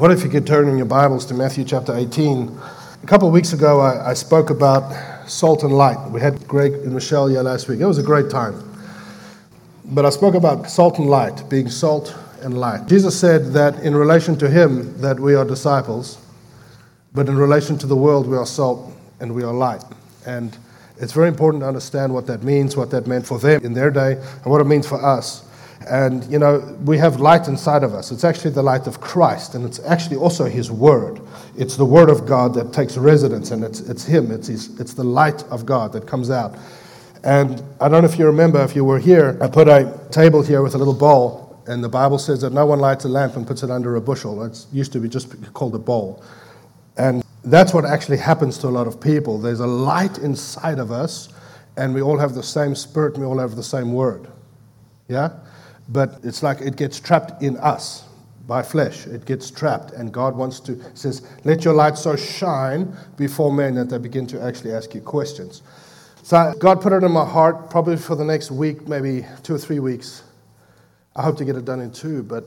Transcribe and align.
What 0.00 0.10
if 0.10 0.24
you 0.24 0.30
could 0.30 0.46
turn 0.46 0.66
in 0.66 0.78
your 0.78 0.86
Bibles 0.86 1.26
to 1.26 1.34
Matthew 1.34 1.62
chapter 1.62 1.94
18? 1.94 2.58
A 3.02 3.06
couple 3.06 3.28
of 3.28 3.34
weeks 3.34 3.52
ago, 3.52 3.80
I, 3.80 4.12
I 4.12 4.14
spoke 4.14 4.48
about 4.48 5.28
salt 5.28 5.62
and 5.62 5.74
light. 5.74 6.10
We 6.10 6.22
had 6.22 6.48
Greg 6.48 6.72
and 6.72 6.94
Michelle 6.94 7.26
here 7.26 7.42
last 7.42 7.68
week. 7.68 7.80
It 7.80 7.84
was 7.84 7.98
a 7.98 8.02
great 8.02 8.30
time. 8.30 8.54
But 9.84 10.06
I 10.06 10.08
spoke 10.08 10.34
about 10.34 10.70
salt 10.70 10.98
and 10.98 11.10
light, 11.10 11.46
being 11.50 11.68
salt 11.68 12.16
and 12.40 12.58
light. 12.58 12.86
Jesus 12.86 13.20
said 13.20 13.52
that 13.52 13.78
in 13.80 13.94
relation 13.94 14.38
to 14.38 14.48
him 14.48 14.98
that 15.02 15.20
we 15.20 15.34
are 15.34 15.44
disciples, 15.44 16.16
but 17.12 17.28
in 17.28 17.36
relation 17.36 17.76
to 17.76 17.86
the 17.86 17.94
world 17.94 18.26
we 18.26 18.38
are 18.38 18.46
salt 18.46 18.94
and 19.20 19.34
we 19.34 19.42
are 19.42 19.52
light. 19.52 19.84
And 20.24 20.56
it's 20.96 21.12
very 21.12 21.28
important 21.28 21.62
to 21.62 21.68
understand 21.68 22.14
what 22.14 22.26
that 22.26 22.42
means, 22.42 22.74
what 22.74 22.90
that 22.92 23.06
meant 23.06 23.26
for 23.26 23.38
them 23.38 23.62
in 23.62 23.74
their 23.74 23.90
day, 23.90 24.12
and 24.12 24.46
what 24.46 24.62
it 24.62 24.66
means 24.66 24.88
for 24.88 25.04
us. 25.04 25.44
And, 25.88 26.24
you 26.30 26.38
know, 26.38 26.58
we 26.84 26.98
have 26.98 27.20
light 27.20 27.48
inside 27.48 27.82
of 27.82 27.94
us. 27.94 28.12
It's 28.12 28.24
actually 28.24 28.50
the 28.50 28.62
light 28.62 28.86
of 28.86 29.00
Christ, 29.00 29.54
and 29.54 29.64
it's 29.64 29.80
actually 29.80 30.16
also 30.16 30.44
His 30.44 30.70
Word. 30.70 31.20
It's 31.56 31.76
the 31.76 31.86
Word 31.86 32.10
of 32.10 32.26
God 32.26 32.52
that 32.54 32.72
takes 32.72 32.98
residence, 32.98 33.50
and 33.50 33.64
it's, 33.64 33.80
it's 33.80 34.04
Him. 34.04 34.30
It's, 34.30 34.48
his, 34.48 34.78
it's 34.78 34.92
the 34.92 35.04
light 35.04 35.42
of 35.44 35.64
God 35.64 35.92
that 35.92 36.06
comes 36.06 36.30
out. 36.30 36.54
And 37.24 37.62
I 37.80 37.88
don't 37.88 38.02
know 38.02 38.08
if 38.08 38.18
you 38.18 38.26
remember, 38.26 38.62
if 38.62 38.76
you 38.76 38.84
were 38.84 38.98
here, 38.98 39.38
I 39.40 39.48
put 39.48 39.68
a 39.68 39.98
table 40.10 40.42
here 40.42 40.62
with 40.62 40.74
a 40.74 40.78
little 40.78 40.94
bowl, 40.94 41.58
and 41.66 41.82
the 41.82 41.88
Bible 41.88 42.18
says 42.18 42.40
that 42.42 42.52
no 42.52 42.66
one 42.66 42.78
lights 42.78 43.04
a 43.04 43.08
lamp 43.08 43.36
and 43.36 43.46
puts 43.46 43.62
it 43.62 43.70
under 43.70 43.96
a 43.96 44.00
bushel. 44.00 44.42
It 44.42 44.66
used 44.72 44.92
to 44.92 45.00
be 45.00 45.08
just 45.08 45.52
called 45.54 45.74
a 45.74 45.78
bowl. 45.78 46.22
And 46.96 47.24
that's 47.44 47.72
what 47.72 47.84
actually 47.86 48.18
happens 48.18 48.58
to 48.58 48.68
a 48.68 48.70
lot 48.70 48.86
of 48.86 49.00
people. 49.00 49.38
There's 49.38 49.60
a 49.60 49.66
light 49.66 50.18
inside 50.18 50.78
of 50.78 50.90
us, 50.90 51.30
and 51.76 51.94
we 51.94 52.02
all 52.02 52.18
have 52.18 52.34
the 52.34 52.42
same 52.42 52.74
spirit, 52.74 53.14
and 53.14 53.22
we 53.22 53.26
all 53.26 53.38
have 53.38 53.56
the 53.56 53.62
same 53.62 53.92
word. 53.92 54.28
Yeah? 55.08 55.30
But 55.90 56.20
it's 56.22 56.42
like 56.42 56.60
it 56.60 56.76
gets 56.76 57.00
trapped 57.00 57.42
in 57.42 57.56
us 57.58 58.04
by 58.46 58.62
flesh. 58.62 59.06
It 59.06 59.26
gets 59.26 59.50
trapped, 59.50 59.92
and 59.92 60.12
God 60.12 60.36
wants 60.36 60.60
to 60.60 60.80
says, 60.94 61.22
"Let 61.44 61.64
your 61.64 61.74
light 61.74 61.98
so 61.98 62.16
shine 62.16 62.96
before 63.16 63.52
men 63.52 63.74
that 63.74 63.90
they 63.90 63.98
begin 63.98 64.26
to 64.28 64.42
actually 64.42 64.72
ask 64.72 64.94
you 64.94 65.00
questions." 65.00 65.62
So 66.22 66.52
God 66.58 66.80
put 66.80 66.92
it 66.92 67.02
in 67.02 67.12
my 67.12 67.24
heart, 67.24 67.70
probably 67.70 67.96
for 67.96 68.14
the 68.14 68.24
next 68.24 68.50
week, 68.50 68.88
maybe 68.88 69.26
two 69.42 69.54
or 69.54 69.58
three 69.58 69.80
weeks. 69.80 70.22
I 71.16 71.22
hope 71.22 71.36
to 71.38 71.44
get 71.44 71.56
it 71.56 71.64
done 71.64 71.80
in 71.80 71.90
two, 71.90 72.22
but 72.22 72.44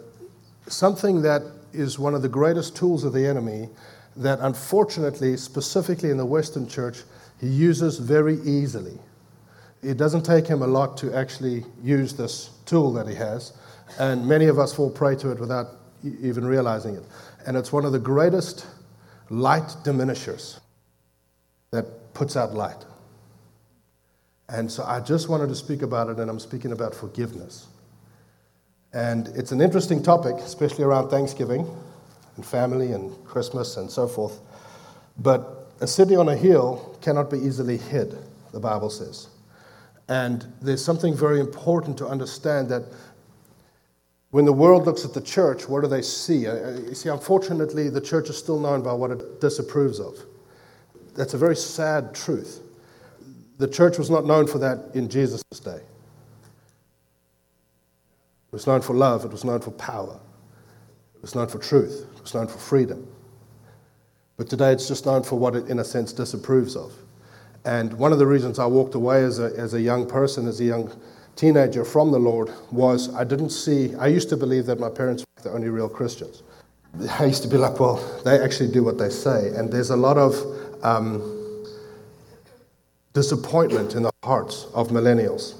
something 0.67 1.22
that 1.23 1.44
is 1.73 2.00
one 2.00 2.16
of 2.16 2.22
the 2.22 2.30
greatest 2.30 2.76
tools 2.76 3.04
of 3.04 3.14
the 3.14 3.26
enemy 3.26 3.70
that 4.16 4.39
unfortunately, 4.42 5.36
specifically 5.38 6.12
in 6.12 6.17
the 6.17 6.26
Western 6.26 6.67
church, 6.67 7.04
he 7.39 7.48
uses 7.48 7.98
very 7.98 8.39
easily 8.44 9.00
it 9.84 9.98
doesn't 9.98 10.23
take 10.23 10.48
him 10.48 10.62
a 10.62 10.67
lot 10.67 10.98
to 10.98 11.14
actually 11.14 11.66
use 11.84 12.14
this 12.14 12.50
tool 12.66 12.94
that 12.94 13.08
he 13.08 13.16
has, 13.16 13.53
and 14.00 14.28
many 14.28 14.45
of 14.45 14.58
us 14.58 14.73
fall 14.73 14.89
prey 14.89 15.16
to 15.17 15.31
it 15.31 15.39
without 15.39 15.67
even 16.03 16.45
realizing 16.45 16.95
it. 16.95 17.03
And 17.45 17.58
it's 17.58 17.72
one 17.72 17.86
of 17.86 17.92
the 17.92 18.00
greatest 18.00 18.66
light 19.30 19.76
diminishers 19.84 20.59
that 21.72 22.14
puts 22.14 22.36
out 22.36 22.54
light. 22.54 22.86
And 24.50 24.72
so 24.72 24.84
I 24.84 25.00
just 25.00 25.30
wanted 25.30 25.50
to 25.50 25.56
speak 25.56 25.81
about 25.81 26.09
it, 26.09 26.20
and 26.20 26.30
I'm 26.30 26.39
speaking 26.39 26.72
about 26.72 26.94
forgiveness. 26.94 27.67
And 28.94 29.30
it's 29.30 29.52
an 29.52 29.61
interesting 29.61 30.04
topic, 30.04 30.36
especially 30.36 30.84
around 30.84 31.09
Thanksgiving 31.09 31.67
and 32.36 32.45
family 32.45 32.92
and 32.92 33.11
Christmas 33.26 33.78
and 33.78 33.89
so 33.89 34.08
forth. 34.08 34.39
But 35.17 35.72
a 35.81 35.88
city 35.88 36.16
on 36.16 36.30
a 36.30 36.36
hill 36.36 36.98
cannot 37.02 37.31
be 37.31 37.39
easily 37.39 37.78
hid, 37.78 38.16
the 38.52 38.59
Bible 38.59 38.89
says. 38.89 39.28
And 40.09 40.46
there's 40.62 40.84
something 40.84 41.16
very 41.16 41.40
important 41.40 41.98
to 42.00 42.08
understand 42.08 42.70
that 42.70 42.84
when 44.32 44.45
the 44.45 44.54
world 44.54 44.86
looks 44.86 45.06
at 45.06 45.14
the 45.14 45.22
church, 45.22 45.70
what 45.70 45.82
do 45.82 45.88
they 45.88 46.02
see? 46.02 46.48
Uh, 46.48 46.54
uh, 46.54 46.72
you 46.88 46.95
see, 46.95 47.10
unfortunately, 47.10 47.90
the 47.90 48.02
church 48.02 48.30
is 48.30 48.38
still 48.38 48.60
known 48.60 48.82
by 48.82 48.92
what 48.92 49.12
it 49.12 49.40
disapproves 49.40 50.00
of. 50.00 50.18
That's 51.16 51.36
a 51.36 51.38
very 51.38 51.56
sad 51.56 52.16
truth. 52.16 52.62
The 53.60 53.68
church 53.68 54.00
was 54.00 54.10
not 54.10 54.26
known 54.26 54.48
for 54.48 54.58
that 54.58 54.89
in 54.95 55.08
Jesus' 55.08 55.44
day. 55.64 55.76
It 55.76 55.83
was 58.52 58.66
known 58.66 58.82
for 58.82 58.95
love, 58.95 59.23
it 59.23 59.32
was 59.32 59.44
known 59.44 59.61
for 59.61 59.72
power, 59.72 60.20
it 61.16 61.22
was 61.22 61.36
known 61.36 61.48
for 61.48 61.60
truth, 61.60 62.08
it 62.16 62.22
was 62.22 62.33
known 62.33 62.48
for 62.48 62.58
freedom. 62.58 63.08
But 64.38 64.50
today 64.50 64.72
it's 64.72 64.88
just 64.88 65.06
known 65.06 65.22
for 65.22 65.38
what 65.38 65.56
it, 65.56 65.70
in 65.70 65.77
a 65.77 65.83
sense, 65.83 66.11
disapproves 66.11 66.76
of. 66.76 66.92
And 67.66 67.94
one 67.94 68.12
of 68.12 68.20
the 68.20 68.28
reasons 68.28 68.60
I 68.60 68.66
walked 68.66 68.96
away 68.96 69.24
as 69.24 69.40
a, 69.40 69.54
as 69.58 69.74
a 69.74 69.82
young 69.82 70.08
person, 70.08 70.48
as 70.48 70.60
a 70.60 70.66
young 70.66 70.92
teenager 71.36 71.86
from 71.86 72.12
the 72.12 72.20
Lord, 72.20 72.52
was 72.72 73.14
I 73.16 73.24
didn't 73.24 73.52
see, 73.52 73.96
I 73.96 74.08
used 74.08 74.30
to 74.30 74.38
believe 74.38 74.66
that 74.66 74.80
my 74.80 74.90
parents 74.90 75.24
were 75.24 75.50
the 75.50 75.56
only 75.56 75.70
real 75.70 75.90
Christians. 75.90 76.44
I 77.20 77.26
used 77.26 77.42
to 77.44 77.48
be 77.48 77.58
like, 77.58 77.80
well, 77.80 77.96
they 78.24 78.40
actually 78.40 78.72
do 78.72 78.84
what 78.84 78.98
they 78.98 79.10
say. 79.10 79.50
And 79.56 79.72
there's 79.72 79.90
a 79.90 79.96
lot 79.96 80.18
of 80.18 80.36
um, 80.84 81.66
disappointment 83.14 83.95
in 83.95 84.04
the 84.04 84.12
hearts 84.24 84.68
of 84.74 84.90
millennials. 84.90 85.56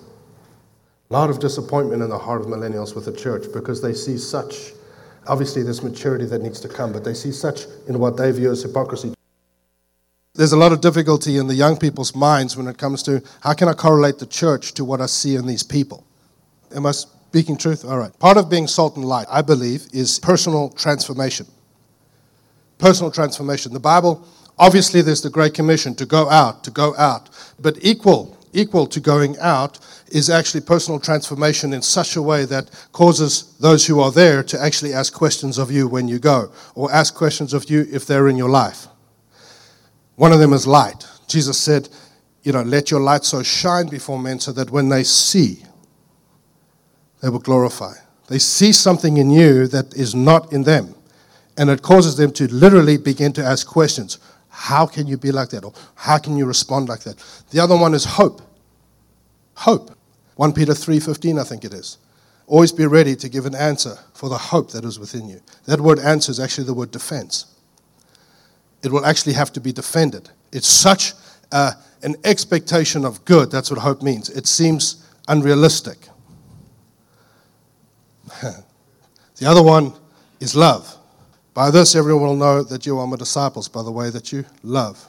A 1.10 1.14
lot 1.14 1.30
of 1.30 1.40
disappointment 1.40 2.02
in 2.02 2.10
the 2.10 2.18
heart 2.18 2.42
of 2.42 2.48
millennials 2.48 2.96
with 2.96 3.06
the 3.06 3.14
church 3.14 3.46
because 3.54 3.82
they 3.82 3.94
see 3.94 4.18
such, 4.18 4.74
obviously, 5.28 5.64
there's 5.64 5.84
maturity 5.84 6.26
that 6.26 6.42
needs 6.42 6.60
to 6.60 6.68
come, 6.68 6.92
but 6.92 7.04
they 7.04 7.14
see 7.14 7.32
such 7.32 7.66
in 7.88 7.98
what 7.98 8.18
they 8.18 8.32
view 8.32 8.52
as 8.52 8.62
hypocrisy 8.62 9.14
there's 10.36 10.52
a 10.52 10.58
lot 10.58 10.72
of 10.72 10.82
difficulty 10.82 11.38
in 11.38 11.46
the 11.46 11.54
young 11.54 11.78
people's 11.78 12.16
minds 12.16 12.58
when 12.58 12.68
it 12.68 12.78
comes 12.78 13.04
to 13.04 13.22
how 13.42 13.54
can 13.54 13.68
I 13.68 13.74
correlate 13.74 14.18
the 14.18 14.26
church 14.26 14.74
to 14.74 14.84
what 14.84 15.00
I 15.00 15.06
see 15.06 15.36
in 15.36 15.46
these 15.46 15.62
people? 15.62 16.06
Am 16.76 16.88
I 16.88 16.92
speaking 16.92 17.56
truth? 17.56 17.86
All 17.86 18.00
right. 18.00 18.18
Part 18.18 18.38
of 18.38 18.50
being 18.50 18.66
salt 18.66 18.96
and 18.96 19.06
light, 19.06 19.28
I 19.30 19.44
believe, 19.44 19.86
is 19.94 20.18
personal 20.18 20.72
transformation. 20.72 21.46
Personal 22.80 23.12
transformation. 23.12 23.74
The 23.74 23.80
Bible, 23.80 24.28
obviously, 24.58 25.04
there's 25.04 25.22
the 25.22 25.30
Great 25.30 25.54
Commission 25.54 25.94
to 25.96 26.06
go 26.06 26.28
out, 26.30 26.64
to 26.64 26.72
go 26.72 26.96
out. 26.98 27.30
But 27.60 27.78
equal, 27.82 28.36
equal 28.54 28.88
to 28.88 29.00
going 29.00 29.38
out 29.38 29.78
is 30.08 30.32
actually 30.32 30.62
personal 30.62 31.00
transformation 31.00 31.74
in 31.74 31.84
such 31.84 32.16
a 32.16 32.22
way 32.24 32.46
that 32.46 32.72
causes 32.92 33.56
those 33.60 33.86
who 33.86 34.00
are 34.00 34.12
there 34.12 34.42
to 34.44 34.60
actually 34.60 34.94
ask 34.94 35.14
questions 35.14 35.60
of 35.60 35.72
you 35.72 35.88
when 35.88 36.08
you 36.08 36.18
go, 36.18 36.52
or 36.74 36.92
ask 36.92 37.14
questions 37.14 37.54
of 37.54 37.70
you 37.70 37.86
if 37.92 38.08
they're 38.08 38.28
in 38.30 38.36
your 38.36 38.50
life. 38.50 38.88
One 40.16 40.32
of 40.32 40.40
them 40.40 40.54
is 40.54 40.68
light. 40.68 41.08
Jesus 41.28 41.58
said, 41.58 41.90
You 42.44 42.54
know, 42.54 42.62
let 42.62 42.92
your 42.92 43.00
light 43.00 43.24
so 43.24 43.44
shine 43.44 43.88
before 43.88 44.20
men 44.20 44.40
so 44.40 44.52
that 44.54 44.70
when 44.70 44.90
they 44.90 45.04
see, 45.04 45.64
they 47.22 47.30
will 47.30 47.40
glorify. 47.40 47.94
They 48.28 48.40
see 48.40 48.72
something 48.72 49.18
in 49.18 49.32
you 49.32 49.68
that 49.68 49.94
is 49.96 50.14
not 50.14 50.54
in 50.54 50.64
them. 50.64 50.96
And 51.58 51.70
it 51.70 51.82
causes 51.82 52.18
them 52.18 52.32
to 52.34 52.52
literally 52.52 52.98
begin 52.98 53.34
to 53.34 53.44
ask 53.44 53.68
questions. 53.68 54.20
How 54.50 54.86
can 54.86 55.08
you 55.08 55.18
be 55.18 55.32
like 55.32 55.50
that? 55.50 55.64
Or 55.64 55.74
how 55.96 56.18
can 56.18 56.38
you 56.38 56.46
respond 56.46 56.90
like 56.90 57.02
that? 57.02 57.24
The 57.52 57.60
other 57.60 57.78
one 57.78 57.94
is 57.94 58.06
hope. 58.06 58.42
Hope. 59.56 59.96
1 60.36 60.54
Peter 60.54 60.74
3:15 60.74 61.40
I 61.40 61.44
think 61.44 61.64
it 61.64 61.74
is. 61.74 61.98
Always 62.48 62.72
be 62.72 62.86
ready 62.86 63.16
to 63.16 63.30
give 63.30 63.46
an 63.46 63.56
answer 63.56 63.98
for 64.14 64.30
the 64.30 64.38
hope 64.38 64.72
that 64.72 64.84
is 64.84 65.00
within 65.00 65.30
you. 65.30 65.42
That 65.66 65.80
word 65.80 66.00
answer 66.00 66.32
is 66.32 66.40
actually 66.40 66.66
the 66.66 66.74
word 66.74 66.92
defense 66.92 67.46
it 68.84 68.92
will 68.92 69.06
actually 69.06 69.34
have 69.34 69.52
to 69.54 69.62
be 69.62 69.72
defended. 69.72 70.30
It's 70.52 70.68
such 70.68 71.14
an 71.52 72.16
expectation 72.24 73.06
of 73.06 73.24
good. 73.26 73.50
That's 73.50 73.72
what 73.72 73.80
hope 73.80 74.02
means. 74.02 74.30
It 74.30 74.46
seems 74.46 75.08
unrealistic. 75.28 75.98
the 78.42 79.46
other 79.46 79.64
one 79.64 79.94
is 80.40 80.56
love. 80.56 80.98
By 81.54 81.72
this, 81.72 81.96
everyone 81.96 82.28
will 82.28 82.36
know 82.36 82.64
that 82.64 82.86
you 82.86 83.00
are 83.00 83.08
my 83.08 83.16
disciples 83.16 83.68
by 83.68 83.84
the 83.84 83.92
way 83.92 84.10
that 84.10 84.32
you 84.32 84.44
love, 84.64 85.06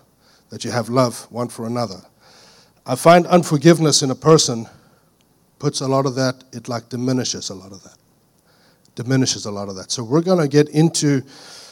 that 0.50 0.64
you 0.64 0.70
have 0.70 0.88
love 0.88 1.26
one 1.30 1.48
for 1.48 1.66
another. 1.66 2.00
I 2.86 2.96
find 2.96 3.26
unforgiveness 3.26 4.02
in 4.02 4.10
a 4.10 4.14
person 4.14 4.68
puts 5.58 5.80
a 5.80 5.88
lot 5.88 6.04
of 6.04 6.14
that, 6.16 6.44
it 6.52 6.68
like 6.68 6.90
diminishes 6.90 7.48
a 7.48 7.54
lot 7.54 7.72
of 7.72 7.82
that. 7.82 7.96
Diminishes 8.94 9.46
a 9.46 9.50
lot 9.50 9.70
of 9.70 9.76
that. 9.76 9.90
So 9.90 10.04
we're 10.04 10.20
going 10.20 10.38
to 10.38 10.48
get 10.48 10.68
into 10.68 11.22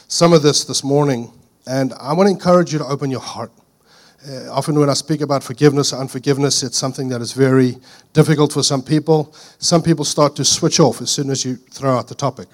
some 0.07 0.33
of 0.33 0.41
this 0.41 0.65
this 0.65 0.83
morning 0.83 1.31
and 1.65 1.93
I 1.99 2.13
want 2.13 2.27
to 2.27 2.31
encourage 2.31 2.73
you 2.73 2.79
to 2.79 2.85
open 2.85 3.09
your 3.09 3.21
heart. 3.21 3.51
Uh, 4.27 4.49
often, 4.51 4.79
when 4.79 4.89
I 4.89 4.93
speak 4.93 5.21
about 5.21 5.43
forgiveness 5.43 5.91
or 5.91 5.99
unforgiveness, 5.99 6.63
it's 6.63 6.77
something 6.77 7.09
that 7.09 7.21
is 7.21 7.33
very 7.33 7.77
difficult 8.13 8.53
for 8.53 8.63
some 8.63 8.81
people. 8.81 9.33
Some 9.59 9.81
people 9.81 10.05
start 10.05 10.35
to 10.37 10.45
switch 10.45 10.79
off 10.79 11.01
as 11.01 11.11
soon 11.11 11.29
as 11.29 11.43
you 11.43 11.55
throw 11.55 11.97
out 11.97 12.07
the 12.07 12.15
topic. 12.15 12.47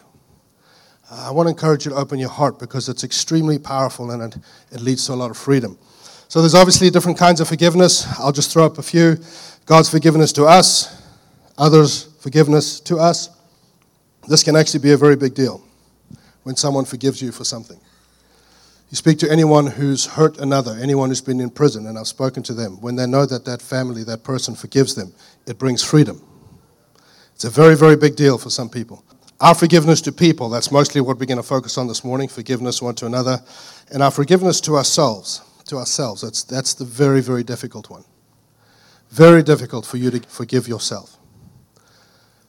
Uh, 1.11 1.27
I 1.27 1.31
want 1.31 1.45
to 1.45 1.51
encourage 1.51 1.85
you 1.85 1.91
to 1.91 1.97
open 1.97 2.17
your 2.17 2.29
heart 2.29 2.57
because 2.57 2.89
it's 2.89 3.03
extremely 3.03 3.59
powerful 3.59 4.09
and 4.11 4.33
it, 4.33 4.38
it 4.71 4.81
leads 4.81 5.06
to 5.07 5.13
a 5.13 5.15
lot 5.15 5.29
of 5.29 5.38
freedom. 5.38 5.77
So, 6.27 6.41
there's 6.41 6.55
obviously 6.55 6.89
different 6.89 7.19
kinds 7.19 7.39
of 7.39 7.47
forgiveness. 7.47 8.07
I'll 8.19 8.31
just 8.31 8.51
throw 8.51 8.65
up 8.65 8.79
a 8.79 8.83
few 8.83 9.17
God's 9.67 9.89
forgiveness 9.89 10.33
to 10.33 10.45
us, 10.45 11.03
others' 11.55 12.09
forgiveness 12.19 12.79
to 12.81 12.97
us. 12.97 13.29
This 14.27 14.44
can 14.44 14.55
actually 14.55 14.79
be 14.79 14.91
a 14.91 14.97
very 14.97 15.15
big 15.15 15.35
deal 15.35 15.63
when 16.44 16.55
someone 16.55 16.85
forgives 16.85 17.21
you 17.21 17.31
for 17.31 17.44
something. 17.44 17.79
You 18.89 18.95
speak 18.95 19.19
to 19.19 19.31
anyone 19.31 19.68
who's 19.68 20.07
hurt 20.07 20.39
another, 20.39 20.75
anyone 20.81 21.09
who's 21.09 21.21
been 21.21 21.39
in 21.39 21.51
prison, 21.51 21.86
and 21.86 21.97
I've 21.97 22.07
spoken 22.07 22.41
to 22.44 22.53
them. 22.56 22.81
When 22.81 22.95
they 22.95 23.06
know 23.06 23.25
that 23.25 23.45
that 23.45 23.62
family, 23.62 24.03
that 24.06 24.24
person 24.24 24.56
forgives 24.56 24.95
them, 24.95 25.13
it 25.45 25.59
brings 25.59 25.83
freedom. 25.83 26.24
It's 27.36 27.45
a 27.45 27.51
very, 27.51 27.75
very 27.75 27.95
big 27.95 28.15
deal 28.15 28.39
for 28.39 28.50
some 28.50 28.68
people. 28.68 29.03
Our 29.39 29.53
forgiveness 29.53 30.01
to 30.01 30.12
people, 30.12 30.50
that's 30.50 30.71
mostly 30.71 31.01
what 31.01 31.19
we're 31.19 31.27
going 31.27 31.38
to 31.38 31.44
focus 31.44 31.77
on 31.77 31.88
this 31.88 32.03
morning 32.03 32.27
forgiveness 32.27 32.81
one 32.81 32.95
to 32.95 33.06
another, 33.06 33.41
and 33.91 34.01
our 34.01 34.12
forgiveness 34.12 34.59
to 34.62 34.75
ourselves. 34.75 35.41
To 35.68 35.77
ourselves. 35.77 36.21
That's, 36.21 36.44
that's 36.44 36.74
the 36.74 36.83
very, 36.83 37.21
very 37.21 37.44
difficult 37.44 37.91
one. 37.91 38.03
Very 39.12 39.44
difficult 39.44 39.86
for 39.86 39.97
you 39.97 40.09
to 40.09 40.19
forgive 40.27 40.68
yourself. 40.68 41.15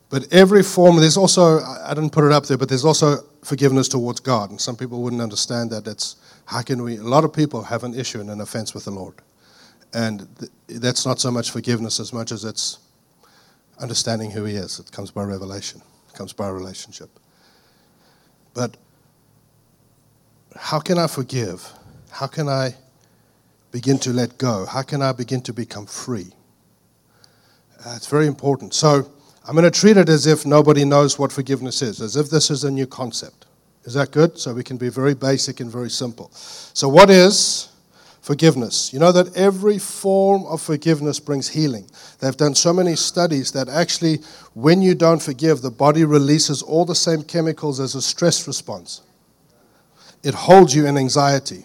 But 0.08 0.26
every 0.32 0.62
form, 0.62 0.96
there's 0.96 1.16
also, 1.18 1.60
I 1.60 1.94
didn't 1.94 2.10
put 2.10 2.24
it 2.24 2.32
up 2.32 2.46
there, 2.46 2.58
but 2.58 2.68
there's 2.68 2.84
also 2.84 3.18
forgiveness 3.44 3.88
towards 3.88 4.18
God. 4.20 4.50
And 4.50 4.60
some 4.60 4.74
people 4.74 5.02
wouldn't 5.02 5.22
understand 5.22 5.70
that. 5.70 5.84
That's 5.84 6.16
how 6.50 6.62
can 6.62 6.82
we, 6.82 6.96
a 6.96 7.02
lot 7.02 7.22
of 7.22 7.32
people 7.32 7.62
have 7.62 7.84
an 7.84 7.94
issue 7.94 8.20
and 8.20 8.28
an 8.28 8.40
offense 8.40 8.74
with 8.74 8.84
the 8.84 8.90
Lord. 8.90 9.14
And 9.94 10.26
th- 10.36 10.80
that's 10.80 11.06
not 11.06 11.20
so 11.20 11.30
much 11.30 11.52
forgiveness 11.52 12.00
as 12.00 12.12
much 12.12 12.32
as 12.32 12.44
it's 12.44 12.80
understanding 13.78 14.32
who 14.32 14.42
He 14.42 14.56
is. 14.56 14.80
It 14.80 14.90
comes 14.90 15.12
by 15.12 15.22
revelation, 15.22 15.80
it 16.08 16.14
comes 16.16 16.32
by 16.32 16.48
relationship. 16.48 17.08
But 18.52 18.76
how 20.56 20.80
can 20.80 20.98
I 20.98 21.06
forgive? 21.06 21.72
How 22.10 22.26
can 22.26 22.48
I 22.48 22.74
begin 23.70 24.00
to 24.00 24.10
let 24.10 24.36
go? 24.36 24.66
How 24.66 24.82
can 24.82 25.02
I 25.02 25.12
begin 25.12 25.42
to 25.42 25.52
become 25.52 25.86
free? 25.86 26.32
Uh, 27.86 27.94
it's 27.94 28.08
very 28.08 28.26
important. 28.26 28.74
So, 28.74 29.08
I'm 29.46 29.54
going 29.54 29.70
to 29.70 29.70
treat 29.70 29.96
it 29.96 30.08
as 30.08 30.26
if 30.26 30.44
nobody 30.44 30.84
knows 30.84 31.16
what 31.16 31.30
forgiveness 31.30 31.80
is, 31.80 32.00
as 32.00 32.16
if 32.16 32.28
this 32.28 32.50
is 32.50 32.64
a 32.64 32.72
new 32.72 32.88
concept. 32.88 33.39
Is 33.84 33.94
that 33.94 34.10
good? 34.10 34.38
So 34.38 34.52
we 34.52 34.62
can 34.62 34.76
be 34.76 34.88
very 34.88 35.14
basic 35.14 35.60
and 35.60 35.70
very 35.70 35.90
simple. 35.90 36.30
So, 36.32 36.88
what 36.88 37.08
is 37.08 37.68
forgiveness? 38.20 38.92
You 38.92 38.98
know 38.98 39.12
that 39.12 39.34
every 39.36 39.78
form 39.78 40.44
of 40.46 40.60
forgiveness 40.60 41.18
brings 41.18 41.48
healing. 41.48 41.88
They've 42.18 42.36
done 42.36 42.54
so 42.54 42.72
many 42.72 42.94
studies 42.94 43.52
that 43.52 43.68
actually, 43.68 44.18
when 44.54 44.82
you 44.82 44.94
don't 44.94 45.22
forgive, 45.22 45.62
the 45.62 45.70
body 45.70 46.04
releases 46.04 46.62
all 46.62 46.84
the 46.84 46.94
same 46.94 47.22
chemicals 47.22 47.80
as 47.80 47.94
a 47.94 48.02
stress 48.02 48.46
response. 48.46 49.00
It 50.22 50.34
holds 50.34 50.74
you 50.74 50.86
in 50.86 50.98
anxiety. 50.98 51.64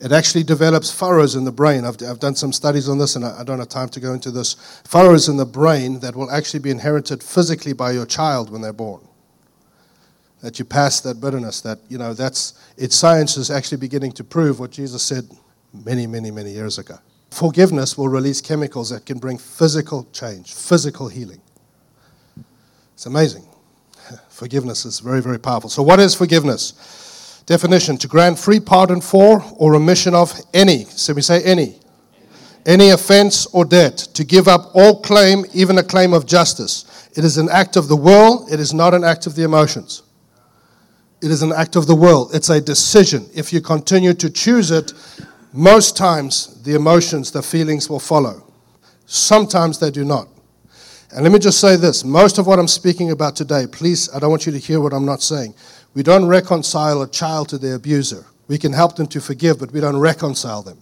It 0.00 0.12
actually 0.12 0.44
develops 0.44 0.90
furrows 0.90 1.34
in 1.34 1.44
the 1.44 1.52
brain. 1.52 1.84
I've, 1.84 2.00
I've 2.02 2.20
done 2.20 2.34
some 2.34 2.52
studies 2.52 2.88
on 2.88 2.96
this, 2.96 3.16
and 3.16 3.24
I, 3.24 3.40
I 3.40 3.44
don't 3.44 3.58
have 3.58 3.68
time 3.68 3.88
to 3.90 4.00
go 4.00 4.14
into 4.14 4.30
this. 4.30 4.54
Furrows 4.86 5.28
in 5.28 5.36
the 5.36 5.44
brain 5.44 6.00
that 6.00 6.16
will 6.16 6.30
actually 6.30 6.60
be 6.60 6.70
inherited 6.70 7.22
physically 7.22 7.74
by 7.74 7.90
your 7.90 8.06
child 8.06 8.50
when 8.50 8.62
they're 8.62 8.72
born. 8.72 9.06
That 10.42 10.58
you 10.58 10.64
pass 10.64 11.00
that 11.02 11.20
bitterness, 11.20 11.60
that, 11.60 11.78
you 11.88 11.98
know, 11.98 12.14
that's, 12.14 12.54
it's 12.78 12.96
science 12.96 13.36
is 13.36 13.50
actually 13.50 13.78
beginning 13.78 14.12
to 14.12 14.24
prove 14.24 14.58
what 14.58 14.70
Jesus 14.70 15.02
said 15.02 15.28
many, 15.84 16.06
many, 16.06 16.30
many 16.30 16.50
years 16.50 16.78
ago. 16.78 16.96
Forgiveness 17.30 17.96
will 17.96 18.08
release 18.08 18.40
chemicals 18.40 18.90
that 18.90 19.06
can 19.06 19.18
bring 19.18 19.38
physical 19.38 20.08
change, 20.12 20.54
physical 20.54 21.08
healing. 21.08 21.40
It's 22.94 23.06
amazing. 23.06 23.46
Forgiveness 24.28 24.84
is 24.84 25.00
very, 25.00 25.22
very 25.22 25.38
powerful. 25.38 25.70
So, 25.70 25.82
what 25.82 26.00
is 26.00 26.14
forgiveness? 26.14 27.42
Definition 27.46 27.96
to 27.98 28.08
grant 28.08 28.38
free 28.38 28.60
pardon 28.60 29.00
for 29.00 29.42
or 29.56 29.72
remission 29.72 30.14
of 30.14 30.32
any, 30.54 30.84
so 30.84 31.12
we 31.14 31.22
say 31.22 31.42
any, 31.42 31.78
any 32.66 32.90
offense 32.90 33.46
or 33.46 33.64
debt, 33.64 33.96
to 34.14 34.24
give 34.24 34.46
up 34.46 34.70
all 34.74 35.00
claim, 35.00 35.44
even 35.54 35.78
a 35.78 35.82
claim 35.82 36.12
of 36.12 36.26
justice. 36.26 37.08
It 37.16 37.24
is 37.24 37.38
an 37.38 37.48
act 37.50 37.76
of 37.76 37.88
the 37.88 37.96
will, 37.96 38.46
it 38.52 38.60
is 38.60 38.72
not 38.72 38.94
an 38.94 39.02
act 39.02 39.26
of 39.26 39.34
the 39.34 39.42
emotions. 39.42 40.02
It 41.22 41.30
is 41.30 41.42
an 41.42 41.52
act 41.52 41.76
of 41.76 41.86
the 41.86 41.94
will. 41.94 42.30
It's 42.32 42.48
a 42.48 42.60
decision. 42.60 43.28
If 43.34 43.52
you 43.52 43.60
continue 43.60 44.14
to 44.14 44.30
choose 44.30 44.70
it, 44.70 44.92
most 45.52 45.96
times 45.96 46.62
the 46.62 46.74
emotions, 46.74 47.30
the 47.30 47.42
feelings 47.42 47.90
will 47.90 48.00
follow. 48.00 48.50
Sometimes 49.06 49.78
they 49.78 49.90
do 49.90 50.04
not. 50.04 50.28
And 51.12 51.24
let 51.24 51.32
me 51.32 51.38
just 51.38 51.60
say 51.60 51.76
this 51.76 52.04
most 52.04 52.38
of 52.38 52.46
what 52.46 52.58
I'm 52.58 52.68
speaking 52.68 53.10
about 53.10 53.34
today, 53.34 53.66
please, 53.66 54.08
I 54.14 54.18
don't 54.20 54.30
want 54.30 54.46
you 54.46 54.52
to 54.52 54.58
hear 54.58 54.80
what 54.80 54.92
I'm 54.92 55.04
not 55.04 55.22
saying. 55.22 55.54
We 55.94 56.02
don't 56.02 56.26
reconcile 56.26 57.02
a 57.02 57.08
child 57.08 57.48
to 57.48 57.58
their 57.58 57.74
abuser. 57.74 58.24
We 58.46 58.58
can 58.58 58.72
help 58.72 58.96
them 58.96 59.08
to 59.08 59.20
forgive, 59.20 59.58
but 59.58 59.72
we 59.72 59.80
don't 59.80 59.96
reconcile 59.96 60.62
them. 60.62 60.78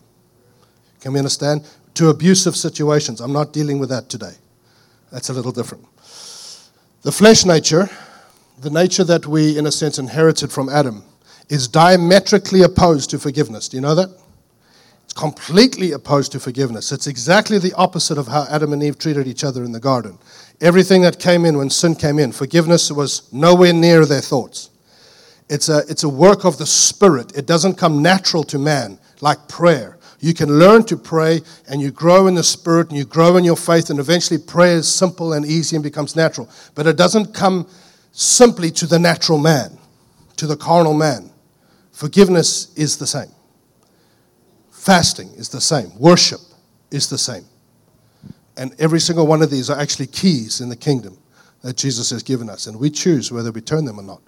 Can 1.00 1.14
we 1.14 1.19
understand? 1.19 1.67
To 1.94 2.11
abusive 2.11 2.56
situations. 2.56 3.20
I'm 3.20 3.32
not 3.32 3.52
dealing 3.52 3.79
with 3.79 3.88
that 3.88 4.08
today. 4.08 4.35
That's 5.11 5.31
a 5.31 5.32
little 5.32 5.52
different. 5.52 5.87
The 7.02 7.12
flesh 7.12 7.46
nature, 7.46 7.88
the 8.61 8.71
nature 8.71 9.05
that 9.05 9.27
we, 9.27 9.57
in 9.57 9.67
a 9.67 9.73
sense, 9.73 9.99
inherited 9.99 10.51
from 10.51 10.69
Adam, 10.69 11.05
is 11.49 11.69
diametrically 11.69 12.63
opposed 12.63 13.11
to 13.11 13.19
forgiveness. 13.19 13.69
Do 13.69 13.77
you 13.77 13.81
know 13.81 13.95
that? 13.95 14.11
It's 15.05 15.15
completely 15.15 15.93
opposed 15.93 16.33
to 16.33 16.41
forgiveness. 16.41 16.93
It's 16.93 17.07
exactly 17.07 17.59
the 17.59 17.73
opposite 17.75 18.19
of 18.19 18.27
how 18.27 18.47
Adam 18.51 18.73
and 18.73 18.83
Eve 18.83 18.99
treated 18.99 19.27
each 19.27 19.45
other 19.45 19.65
in 19.65 19.73
the 19.73 19.81
garden. 19.81 20.19
Everything 20.61 21.03
that 21.03 21.19
came 21.19 21.45
in 21.45 21.57
when 21.57 21.71
sin 21.71 21.95
came 21.95 22.19
in, 22.19 22.33
forgiveness 22.33 22.91
was 22.91 23.33
nowhere 23.33 23.73
near 23.73 24.05
their 24.05 24.21
thoughts. 24.21 24.71
It's 25.49 25.69
a, 25.69 25.79
it's 25.89 26.03
a 26.03 26.09
work 26.09 26.45
of 26.45 26.59
the 26.59 26.67
Spirit. 26.67 27.37
It 27.37 27.47
doesn't 27.47 27.77
come 27.77 28.03
natural 28.03 28.45
to 28.45 28.59
man 28.59 28.99
like 29.21 29.49
prayer. 29.49 29.97
You 30.21 30.35
can 30.35 30.59
learn 30.59 30.85
to 30.87 30.97
pray 30.97 31.41
and 31.69 31.81
you 31.81 31.91
grow 31.91 32.27
in 32.27 32.35
the 32.35 32.43
Spirit 32.43 32.89
and 32.89 32.99
you 32.99 33.05
grow 33.05 33.37
in 33.37 33.45
your 33.45 33.57
faith, 33.57 33.89
and 33.89 34.01
eventually 34.01 34.39
prayer 34.39 34.77
is 34.77 34.93
simple 34.93 35.33
and 35.33 35.47
easy 35.47 35.77
and 35.77 35.83
becomes 35.83 36.17
natural. 36.17 36.51
But 36.75 36.87
it 36.87 36.97
doesn't 36.97 37.33
come 37.33 37.69
simply 38.13 38.71
to 38.73 38.87
the 38.87 38.99
natural 38.99 39.39
man, 39.39 39.79
to 40.37 40.47
the 40.47 40.57
carnal 40.57 40.95
man. 40.95 41.31
Forgiveness 41.93 42.75
is 42.77 42.97
the 42.97 43.07
same, 43.07 43.31
fasting 44.71 45.29
is 45.37 45.49
the 45.49 45.61
same, 45.61 45.97
worship 45.99 46.41
is 46.91 47.09
the 47.09 47.19
same. 47.19 47.45
And 48.57 48.75
every 48.81 49.01
single 49.01 49.27
one 49.27 49.43
of 49.43 49.51
these 49.51 49.71
are 49.71 49.79
actually 49.79 50.09
keys 50.09 50.61
in 50.61 50.69
the 50.69 50.77
kingdom 50.77 51.17
that 51.63 51.77
Jesus 51.77 52.11
has 52.11 52.23
given 52.23 52.49
us, 52.49 52.67
and 52.67 52.79
we 52.79 52.91
choose 52.91 53.31
whether 53.33 53.51
we 53.51 53.61
turn 53.61 53.85
them 53.85 53.99
or 53.99 54.03
not. 54.03 54.21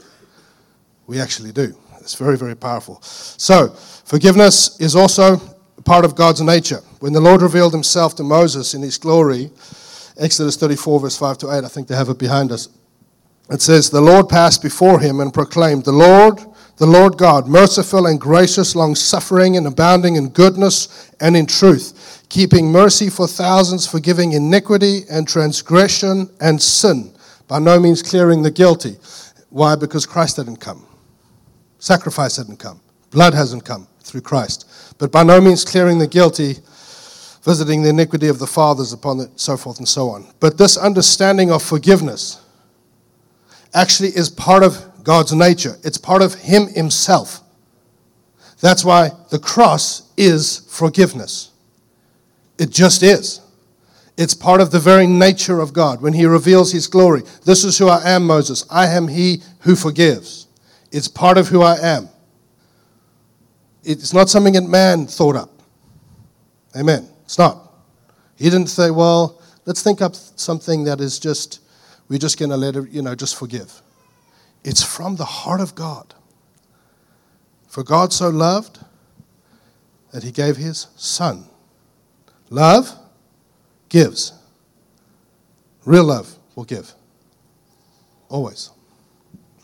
We 1.06 1.21
actually 1.21 1.53
do. 1.53 1.75
It's 2.00 2.15
very, 2.15 2.37
very 2.37 2.56
powerful. 2.56 3.00
So, 3.03 3.69
forgiveness 4.05 4.81
is 4.81 4.97
also 4.97 5.37
part 5.85 6.05
of 6.05 6.15
God's 6.15 6.41
nature. 6.41 6.81
When 7.00 7.12
the 7.12 7.21
Lord 7.21 7.43
revealed 7.43 7.73
himself 7.73 8.15
to 8.17 8.23
Moses 8.23 8.75
in 8.75 8.82
his 8.82 8.99
glory, 8.99 9.50
Exodus 10.19 10.56
34, 10.56 11.00
verse 11.00 11.17
5 11.17 11.38
to 11.38 11.53
8, 11.53 11.65
I 11.65 11.69
think 11.69 11.88
they 11.88 11.97
have 11.97 12.09
it 12.09 12.19
behind 12.19 12.53
us. 12.53 12.69
It 13.50 13.61
says, 13.61 13.91
The 13.91 14.00
Lord 14.00 14.29
passed 14.29 14.62
before 14.62 15.00
him 15.00 15.20
and 15.20 15.35
proclaimed, 15.35 15.85
The 15.85 15.93
Lord, 15.93 16.38
the 16.76 16.87
Lord 16.87 17.19
God, 17.19 17.49
merciful 17.49 18.06
and 18.06 18.20
gracious, 18.20 18.76
long 18.76 18.94
suffering 18.94 19.56
and 19.56 19.67
abounding 19.67 20.17
in 20.17 20.31
goodness 20.31 21.11
and 21.20 21.37
in 21.37 21.47
truth, 21.47 22.25
keeping 22.29 22.70
mercy 22.70 23.11
for 23.11 23.26
thousands, 23.26 23.87
forgiving 23.87 24.32
iniquity 24.32 25.00
and 25.11 25.26
transgression 25.26 26.31
and 26.41 26.62
sin, 26.62 27.12
by 27.49 27.58
no 27.58 27.81
means 27.81 28.02
clearing 28.02 28.43
the 28.43 28.50
guilty. 28.50 28.97
Why? 29.50 29.75
Because 29.75 30.06
Christ 30.06 30.37
didn't 30.37 30.58
come. 30.58 30.87
Sacrifice 31.81 32.36
hadn't 32.36 32.58
come. 32.58 32.81
Blood 33.10 33.34
hasn't 33.34 33.65
come 33.65 33.89
through 34.05 34.20
Christ. 34.20 34.94
But 34.98 35.10
by 35.10 35.24
no 35.24 35.41
means 35.41 35.65
clearing 35.65 35.98
the 35.98 36.06
guilty, 36.06 36.55
visiting 37.43 37.82
the 37.82 37.89
iniquity 37.89 38.29
of 38.29 38.39
the 38.39 38.46
fathers 38.46 38.93
upon 38.93 39.19
the, 39.19 39.31
so 39.34 39.56
forth 39.56 39.79
and 39.79 39.89
so 39.89 40.08
on. 40.10 40.32
But 40.39 40.56
this 40.56 40.77
understanding 40.77 41.51
of 41.51 41.63
forgiveness 41.63 42.41
actually 43.74 44.10
is 44.10 44.29
part 44.29 44.62
of 44.62 45.05
God's 45.05 45.32
nature. 45.32 45.77
It's 45.82 45.98
part 45.98 46.22
of 46.22 46.34
Him 46.34 46.69
Himself. 46.69 47.41
That's 48.60 48.84
why 48.84 49.12
the 49.31 49.39
cross 49.39 50.12
is 50.17 50.67
forgiveness. 50.69 51.50
It 52.58 52.70
just 52.70 53.03
is. 53.03 53.41
It's 54.17 54.34
part 54.34 54.60
of 54.60 54.70
the 54.70 54.81
very 54.81 55.06
nature 55.06 55.60
of 55.60 55.72
God. 55.72 56.03
When 56.03 56.12
He 56.12 56.27
reveals 56.27 56.72
His 56.72 56.86
glory, 56.86 57.22
this 57.44 57.65
is 57.65 57.79
who 57.79 57.89
I 57.89 58.03
am, 58.10 58.27
Moses. 58.27 58.67
I 58.70 58.86
am 58.89 59.08
He 59.08 59.43
who 59.60 59.74
forgives. 59.74 60.46
It's 60.93 61.08
part 61.08 61.39
of 61.39 61.48
who 61.48 61.62
I 61.62 61.79
am. 61.79 62.08
It's 63.82 64.12
not 64.12 64.29
something 64.29 64.53
that 64.55 64.65
man 64.65 65.06
thought 65.06 65.36
up. 65.36 65.50
Amen. 66.77 67.08
It's 67.24 67.39
not. 67.39 67.72
He 68.36 68.44
didn't 68.44 68.67
say, 68.67 68.91
well, 68.91 69.41
let's 69.65 69.82
think 69.82 70.03
up 70.03 70.15
something 70.15 70.84
that 70.84 71.00
is 71.00 71.19
just, 71.19 71.60
we're 72.10 72.19
just 72.19 72.38
going 72.38 72.50
to 72.50 72.56
let 72.56 72.74
it, 72.74 72.90
you 72.90 73.02
know, 73.02 73.14
just 73.14 73.36
forgive. 73.36 73.81
It's 74.64 74.82
from 74.82 75.14
the 75.14 75.24
heart 75.24 75.60
of 75.60 75.76
God. 75.76 76.12
For 77.69 77.84
God 77.84 78.12
so 78.12 78.29
loved 78.29 78.81
that 80.10 80.24
he 80.24 80.32
gave 80.32 80.56
his 80.56 80.88
son. 80.96 81.44
Love 82.50 82.90
gives. 83.88 84.32
Real 85.84 86.02
love 86.05 86.36
will 86.56 86.64
give. 86.64 86.93
Always. 88.29 88.70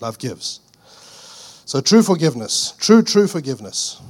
Love 0.00 0.20
gives. 0.20 0.60
So, 1.64 1.80
true 1.80 2.04
forgiveness, 2.04 2.74
true, 2.78 3.02
true 3.02 3.26
forgiveness, 3.26 4.00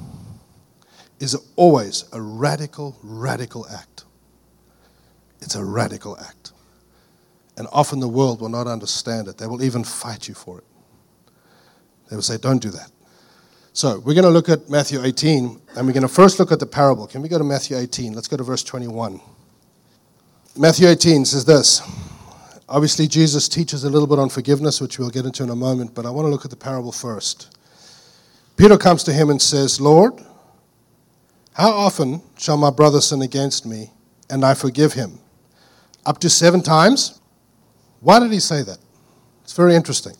is 1.20 1.34
always 1.56 2.04
a 2.12 2.20
radical, 2.20 2.98
radical 3.02 3.66
act. 3.68 4.04
It's 5.40 5.54
a 5.54 5.64
radical 5.64 6.18
act. 6.18 6.35
And 7.56 7.66
often 7.72 8.00
the 8.00 8.08
world 8.08 8.40
will 8.40 8.48
not 8.48 8.66
understand 8.66 9.28
it. 9.28 9.38
They 9.38 9.46
will 9.46 9.62
even 9.62 9.82
fight 9.82 10.28
you 10.28 10.34
for 10.34 10.58
it. 10.58 10.64
They 12.10 12.16
will 12.16 12.22
say, 12.22 12.36
don't 12.36 12.60
do 12.60 12.70
that. 12.70 12.90
So, 13.72 13.98
we're 13.98 14.14
going 14.14 14.24
to 14.24 14.30
look 14.30 14.48
at 14.48 14.70
Matthew 14.70 15.02
18, 15.02 15.60
and 15.76 15.86
we're 15.86 15.92
going 15.92 16.02
to 16.02 16.08
first 16.08 16.38
look 16.38 16.50
at 16.50 16.58
the 16.58 16.66
parable. 16.66 17.06
Can 17.06 17.20
we 17.20 17.28
go 17.28 17.36
to 17.36 17.44
Matthew 17.44 17.76
18? 17.76 18.14
Let's 18.14 18.28
go 18.28 18.38
to 18.38 18.42
verse 18.42 18.62
21. 18.62 19.20
Matthew 20.56 20.88
18 20.88 21.26
says 21.26 21.44
this 21.44 21.82
Obviously, 22.68 23.06
Jesus 23.06 23.48
teaches 23.48 23.84
a 23.84 23.90
little 23.90 24.08
bit 24.08 24.18
on 24.18 24.30
forgiveness, 24.30 24.80
which 24.80 24.98
we'll 24.98 25.10
get 25.10 25.26
into 25.26 25.42
in 25.42 25.50
a 25.50 25.56
moment, 25.56 25.94
but 25.94 26.06
I 26.06 26.10
want 26.10 26.24
to 26.24 26.30
look 26.30 26.44
at 26.44 26.50
the 26.50 26.56
parable 26.56 26.90
first. 26.90 27.54
Peter 28.56 28.78
comes 28.78 29.04
to 29.04 29.12
him 29.12 29.28
and 29.28 29.40
says, 29.40 29.80
Lord, 29.80 30.14
how 31.52 31.70
often 31.70 32.22
shall 32.38 32.56
my 32.56 32.70
brother 32.70 33.00
sin 33.00 33.22
against 33.22 33.66
me 33.66 33.90
and 34.30 34.44
I 34.44 34.54
forgive 34.54 34.94
him? 34.94 35.18
Up 36.06 36.18
to 36.20 36.30
seven 36.30 36.62
times? 36.62 37.20
Why 38.06 38.20
did 38.20 38.30
he 38.30 38.38
say 38.38 38.62
that? 38.62 38.78
It's 39.42 39.52
very 39.52 39.74
interesting. 39.74 40.14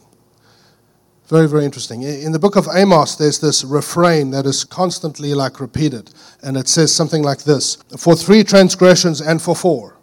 Very, 1.29 1.47
very 1.49 1.65
interesting. 1.65 2.03
In 2.03 2.33
the 2.33 2.39
book 2.41 2.57
of 2.57 2.67
Amos, 2.75 3.15
there's 3.15 3.39
this 3.39 3.63
refrain 3.63 4.33
that 4.33 4.45
is 4.45 4.65
constantly 4.65 5.35
like 5.35 5.61
repeated, 5.61 6.11
and 6.43 6.57
it 6.57 6.67
says 6.67 6.93
something 6.93 7.23
like 7.23 7.45
this 7.45 7.77
For 7.97 8.17
three 8.17 8.43
transgressions 8.43 9.21
and 9.21 9.41
for 9.41 9.55
four. 9.55 9.99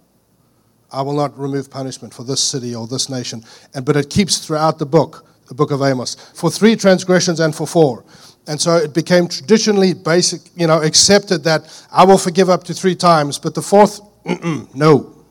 I 0.93 1.01
will 1.01 1.11
not 1.11 1.37
remove 1.37 1.69
punishment 1.69 2.13
for 2.13 2.23
this 2.23 2.39
city 2.41 2.73
or 2.73 2.87
this 2.87 3.09
nation. 3.09 3.43
And, 3.73 3.83
but 3.83 3.97
it 3.97 4.09
keeps 4.09 4.37
throughout 4.37 4.79
the 4.79 4.85
book, 4.85 5.27
the 5.49 5.53
book 5.53 5.71
of 5.71 5.81
Amos, 5.81 6.15
for 6.33 6.49
three 6.49 6.77
transgressions 6.77 7.41
and 7.41 7.53
for 7.53 7.67
four. 7.67 8.05
And 8.47 8.61
so 8.61 8.77
it 8.77 8.93
became 8.93 9.27
traditionally 9.27 9.93
basic, 9.93 10.39
you 10.55 10.67
know, 10.67 10.81
accepted 10.81 11.43
that 11.43 11.85
I 11.91 12.05
will 12.05 12.17
forgive 12.17 12.49
up 12.49 12.63
to 12.63 12.73
three 12.73 12.95
times, 12.95 13.39
but 13.39 13.53
the 13.53 13.61
fourth, 13.61 13.99
no. 14.73 15.25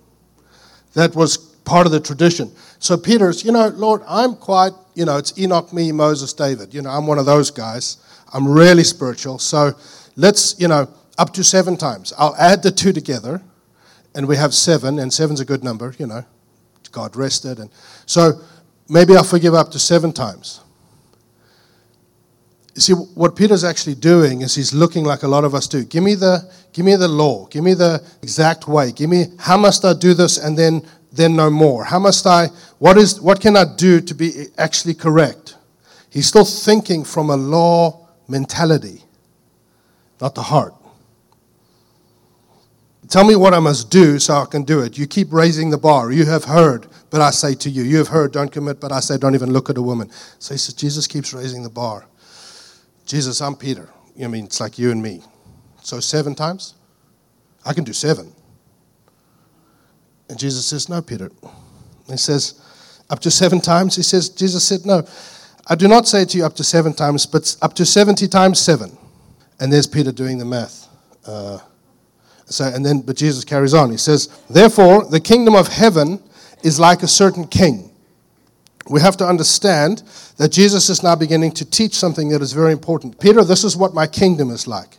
That 0.93 1.15
was 1.15 1.52
part 1.65 1.87
of 1.87 1.93
the 1.93 2.01
tradition. 2.01 2.51
So 2.79 2.97
Peter's, 2.97 3.45
you 3.45 3.53
know, 3.53 3.69
Lord, 3.69 4.03
I'm 4.09 4.35
quite, 4.35 4.73
you 4.95 5.05
know, 5.05 5.17
it's 5.17 5.39
Enoch, 5.39 5.73
me, 5.73 5.93
Moses, 5.93 6.33
David. 6.33 6.75
You 6.75 6.83
know, 6.83 6.91
I'm 6.91 7.07
one 7.07 7.19
of 7.19 7.27
those 7.27 7.51
guys. 7.51 7.99
I'm 8.33 8.49
really 8.49 8.85
spiritual. 8.85 9.39
So 9.39 9.73
let's, 10.17 10.59
you 10.59 10.69
know, 10.69 10.89
up 11.19 11.33
to 11.35 11.45
seven 11.45 11.77
times. 11.77 12.13
I'll 12.19 12.37
add 12.37 12.63
the 12.63 12.71
two 12.71 12.93
together 12.93 13.43
and 14.15 14.27
we 14.29 14.37
have 14.37 14.55
seven, 14.55 14.99
and 14.99 15.13
seven's 15.13 15.41
a 15.41 15.45
good 15.45 15.65
number, 15.65 15.95
you 15.99 16.07
know. 16.07 16.25
God 16.91 17.17
rested, 17.17 17.59
and 17.59 17.71
so 18.05 18.43
maybe 18.89 19.17
I'll 19.17 19.25
forgive 19.25 19.55
up 19.55 19.71
to 19.71 19.79
seven 19.79 20.13
times. 20.13 20.61
You 22.75 22.81
see, 22.83 22.93
what 22.93 23.35
Peter's 23.35 23.65
actually 23.65 23.95
doing 23.95 24.43
is 24.43 24.55
he's 24.55 24.75
looking 24.75 25.05
like 25.05 25.23
a 25.23 25.29
lot 25.29 25.45
of 25.45 25.55
us 25.55 25.67
do. 25.67 25.85
Give 25.85 26.03
me 26.03 26.15
the, 26.15 26.53
give 26.75 26.85
me 26.85 26.97
the 26.97 27.09
law. 27.09 27.47
Give 27.47 27.65
me 27.65 27.73
the 27.73 28.05
exact 28.23 28.69
way. 28.69 28.93
Give 28.93 29.09
me 29.09 29.27
how 29.39 29.57
must 29.57 29.87
I 29.87 29.95
do 29.95 30.13
this, 30.13 30.37
and 30.37 30.59
then 30.59 30.87
then 31.13 31.37
no 31.37 31.51
more. 31.51 31.85
How 31.85 31.99
must 31.99 32.27
I? 32.27 32.49
What 32.79 32.97
is? 32.97 33.21
What 33.21 33.41
can 33.41 33.57
I 33.57 33.65
do 33.77 34.01
to 34.01 34.15
be 34.15 34.47
actually 34.59 34.95
correct? 34.95 35.57
He's 36.11 36.27
still 36.27 36.45
thinking 36.45 37.05
from 37.05 37.31
a 37.31 37.37
law 37.37 38.09
mentality, 38.29 39.03
not 40.21 40.35
the 40.35 40.43
heart. 40.43 40.75
Tell 43.09 43.25
me 43.25 43.37
what 43.37 43.53
I 43.53 43.59
must 43.59 43.91
do 43.91 44.19
so 44.19 44.35
I 44.35 44.47
can 44.47 44.63
do 44.63 44.81
it. 44.81 44.97
You 44.97 45.07
keep 45.07 45.33
raising 45.33 45.69
the 45.69 45.77
bar. 45.77 46.13
You 46.13 46.25
have 46.25 46.45
heard, 46.45 46.87
but 47.11 47.21
I 47.21 47.31
say 47.31 47.55
to 47.57 47.69
you. 47.69 47.83
You 47.83 47.99
have 47.99 48.09
heard, 48.09 48.33
don't 48.33 48.51
commit, 48.51 48.81
but 48.81 48.91
I 48.91 49.01
say, 49.01 49.19
don't 49.19 49.35
even 49.35 49.53
look 49.53 49.69
at 49.69 49.77
a 49.77 49.83
woman. 49.83 50.11
So 50.39 50.55
he 50.55 50.59
says, 50.59 50.73
Jesus 50.73 51.07
keeps 51.07 51.35
raising 51.35 51.63
the 51.63 51.69
bar. 51.69 52.07
Jesus, 53.05 53.43
I'm 53.43 53.55
Peter. 53.55 53.91
I 54.23 54.29
mean, 54.29 54.47
it's 54.47 54.61
like 54.61 54.79
you 54.79 54.91
and 54.91 55.03
me. 55.03 55.21
So 55.83 56.01
seven 56.01 56.35
times? 56.35 56.75
I 57.67 57.75
can 57.75 57.85
do 57.85 57.93
seven. 57.93 58.33
And 60.33 60.41
Jesus 60.41 60.65
says, 60.65 60.89
No, 60.89 61.03
Peter. 61.03 61.31
He 62.09 62.17
says, 62.17 62.59
Up 63.11 63.21
to 63.21 63.31
seven 63.31 63.61
times? 63.61 63.97
He 63.97 64.03
says, 64.03 64.31
Jesus 64.31 64.67
said, 64.67 64.87
No. 64.87 65.07
I 65.67 65.75
do 65.75 65.87
not 65.87 66.09
say 66.09 66.25
to 66.25 66.39
you 66.39 66.47
up 66.47 66.55
to 66.55 66.65
seven 66.65 66.95
times, 66.95 67.27
but 67.27 67.55
up 67.61 67.75
to 67.75 67.85
70 67.85 68.29
times 68.29 68.59
seven. 68.59 68.97
And 69.61 69.71
there's 69.71 69.87
Peter 69.87 70.11
doing 70.11 70.39
the 70.39 70.47
math. 70.47 70.89
Uh, 71.27 71.59
so, 72.47 72.65
and 72.65 72.83
then, 72.85 73.03
but 73.03 73.15
Jesus 73.15 73.45
carries 73.45 73.75
on. 73.75 73.91
He 73.91 73.99
says, 73.99 74.29
Therefore, 74.49 75.05
the 75.05 75.21
kingdom 75.21 75.55
of 75.55 75.69
heaven 75.69 76.19
is 76.63 76.81
like 76.81 77.03
a 77.03 77.09
certain 77.09 77.47
king. 77.47 77.91
We 78.89 79.03
have 79.03 79.19
to 79.19 79.27
understand 79.27 80.03
that 80.39 80.49
Jesus 80.49 80.89
is 80.89 81.03
now 81.03 81.15
beginning 81.15 81.53
to 81.53 81.67
teach 81.67 81.93
something 81.93 82.31
that 82.31 82.41
is 82.41 82.55
very 82.55 82.73
important. 82.73 83.21
Peter, 83.21 83.45
this 83.45 83.65
is 83.65 83.77
what 83.77 83.93
my 83.93 84.07
kingdom 84.07 84.49
is 84.49 84.67
like. 84.67 84.97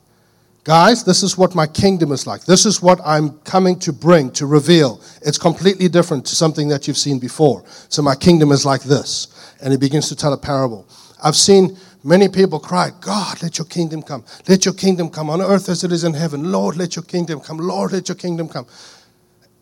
Guys, 0.63 1.03
this 1.03 1.23
is 1.23 1.37
what 1.37 1.55
my 1.55 1.67
kingdom 1.67 2.11
is 2.11 2.25
like. 2.25 2.45
This 2.45 2.65
is 2.65 2.81
what 2.81 2.99
I'm 3.05 3.37
coming 3.39 3.77
to 3.79 3.91
bring, 3.91 4.31
to 4.31 4.45
reveal. 4.45 5.01
It's 5.21 5.37
completely 5.37 5.89
different 5.89 6.25
to 6.27 6.35
something 6.35 6.69
that 6.69 6.87
you've 6.87 6.97
seen 6.97 7.19
before. 7.19 7.63
So, 7.89 8.01
my 8.01 8.15
kingdom 8.15 8.51
is 8.51 8.65
like 8.65 8.83
this. 8.83 9.27
And 9.61 9.71
he 9.71 9.77
begins 9.77 10.07
to 10.09 10.15
tell 10.15 10.33
a 10.33 10.37
parable. 10.37 10.87
I've 11.21 11.35
seen 11.35 11.77
Many 12.05 12.27
people 12.27 12.59
cry, 12.59 12.91
God, 12.99 13.41
let 13.41 13.57
your 13.57 13.65
kingdom 13.65 14.03
come. 14.03 14.25
Let 14.49 14.65
your 14.65 14.73
kingdom 14.73 15.09
come 15.09 15.29
on 15.29 15.41
earth 15.41 15.69
as 15.69 15.85
it 15.85 15.91
is 15.93 16.03
in 16.03 16.13
heaven. 16.13 16.51
Lord, 16.51 16.75
let 16.75 16.97
your 16.97 17.03
kingdom 17.03 17.39
come. 17.39 17.57
Lord, 17.57 17.93
let 17.93 18.09
your 18.09 18.17
kingdom 18.17 18.49
come. 18.49 18.67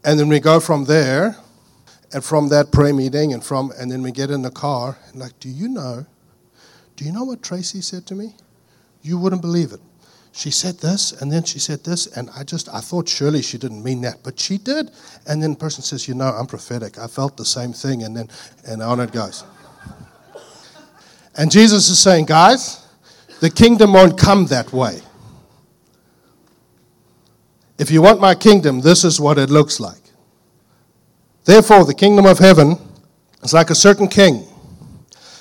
And 0.04 0.20
then 0.20 0.28
we 0.28 0.40
go 0.40 0.60
from 0.60 0.86
there 0.86 1.38
and 2.12 2.24
from 2.24 2.50
that 2.50 2.72
prayer 2.72 2.96
meeting 2.96 3.32
and 3.32 3.44
from 3.44 3.72
and 3.78 3.92
then 3.92 4.02
we 4.02 4.12
get 4.12 4.32
in 4.32 4.42
the 4.42 4.50
car 4.50 4.98
and 5.12 5.22
like, 5.22 5.40
do 5.40 5.50
you 5.50 5.70
know? 5.70 6.08
Do 6.96 7.06
you 7.06 7.12
know 7.12 7.24
what 7.24 7.44
Tracy 7.44 7.82
said 7.82 8.08
to 8.08 8.16
me? 8.16 8.34
You 9.04 9.20
wouldn't 9.20 9.44
believe 9.44 9.72
it. 9.72 9.82
She 10.34 10.50
said 10.50 10.78
this 10.80 11.12
and 11.22 11.32
then 11.32 11.44
she 11.44 11.60
said 11.60 11.84
this 11.84 12.08
and 12.08 12.30
I 12.36 12.44
just 12.44 12.70
I 12.74 12.80
thought 12.80 13.10
surely 13.10 13.42
she 13.42 13.58
didn't 13.58 13.84
mean 13.84 14.02
that, 14.02 14.24
but 14.24 14.40
she 14.40 14.58
did. 14.58 14.92
And 15.28 15.44
then 15.44 15.52
the 15.52 15.58
person 15.58 15.84
says, 15.84 16.08
you 16.08 16.14
know, 16.14 16.28
I'm 16.28 16.48
prophetic. 16.48 16.98
I 16.98 17.08
felt 17.08 17.36
the 17.36 17.46
same 17.46 17.74
thing 17.74 18.04
and 18.04 18.16
then 18.16 18.30
and 18.66 18.82
on 18.82 19.00
it 19.00 19.12
goes. 19.12 19.44
And 21.36 21.52
Jesus 21.52 21.90
is 21.90 22.00
saying, 22.00 22.26
guys, 22.26 22.86
the 23.40 23.50
kingdom 23.50 23.94
won't 23.94 24.18
come 24.18 24.46
that 24.48 24.72
way. 24.72 25.00
If 27.78 27.90
you 27.90 28.02
want 28.02 28.22
my 28.22 28.36
kingdom, 28.36 28.82
this 28.82 29.04
is 29.04 29.20
what 29.20 29.38
it 29.38 29.50
looks 29.50 29.80
like. 29.80 30.02
Therefore, 31.46 31.84
the 31.84 31.96
kingdom 31.96 32.26
of 32.26 32.38
heaven 32.38 32.78
is 33.42 33.54
like 33.54 33.72
a 33.72 33.76
certain 33.76 34.08
king 34.08 34.46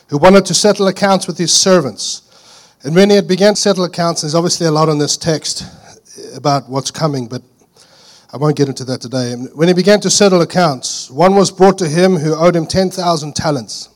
who 0.09 0.16
wanted 0.16 0.47
to 0.47 0.54
settle 0.54 0.87
accounts 0.88 1.26
with 1.26 1.37
his 1.37 1.52
servants. 1.52 2.23
And 2.82 2.94
when 2.94 3.10
he 3.10 3.16
had 3.16 3.28
begun 3.28 3.54
to 3.54 3.60
settle 3.60 3.84
accounts, 3.84 4.22
there's 4.22 4.34
obviously 4.34 4.66
a 4.66 4.70
lot 4.70 4.88
on 4.88 4.99
this 4.99 5.16
text 5.16 5.64
about 6.34 6.68
what's 6.68 6.90
coming, 6.90 7.26
but 7.26 7.42
I 8.32 8.38
won't 8.38 8.56
get 8.56 8.68
into 8.68 8.84
that 8.84 9.00
today. 9.00 9.34
When 9.34 9.68
he 9.68 9.75
began 9.75 10.00
to 10.00 10.10
settle 10.10 10.40
accounts, 10.40 11.10
one 11.10 11.34
was 11.34 11.50
brought 11.50 11.76
to 11.78 11.88
him 11.88 12.16
who 12.16 12.34
owed 12.34 12.56
him 12.56 12.66
10,000 12.66 13.37
talents. 13.37 13.90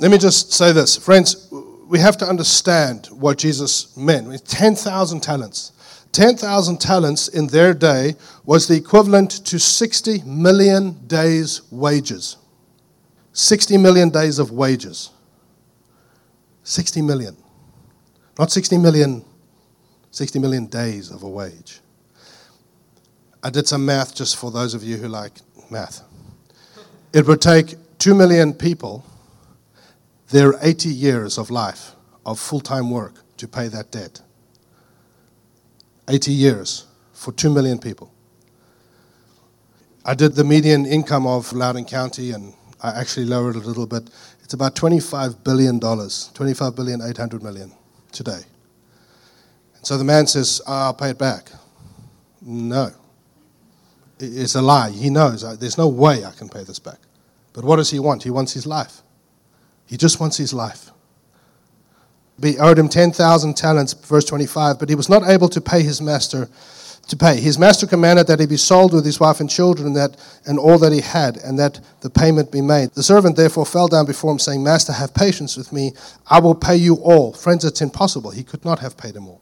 Let 0.00 0.10
me 0.10 0.18
just 0.18 0.52
say 0.52 0.72
this. 0.72 0.96
Friends, 0.96 1.48
we 1.88 2.00
have 2.00 2.16
to 2.18 2.26
understand 2.26 3.06
what 3.06 3.38
Jesus 3.38 3.96
meant. 3.96 4.44
10,000 4.46 5.20
talents. 5.20 5.72
10,000 6.12 6.80
talents 6.80 7.28
in 7.28 7.46
their 7.46 7.74
day 7.74 8.16
was 8.44 8.66
the 8.66 8.76
equivalent 8.76 9.30
to 9.46 9.58
60 9.58 10.22
million 10.22 11.06
days' 11.06 11.62
wages. 11.70 12.38
60 13.34 13.76
million 13.76 14.08
days 14.10 14.38
of 14.38 14.50
wages. 14.50 15.10
60 16.66 17.00
million. 17.00 17.36
Not 18.36 18.50
60 18.50 18.78
million, 18.78 19.24
60 20.10 20.40
million 20.40 20.66
days 20.66 21.12
of 21.12 21.22
a 21.22 21.28
wage. 21.28 21.80
I 23.42 23.50
did 23.50 23.68
some 23.68 23.86
math 23.86 24.16
just 24.16 24.36
for 24.36 24.50
those 24.50 24.74
of 24.74 24.82
you 24.82 24.96
who 24.96 25.06
like 25.06 25.34
math. 25.70 26.02
It 27.12 27.24
would 27.28 27.40
take 27.40 27.76
2 27.98 28.16
million 28.16 28.52
people 28.52 29.04
their 30.30 30.54
80 30.60 30.88
years 30.88 31.38
of 31.38 31.50
life 31.50 31.92
of 32.26 32.40
full 32.40 32.60
time 32.60 32.90
work 32.90 33.14
to 33.36 33.46
pay 33.46 33.68
that 33.68 33.92
debt. 33.92 34.20
80 36.08 36.32
years 36.32 36.86
for 37.12 37.30
2 37.30 37.48
million 37.48 37.78
people. 37.78 38.12
I 40.04 40.14
did 40.14 40.34
the 40.34 40.42
median 40.42 40.84
income 40.84 41.28
of 41.28 41.52
Loudoun 41.52 41.84
County 41.84 42.32
and 42.32 42.54
I 42.82 42.90
actually 43.00 43.26
lowered 43.26 43.54
it 43.54 43.64
a 43.64 43.68
little 43.68 43.86
bit. 43.86 44.10
It's 44.46 44.54
about 44.54 44.76
$25 44.76 45.42
billion, 45.42 45.80
$25 45.80 46.76
billion, 46.76 47.02
800 47.02 47.42
million 47.42 47.72
today. 48.12 48.42
And 49.74 49.84
so 49.84 49.98
the 49.98 50.04
man 50.04 50.28
says, 50.28 50.62
ah, 50.68 50.84
I'll 50.84 50.94
pay 50.94 51.10
it 51.10 51.18
back. 51.18 51.50
No. 52.40 52.92
It's 54.20 54.54
a 54.54 54.62
lie. 54.62 54.92
He 54.92 55.10
knows 55.10 55.42
there's 55.58 55.76
no 55.76 55.88
way 55.88 56.24
I 56.24 56.30
can 56.30 56.48
pay 56.48 56.62
this 56.62 56.78
back. 56.78 57.00
But 57.54 57.64
what 57.64 57.74
does 57.74 57.90
he 57.90 57.98
want? 57.98 58.22
He 58.22 58.30
wants 58.30 58.52
his 58.52 58.68
life. 58.68 59.02
He 59.84 59.96
just 59.96 60.20
wants 60.20 60.36
his 60.36 60.54
life. 60.54 60.92
He 62.40 62.56
owed 62.58 62.78
him 62.78 62.88
10,000 62.88 63.56
talents, 63.56 63.94
verse 63.94 64.26
25, 64.26 64.78
but 64.78 64.88
he 64.88 64.94
was 64.94 65.08
not 65.08 65.28
able 65.28 65.48
to 65.48 65.60
pay 65.60 65.82
his 65.82 66.00
master 66.00 66.48
to 67.08 67.16
pay. 67.16 67.40
His 67.40 67.58
master 67.58 67.86
commanded 67.86 68.26
that 68.26 68.40
he 68.40 68.46
be 68.46 68.56
sold 68.56 68.92
with 68.92 69.04
his 69.04 69.20
wife 69.20 69.40
and 69.40 69.48
children 69.48 69.88
and, 69.88 69.96
that, 69.96 70.16
and 70.44 70.58
all 70.58 70.78
that 70.78 70.92
he 70.92 71.00
had, 71.00 71.36
and 71.36 71.58
that 71.58 71.80
the 72.00 72.10
payment 72.10 72.50
be 72.50 72.60
made. 72.60 72.90
The 72.92 73.02
servant 73.02 73.36
therefore 73.36 73.64
fell 73.64 73.88
down 73.88 74.06
before 74.06 74.32
him, 74.32 74.38
saying, 74.38 74.62
Master, 74.62 74.92
have 74.92 75.14
patience 75.14 75.56
with 75.56 75.72
me. 75.72 75.92
I 76.26 76.40
will 76.40 76.54
pay 76.54 76.76
you 76.76 76.96
all. 76.96 77.32
Friends, 77.32 77.64
it's 77.64 77.80
impossible. 77.80 78.30
He 78.30 78.42
could 78.42 78.64
not 78.64 78.80
have 78.80 78.96
paid 78.96 79.14
him 79.14 79.28
all. 79.28 79.40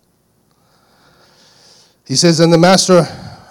He 2.06 2.16
says, 2.16 2.38
And 2.38 2.52
the 2.52 2.58
master 2.58 3.06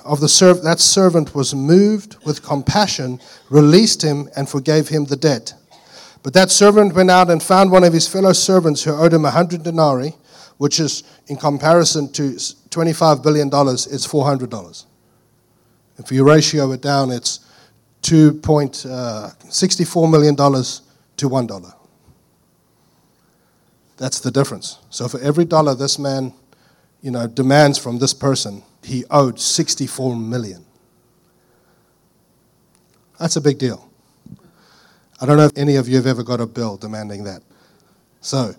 of 0.05 0.19
the 0.19 0.29
serv- 0.29 0.61
that 0.63 0.79
servant 0.79 1.33
was 1.33 1.55
moved 1.55 2.17
with 2.23 2.43
compassion, 2.43 3.19
released 3.49 4.03
him, 4.03 4.29
and 4.35 4.47
forgave 4.47 4.89
him 4.89 5.05
the 5.05 5.15
debt. 5.15 5.55
But 6.21 6.33
that 6.33 6.51
servant 6.51 6.93
went 6.93 7.09
out 7.09 7.31
and 7.31 7.41
found 7.41 7.71
one 7.71 7.83
of 7.83 7.93
his 7.93 8.07
fellow 8.07 8.33
servants 8.33 8.83
who 8.83 8.91
owed 8.91 9.13
him 9.13 9.25
a 9.25 9.31
hundred 9.31 9.63
denarii, 9.63 10.15
which 10.57 10.79
is 10.79 11.03
in 11.27 11.35
comparison 11.35 12.11
to 12.13 12.31
$25 12.31 13.23
billion, 13.23 13.47
it's 13.47 14.07
$400. 14.07 14.85
If 15.97 16.11
you 16.11 16.23
ratio 16.23 16.71
it 16.71 16.81
down, 16.81 17.11
it's 17.11 17.41
$2.64 18.01 20.03
uh, 20.03 20.07
million 20.07 20.35
to 20.35 21.29
$1. 21.29 21.73
That's 23.97 24.19
the 24.19 24.31
difference. 24.31 24.79
So 24.89 25.07
for 25.07 25.19
every 25.19 25.45
dollar 25.45 25.75
this 25.75 25.99
man 25.99 26.33
you 27.03 27.11
know, 27.11 27.27
demands 27.27 27.77
from 27.77 27.99
this 27.99 28.13
person, 28.13 28.63
he 28.81 29.03
owed 29.11 29.39
64 29.39 30.15
million. 30.15 30.65
That's 33.19 33.35
a 33.35 33.41
big 33.41 33.59
deal. 33.59 33.87
I 35.21 35.25
don't 35.25 35.37
know 35.37 35.45
if 35.45 35.57
any 35.57 35.75
of 35.75 35.87
you 35.87 35.97
have 35.97 36.07
ever 36.07 36.23
got 36.23 36.39
a 36.39 36.47
bill 36.47 36.77
demanding 36.77 37.25
that. 37.25 37.43
So, 38.21 38.55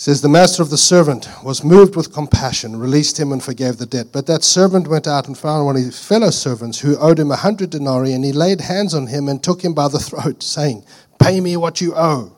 says 0.00 0.22
the 0.22 0.28
master 0.30 0.62
of 0.62 0.70
the 0.70 0.78
servant 0.78 1.28
was 1.44 1.62
moved 1.62 1.94
with 1.94 2.10
compassion, 2.10 2.74
released 2.74 3.20
him, 3.20 3.32
and 3.32 3.42
forgave 3.42 3.76
the 3.76 3.84
debt. 3.84 4.06
But 4.10 4.26
that 4.28 4.42
servant 4.42 4.88
went 4.88 5.06
out 5.06 5.26
and 5.28 5.36
found 5.36 5.66
one 5.66 5.76
of 5.76 5.82
his 5.82 6.02
fellow 6.02 6.30
servants 6.30 6.78
who 6.78 6.96
owed 6.96 7.18
him 7.18 7.30
a 7.30 7.36
hundred 7.36 7.68
denarii, 7.68 8.14
and 8.14 8.24
he 8.24 8.32
laid 8.32 8.62
hands 8.62 8.94
on 8.94 9.08
him 9.08 9.28
and 9.28 9.44
took 9.44 9.62
him 9.62 9.74
by 9.74 9.88
the 9.88 9.98
throat, 9.98 10.42
saying, 10.42 10.86
Pay 11.18 11.42
me 11.42 11.54
what 11.58 11.82
you 11.82 11.92
owe. 11.94 12.34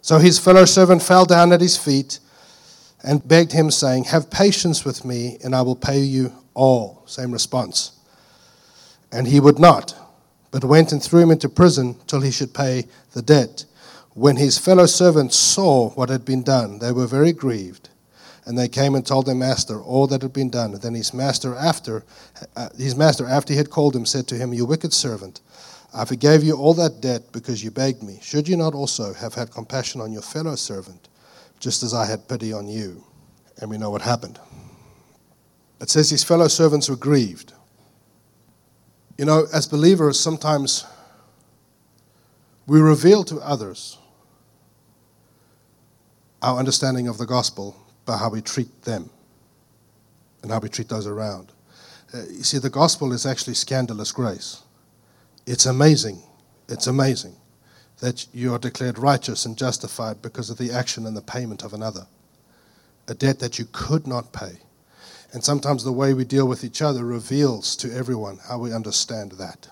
So 0.00 0.16
his 0.16 0.38
fellow 0.38 0.64
servant 0.64 1.02
fell 1.02 1.26
down 1.26 1.52
at 1.52 1.60
his 1.60 1.76
feet 1.76 2.18
and 3.04 3.28
begged 3.28 3.52
him, 3.52 3.70
saying, 3.70 4.04
Have 4.04 4.30
patience 4.30 4.82
with 4.82 5.04
me, 5.04 5.36
and 5.44 5.54
I 5.54 5.60
will 5.60 5.76
pay 5.76 5.98
you 6.00 6.32
all. 6.54 7.02
Same 7.04 7.30
response. 7.30 7.92
And 9.12 9.26
he 9.26 9.38
would 9.38 9.58
not, 9.58 9.94
but 10.50 10.64
went 10.64 10.92
and 10.92 11.02
threw 11.02 11.20
him 11.20 11.30
into 11.30 11.50
prison 11.50 11.96
till 12.06 12.22
he 12.22 12.30
should 12.30 12.54
pay 12.54 12.86
the 13.12 13.20
debt. 13.20 13.66
When 14.14 14.36
his 14.36 14.58
fellow 14.58 14.86
servants 14.86 15.36
saw 15.36 15.90
what 15.90 16.08
had 16.08 16.24
been 16.24 16.42
done, 16.42 16.78
they 16.78 16.92
were 16.92 17.06
very 17.06 17.32
grieved. 17.32 17.88
And 18.44 18.58
they 18.58 18.68
came 18.68 18.94
and 18.94 19.06
told 19.06 19.26
their 19.26 19.34
master 19.34 19.80
all 19.80 20.06
that 20.08 20.22
had 20.22 20.32
been 20.32 20.50
done. 20.50 20.72
Then 20.72 20.94
his 20.94 21.14
master, 21.14 21.54
after 21.54 22.04
uh, 22.56 22.70
his 22.76 22.96
master, 22.96 23.26
after 23.26 23.52
he 23.52 23.58
had 23.58 23.70
called 23.70 23.94
him, 23.94 24.06
said 24.06 24.26
to 24.28 24.34
him, 24.34 24.52
"You 24.52 24.64
wicked 24.66 24.92
servant, 24.92 25.40
I 25.94 26.04
forgave 26.04 26.42
you 26.42 26.56
all 26.56 26.74
that 26.74 27.00
debt 27.00 27.30
because 27.32 27.62
you 27.62 27.70
begged 27.70 28.02
me. 28.02 28.18
Should 28.22 28.48
you 28.48 28.56
not 28.56 28.74
also 28.74 29.12
have 29.12 29.34
had 29.34 29.52
compassion 29.52 30.00
on 30.00 30.10
your 30.10 30.22
fellow 30.22 30.56
servant, 30.56 31.08
just 31.60 31.82
as 31.82 31.94
I 31.94 32.06
had 32.06 32.28
pity 32.28 32.52
on 32.52 32.66
you?" 32.66 33.04
And 33.58 33.70
we 33.70 33.78
know 33.78 33.90
what 33.90 34.02
happened. 34.02 34.40
It 35.80 35.90
says 35.90 36.10
his 36.10 36.24
fellow 36.24 36.48
servants 36.48 36.88
were 36.88 36.96
grieved. 36.96 37.52
You 39.16 39.26
know, 39.26 39.46
as 39.52 39.68
believers, 39.68 40.18
sometimes 40.18 40.84
we 42.66 42.80
reveal 42.80 43.24
to 43.24 43.36
others 43.38 43.98
our 46.42 46.58
understanding 46.58 47.08
of 47.08 47.18
the 47.18 47.26
gospel 47.26 47.76
by 48.06 48.16
how 48.16 48.30
we 48.30 48.40
treat 48.40 48.82
them 48.82 49.10
and 50.42 50.50
how 50.50 50.58
we 50.58 50.68
treat 50.68 50.88
those 50.88 51.06
around. 51.06 51.52
Uh, 52.12 52.22
you 52.30 52.42
see, 52.42 52.58
the 52.58 52.70
gospel 52.70 53.12
is 53.12 53.26
actually 53.26 53.54
scandalous 53.54 54.10
grace. 54.12 54.62
It's 55.46 55.66
amazing. 55.66 56.22
It's 56.68 56.86
amazing 56.86 57.36
that 58.00 58.26
you 58.32 58.54
are 58.54 58.58
declared 58.58 58.98
righteous 58.98 59.44
and 59.44 59.56
justified 59.56 60.22
because 60.22 60.50
of 60.50 60.58
the 60.58 60.72
action 60.72 61.06
and 61.06 61.16
the 61.16 61.22
payment 61.22 61.62
of 61.62 61.74
another, 61.74 62.06
a 63.06 63.14
debt 63.14 63.38
that 63.40 63.58
you 63.58 63.66
could 63.72 64.06
not 64.06 64.32
pay. 64.32 64.58
And 65.32 65.44
sometimes 65.44 65.84
the 65.84 65.92
way 65.92 66.14
we 66.14 66.24
deal 66.24 66.48
with 66.48 66.64
each 66.64 66.82
other 66.82 67.04
reveals 67.04 67.76
to 67.76 67.94
everyone 67.94 68.38
how 68.48 68.58
we 68.58 68.72
understand 68.72 69.32
that. 69.32 69.68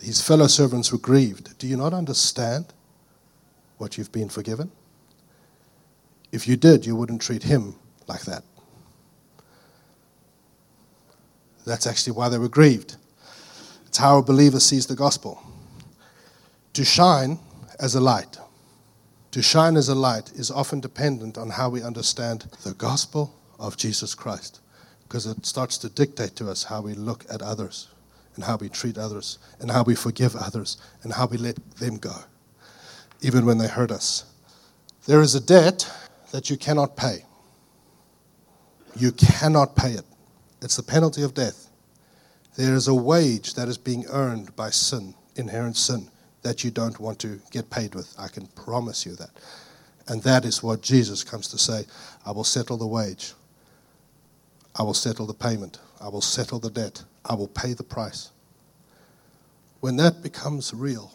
His 0.00 0.20
fellow 0.20 0.46
servants 0.46 0.92
were 0.92 0.98
grieved. 0.98 1.58
Do 1.58 1.66
you 1.66 1.76
not 1.76 1.92
understand 1.92 2.66
what 3.78 3.96
you've 3.96 4.12
been 4.12 4.28
forgiven? 4.28 4.70
If 6.32 6.46
you 6.46 6.56
did, 6.56 6.84
you 6.84 6.96
wouldn't 6.96 7.22
treat 7.22 7.42
him 7.42 7.76
like 8.06 8.22
that. 8.22 8.42
That's 11.64 11.86
actually 11.86 12.12
why 12.12 12.28
they 12.28 12.38
were 12.38 12.48
grieved. 12.48 12.96
It's 13.86 13.98
how 13.98 14.18
a 14.18 14.22
believer 14.22 14.60
sees 14.60 14.86
the 14.86 14.94
gospel. 14.94 15.42
To 16.74 16.84
shine 16.84 17.38
as 17.80 17.94
a 17.94 18.00
light, 18.00 18.38
to 19.32 19.42
shine 19.42 19.76
as 19.76 19.88
a 19.88 19.94
light 19.94 20.30
is 20.34 20.50
often 20.50 20.80
dependent 20.80 21.36
on 21.36 21.50
how 21.50 21.68
we 21.68 21.82
understand 21.82 22.46
the 22.64 22.74
gospel 22.74 23.34
of 23.58 23.76
Jesus 23.76 24.14
Christ 24.14 24.60
because 25.02 25.26
it 25.26 25.46
starts 25.46 25.78
to 25.78 25.88
dictate 25.88 26.36
to 26.36 26.50
us 26.50 26.64
how 26.64 26.80
we 26.80 26.94
look 26.94 27.24
at 27.30 27.42
others 27.42 27.88
and 28.36 28.44
how 28.44 28.56
we 28.56 28.68
treat 28.68 28.96
others 28.98 29.38
and 29.60 29.70
how 29.70 29.82
we 29.82 29.94
forgive 29.94 30.36
others 30.36 30.76
and 31.02 31.12
how 31.12 31.26
we 31.26 31.36
let 31.36 31.56
them 31.76 31.96
go, 31.96 32.14
even 33.22 33.44
when 33.44 33.58
they 33.58 33.68
hurt 33.68 33.90
us. 33.90 34.24
There 35.06 35.22
is 35.22 35.34
a 35.34 35.40
debt 35.40 35.90
that 36.32 36.50
you 36.50 36.56
cannot 36.56 36.96
pay. 36.96 37.24
You 38.94 39.12
cannot 39.12 39.76
pay 39.76 39.92
it. 39.92 40.04
It's 40.62 40.76
the 40.76 40.82
penalty 40.82 41.22
of 41.22 41.34
death. 41.34 41.68
There 42.56 42.74
is 42.74 42.88
a 42.88 42.94
wage 42.94 43.54
that 43.54 43.68
is 43.68 43.76
being 43.76 44.06
earned 44.08 44.56
by 44.56 44.70
sin, 44.70 45.14
inherent 45.36 45.76
sin, 45.76 46.10
that 46.42 46.64
you 46.64 46.70
don't 46.70 46.98
want 46.98 47.18
to 47.20 47.40
get 47.50 47.68
paid 47.70 47.94
with. 47.94 48.14
I 48.18 48.28
can 48.28 48.46
promise 48.48 49.04
you 49.04 49.14
that. 49.16 49.30
And 50.08 50.22
that 50.22 50.44
is 50.44 50.62
what 50.62 50.80
Jesus 50.80 51.24
comes 51.24 51.48
to 51.48 51.58
say 51.58 51.84
I 52.24 52.32
will 52.32 52.44
settle 52.44 52.76
the 52.76 52.86
wage. 52.86 53.34
I 54.74 54.82
will 54.82 54.94
settle 54.94 55.26
the 55.26 55.34
payment. 55.34 55.78
I 56.00 56.08
will 56.08 56.20
settle 56.20 56.58
the 56.58 56.70
debt. 56.70 57.04
I 57.24 57.34
will 57.34 57.48
pay 57.48 57.72
the 57.72 57.82
price. 57.82 58.30
When 59.80 59.96
that 59.96 60.22
becomes 60.22 60.72
real, 60.74 61.12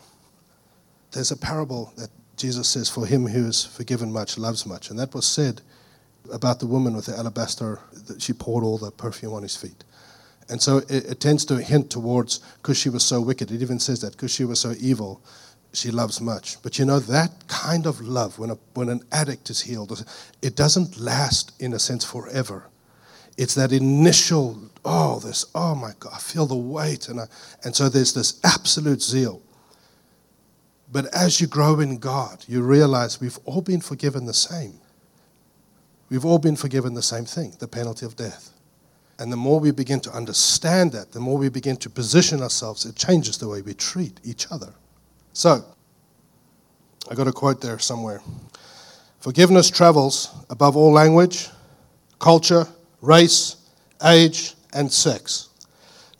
there's 1.12 1.32
a 1.32 1.38
parable 1.38 1.94
that 1.98 2.10
Jesus 2.38 2.68
says, 2.68 2.90
For 2.90 3.06
him 3.06 3.28
who 3.28 3.48
is 3.48 3.66
forgiven 3.66 4.12
much 4.12 4.38
loves 4.38 4.66
much. 4.66 4.90
And 4.90 5.00
that 5.00 5.14
was 5.14 5.26
said 5.26 5.62
about 6.32 6.60
the 6.60 6.68
woman 6.68 6.96
with 6.96 7.06
the 7.06 7.18
alabaster, 7.18 7.80
that 8.08 8.22
she 8.22 8.34
poured 8.34 8.64
all 8.64 8.78
the 8.78 8.92
perfume 8.92 9.34
on 9.34 9.44
his 9.44 9.56
feet. 9.56 9.84
And 10.50 10.62
so 10.62 10.78
it, 10.78 11.06
it 11.12 11.20
tends 11.20 11.46
to 11.46 11.58
hint 11.58 11.90
towards, 11.90 12.40
because 12.58 12.78
she 12.78 12.90
was 12.90 13.04
so 13.04 13.22
wicked, 13.22 13.52
it 13.52 13.62
even 13.62 13.80
says 13.80 14.02
that, 14.02 14.14
because 14.14 14.32
she 14.32 14.44
was 14.44 14.60
so 14.60 14.74
evil, 14.80 15.22
she 15.74 15.92
loves 15.92 16.20
much. 16.20 16.62
But 16.62 16.78
you 16.78 16.86
know, 16.86 17.00
that 17.00 17.48
kind 17.48 17.86
of 17.86 18.02
love, 18.02 18.38
when, 18.38 18.50
a, 18.50 18.58
when 18.74 18.90
an 18.90 19.02
addict 19.12 19.50
is 19.50 19.62
healed, 19.62 20.06
it 20.42 20.56
doesn't 20.56 21.00
last, 21.00 21.54
in 21.60 21.74
a 21.74 21.80
sense, 21.80 22.04
forever. 22.04 22.66
It's 23.38 23.56
that 23.56 23.72
initial, 23.72 24.60
oh, 24.86 25.20
this, 25.20 25.46
oh 25.54 25.76
my 25.76 25.92
God, 26.00 26.14
I 26.14 26.20
feel 26.20 26.46
the 26.46 26.56
weight. 26.56 27.10
And, 27.10 27.22
I, 27.22 27.28
and 27.64 27.76
so 27.76 27.90
there's 27.90 28.14
this 28.14 28.40
absolute 28.44 29.02
zeal. 29.02 29.42
But 30.92 31.06
as 31.16 31.40
you 31.40 31.48
grow 31.48 31.80
in 31.80 31.98
God, 31.98 32.44
you 32.48 32.62
realize 32.62 33.22
we've 33.22 33.40
all 33.46 33.62
been 33.62 33.82
forgiven 33.82 34.26
the 34.26 34.34
same. 34.34 34.80
We've 36.10 36.26
all 36.26 36.40
been 36.40 36.58
forgiven 36.58 36.94
the 36.94 37.02
same 37.02 37.26
thing 37.26 37.56
the 37.60 37.68
penalty 37.68 38.06
of 38.06 38.16
death. 38.16 38.50
And 39.18 39.32
the 39.32 39.38
more 39.38 39.60
we 39.60 39.72
begin 39.72 40.00
to 40.02 40.12
understand 40.12 40.92
that, 40.94 41.12
the 41.12 41.20
more 41.20 41.38
we 41.38 41.48
begin 41.48 41.78
to 41.78 41.90
position 41.90 42.42
ourselves, 42.42 42.86
it 42.86 42.96
changes 42.96 43.38
the 43.38 43.48
way 43.48 43.62
we 43.62 43.74
treat 43.74 44.20
each 44.24 44.48
other. 44.52 44.74
So, 45.34 45.64
I 47.10 47.16
got 47.16 47.28
a 47.28 47.32
quote 47.32 47.62
there 47.62 47.78
somewhere. 47.80 48.22
Forgiveness 49.20 49.70
travels 49.70 50.32
above 50.50 50.76
all 50.76 50.92
language, 50.92 51.50
culture, 52.20 52.66
race, 53.02 53.58
age, 54.04 54.56
and 54.74 54.92
sex. 54.92 55.50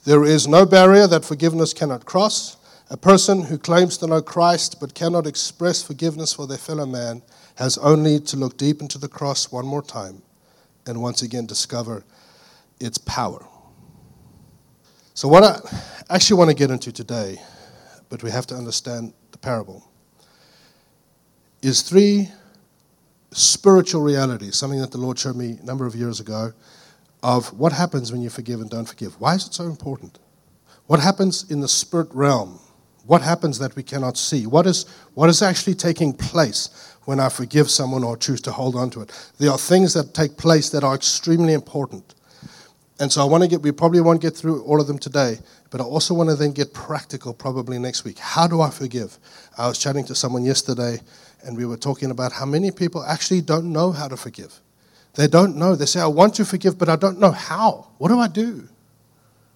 There 0.04 0.24
is 0.24 0.48
no 0.48 0.66
barrier 0.66 1.08
that 1.08 1.26
forgiveness 1.26 1.74
cannot 1.74 2.06
cross. 2.06 2.58
A 2.90 2.98
person 2.98 3.44
who 3.44 3.58
claims 3.58 3.98
to 3.98 4.08
know 4.08 4.22
Christ 4.22 4.80
but 4.80 4.94
cannot 4.94 5.28
express 5.28 5.84
forgiveness 5.84 6.34
for 6.34 6.48
their 6.48 6.58
fellow 6.58 6.86
man 6.86 7.22
has 7.56 7.78
only 7.78 8.20
to 8.20 8.38
look 8.38 8.58
deep 8.58 8.82
into 8.82 8.98
the 8.98 9.08
cross 9.08 9.52
one 9.52 9.66
more 9.66 9.84
time 9.84 10.22
and 10.88 11.02
once 11.02 11.22
again 11.22 11.46
discover 11.46 12.04
its 12.80 12.98
power. 12.98 13.46
So, 15.14 15.28
what 15.28 15.44
I 15.44 15.60
actually 16.10 16.38
want 16.38 16.50
to 16.50 16.56
get 16.56 16.72
into 16.72 16.92
today, 16.92 17.40
but 18.10 18.24
we 18.24 18.32
have 18.32 18.48
to 18.48 18.56
understand 18.56 19.14
the 19.32 19.38
parable, 19.38 19.88
is 21.62 21.82
three 21.82 22.30
spiritual 23.32 24.02
realities, 24.02 24.56
something 24.56 24.80
that 24.80 24.92
the 24.92 24.98
Lord 24.98 25.20
showed 25.20 25.36
me 25.36 25.58
a 25.62 25.66
number 25.66 25.86
of 25.86 25.96
years 25.96 26.20
ago, 26.20 26.54
of 27.24 27.54
what 27.58 27.72
happens 27.72 28.12
when 28.12 28.22
you 28.22 28.30
forgive 28.30 28.62
and 28.62 28.70
don't 28.70 28.86
forgive. 28.86 29.20
Why 29.20 29.36
is 29.36 29.48
it 29.48 29.54
so 29.54 29.66
important? 29.66 30.20
What 30.88 31.00
happens 31.00 31.50
in 31.50 31.62
the 31.62 31.68
spirit 31.68 32.10
realm? 32.12 32.60
What 33.06 33.22
happens 33.22 33.60
that 33.60 33.76
we 33.76 33.84
cannot 33.84 34.18
see? 34.18 34.46
What 34.46 34.68
is, 34.68 34.86
what 35.14 35.30
is 35.30 35.42
actually 35.42 35.76
taking 35.76 36.14
place 36.14 36.96
when 37.06 37.20
I 37.20 37.30
forgive 37.30 37.70
someone 37.70 38.04
or 38.04 38.16
choose 38.18 38.42
to 38.42 38.52
hold 38.52 38.76
on 38.76 38.90
to 38.92 39.02
it? 39.02 39.32
There 39.40 39.52
are 39.52 39.58
things 39.58 39.94
that 39.94 40.14
take 40.14 40.38
place 40.38 40.70
that 40.70 40.84
are 40.84 40.96
extremely 40.96 41.54
important. 41.54 42.16
And 43.00 43.12
so 43.12 43.22
I 43.22 43.26
want 43.26 43.44
to 43.44 43.50
get, 43.50 43.62
we 43.62 43.72
probably 43.72 44.02
won't 44.02 44.22
get 44.22 44.36
through 44.36 44.62
all 44.64 44.80
of 44.80 44.86
them 44.86 45.00
today, 45.00 45.40
but 45.72 45.82
I 45.82 45.84
also 45.84 46.14
want 46.14 46.30
to 46.30 46.36
then 46.36 46.52
get 46.52 46.74
practical 46.74 47.34
probably 47.34 47.80
next 47.80 48.04
week. 48.04 48.20
How 48.20 48.46
do 48.46 48.62
I 48.62 48.70
forgive? 48.70 49.18
I 49.58 49.68
was 49.68 49.80
chatting 49.80 50.06
to 50.06 50.14
someone 50.16 50.44
yesterday 50.44 51.00
and 51.44 51.58
we 51.58 51.66
were 51.66 51.78
talking 51.78 52.12
about 52.12 52.32
how 52.32 52.46
many 52.46 52.70
people 52.70 53.04
actually 53.04 53.42
don't 53.42 53.72
know 53.72 53.92
how 53.92 54.08
to 54.08 54.18
forgive. 54.18 54.62
They 55.16 55.28
don't 55.28 55.58
know. 55.58 55.76
They 55.76 55.86
say, 55.86 56.00
I 56.00 56.08
want 56.08 56.36
to 56.36 56.46
forgive, 56.46 56.78
but 56.78 56.90
I 56.90 56.96
don't 56.96 57.20
know 57.20 57.32
how. 57.32 57.90
What 57.98 58.10
do 58.10 58.20
I 58.20 58.28
do? 58.28 58.68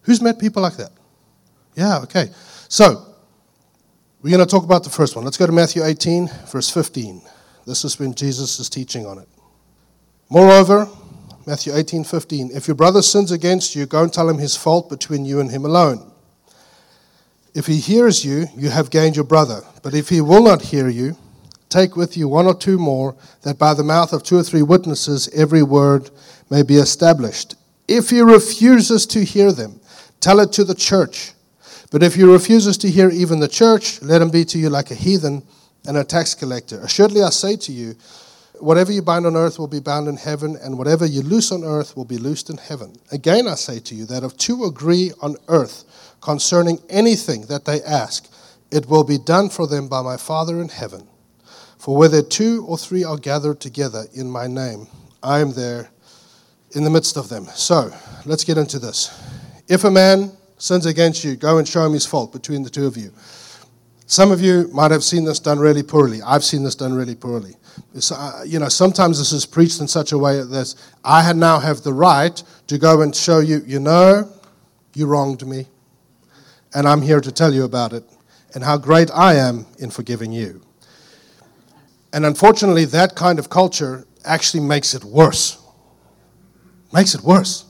Who's 0.02 0.22
met 0.22 0.39
people 0.39 0.62
like 0.62 0.78
that? 0.78 0.91
Yeah, 1.76 2.00
okay. 2.00 2.30
So, 2.68 3.06
we're 4.22 4.32
going 4.32 4.46
to 4.46 4.52
talk 4.52 4.63
about 4.63 4.84
the 4.84 4.89
first 4.89 5.15
one. 5.15 5.24
Let's 5.24 5.38
go 5.38 5.46
to 5.46 5.52
Matthew 5.52 5.84
18, 5.84 6.30
verse 6.48 6.70
15. 6.70 7.22
This 7.65 7.86
is 7.86 8.00
when 8.00 8.13
Jesus 8.13 8.60
is 8.60 8.70
teaching 8.70 9.06
on 9.06 9.18
it. 9.20 9.28
Moreover, 10.30 10.89
Matthew 11.46 11.74
18, 11.76 12.04
15, 12.04 12.52
if 12.54 12.68
your 12.68 12.76
brother 12.76 13.02
sins 13.02 13.32
against 13.32 13.76
you, 13.76 13.86
go 13.86 14.04
and 14.04 14.12
tell 14.12 14.28
him 14.28 14.39
his 14.39 14.56
fault 14.56 14.89
between 14.89 15.26
you 15.26 15.39
and 15.39 15.52
him 15.52 15.63
alone. 15.63 16.12
If 17.54 17.68
he 17.68 17.78
hears 17.78 18.26
you, 18.26 18.48
you 18.58 18.70
have 18.70 18.89
gained 18.89 19.15
your 19.15 19.26
brother. 19.26 19.62
But 19.82 19.94
if 19.94 20.10
he 20.10 20.22
will 20.22 20.44
not 20.44 20.62
hear 20.62 20.89
you, 20.89 21.15
take 21.75 21.97
with 21.97 22.15
you 22.15 22.29
one 22.29 22.45
or 22.45 22.55
two 22.55 22.77
more, 22.77 23.17
that 23.41 23.59
by 23.59 23.73
the 23.73 23.83
mouth 23.83 24.13
of 24.13 24.23
two 24.23 24.38
or 24.38 24.43
three 24.43 24.61
witnesses 24.61 25.27
every 25.33 25.61
word 25.61 26.09
may 26.49 26.63
be 26.63 26.77
established. 26.77 27.55
If 27.85 28.11
he 28.11 28.21
refuses 28.21 29.05
to 29.07 29.25
hear 29.25 29.51
them, 29.51 29.81
tell 30.21 30.39
it 30.39 30.53
to 30.53 30.63
the 30.63 30.73
church. 30.73 31.33
But 31.91 32.01
if 32.01 32.15
he 32.15 32.23
refuses 32.23 32.77
to 32.77 32.89
hear 32.89 33.09
even 33.09 33.41
the 33.41 33.49
church, 33.49 34.01
let 34.01 34.21
him 34.21 34.29
be 34.29 34.45
to 34.45 34.57
you 34.57 34.69
like 34.69 34.89
a 34.89 34.95
heathen 34.95 35.43
and 35.85 35.97
a 35.97 36.05
tax 36.05 36.33
collector. 36.33 36.79
Assuredly, 36.79 37.21
I 37.21 37.29
say 37.29 37.57
to 37.57 37.73
you, 37.73 37.95
whatever 38.59 38.93
you 38.93 39.01
bind 39.01 39.25
on 39.25 39.35
earth 39.35 39.59
will 39.59 39.67
be 39.67 39.81
bound 39.81 40.07
in 40.07 40.15
heaven, 40.15 40.57
and 40.63 40.77
whatever 40.77 41.05
you 41.05 41.23
loose 41.23 41.51
on 41.51 41.65
earth 41.65 41.97
will 41.97 42.05
be 42.05 42.17
loosed 42.17 42.49
in 42.49 42.55
heaven. 42.57 42.95
Again, 43.11 43.49
I 43.49 43.55
say 43.55 43.79
to 43.79 43.95
you 43.95 44.05
that 44.05 44.23
if 44.23 44.38
two 44.38 44.63
agree 44.63 45.11
on 45.21 45.35
earth 45.49 45.83
concerning 46.21 46.79
anything 46.89 47.47
that 47.47 47.65
they 47.65 47.83
ask, 47.83 48.31
it 48.71 48.88
will 48.88 49.03
be 49.03 49.17
done 49.17 49.49
for 49.49 49.67
them 49.67 49.89
by 49.89 50.01
my 50.01 50.15
Father 50.15 50.61
in 50.61 50.69
heaven. 50.69 51.07
For 51.86 51.95
whether 51.95 52.24
two 52.24 52.65
or 52.67 52.80
three 52.80 53.04
are 53.04 53.15
gathered 53.15 53.60
together 53.60 54.08
in 54.15 54.28
my 54.28 54.48
name, 54.48 54.88
I 55.21 55.38
am 55.39 55.54
there 55.54 55.91
in 56.71 56.84
the 56.84 56.89
midst 56.89 57.15
of 57.15 57.30
them. 57.30 57.45
So, 57.54 57.91
let's 58.26 58.43
get 58.43 58.58
into 58.58 58.80
this. 58.80 59.15
If 59.67 59.84
a 59.84 59.91
man 59.91 60.32
sins 60.58 60.88
against 60.88 61.24
you, 61.24 61.36
go 61.36 61.60
and 61.60 61.67
show 61.67 61.86
him 61.86 61.93
his 61.93 62.04
fault 62.04 62.34
between 62.34 62.63
the 62.63 62.71
two 62.71 62.88
of 62.88 62.98
you. 62.98 63.13
Some 64.08 64.32
of 64.32 64.41
you 64.41 64.67
might 64.74 64.89
have 64.89 65.04
seen 65.04 65.26
this 65.26 65.38
done 65.38 65.60
really 65.60 65.84
poorly. 65.84 66.24
I've 66.24 66.43
seen 66.43 66.63
this 66.63 66.74
done 66.74 66.95
really 66.95 67.13
poorly. 67.13 67.54
Uh, 68.12 68.41
you 68.43 68.58
know, 68.58 68.67
sometimes 68.67 69.19
this 69.19 69.32
is 69.32 69.45
preached 69.45 69.80
in 69.80 69.88
such 69.88 70.12
a 70.12 70.17
way 70.17 70.41
that 70.41 70.74
I 71.04 71.32
now 71.34 71.60
have 71.60 71.84
the 71.84 71.93
right 71.93 72.41
to 72.65 72.80
go 72.80 73.04
and 73.04 73.15
show 73.15 73.41
you, 73.41 73.62
you 73.63 73.80
know, 73.80 74.34
you 74.95 75.06
wronged 75.06 75.45
me, 75.45 75.67
and 76.74 76.88
I'm 76.88 77.04
here 77.04 77.21
to 77.21 77.32
tell 77.32 77.54
you 77.54 77.63
about 77.63 77.93
it 77.93 78.04
and 78.56 78.63
how 78.63 78.76
great 78.76 79.12
I 79.13 79.36
am 79.36 79.67
in 79.78 79.91
forgiving 79.91 80.32
you. 80.32 80.63
And 82.15 82.25
unfortunately, 82.25 82.86
that 82.86 83.13
kind 83.17 83.39
of 83.39 83.49
culture 83.49 84.08
actually 84.23 84.63
makes 84.63 84.93
it 84.93 85.04
worse. 85.04 85.62
Makes 86.93 87.13
it 87.13 87.19
worse. 87.19 87.65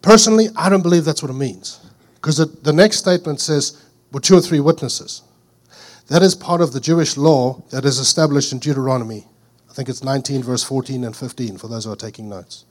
Personally, 0.00 0.46
I 0.54 0.68
don't 0.68 0.82
believe 0.82 1.04
that's 1.04 1.20
what 1.20 1.32
it 1.32 1.34
means. 1.34 1.84
Because 2.14 2.36
the 2.36 2.72
next 2.72 2.98
statement 2.98 3.40
says, 3.40 3.84
with 4.12 4.22
two 4.22 4.36
or 4.36 4.40
three 4.40 4.60
witnesses. 4.60 5.22
That 6.06 6.22
is 6.22 6.36
part 6.36 6.60
of 6.60 6.72
the 6.72 6.78
Jewish 6.78 7.16
law 7.16 7.64
that 7.70 7.84
is 7.84 7.98
established 7.98 8.52
in 8.52 8.60
Deuteronomy. 8.60 9.26
I 9.68 9.72
think 9.72 9.88
it's 9.88 10.04
19, 10.04 10.44
verse 10.44 10.62
14 10.62 11.02
and 11.02 11.16
15, 11.16 11.58
for 11.58 11.66
those 11.66 11.86
who 11.86 11.92
are 11.92 11.96
taking 11.96 12.28
notes. 12.28 12.64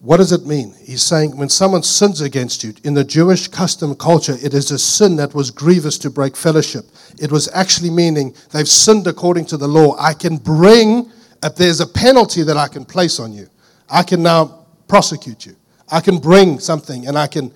What 0.00 0.16
does 0.16 0.32
it 0.32 0.46
mean? 0.46 0.74
He's 0.82 1.02
saying 1.02 1.36
when 1.36 1.50
someone 1.50 1.82
sins 1.82 2.22
against 2.22 2.64
you, 2.64 2.72
in 2.84 2.94
the 2.94 3.04
Jewish 3.04 3.48
custom 3.48 3.94
culture, 3.94 4.36
it 4.42 4.54
is 4.54 4.70
a 4.70 4.78
sin 4.78 5.16
that 5.16 5.34
was 5.34 5.50
grievous 5.50 5.98
to 5.98 6.08
break 6.08 6.38
fellowship. 6.38 6.86
It 7.20 7.30
was 7.30 7.50
actually 7.52 7.90
meaning 7.90 8.34
they've 8.50 8.66
sinned 8.66 9.06
according 9.06 9.44
to 9.46 9.58
the 9.58 9.68
law. 9.68 9.96
I 9.98 10.14
can 10.14 10.38
bring, 10.38 11.12
if 11.42 11.54
there's 11.54 11.80
a 11.80 11.86
penalty 11.86 12.42
that 12.44 12.56
I 12.56 12.66
can 12.66 12.86
place 12.86 13.20
on 13.20 13.34
you, 13.34 13.48
I 13.90 14.02
can 14.02 14.22
now 14.22 14.64
prosecute 14.88 15.44
you. 15.44 15.54
I 15.92 16.00
can 16.00 16.16
bring 16.16 16.60
something 16.60 17.06
and 17.06 17.18
I 17.18 17.26
can, 17.26 17.52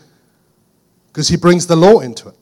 because 1.07 1.29
he 1.29 1.39
brings 1.39 1.67
the 1.67 1.77
law 1.77 2.01
into 2.01 2.29
it. 2.29 2.37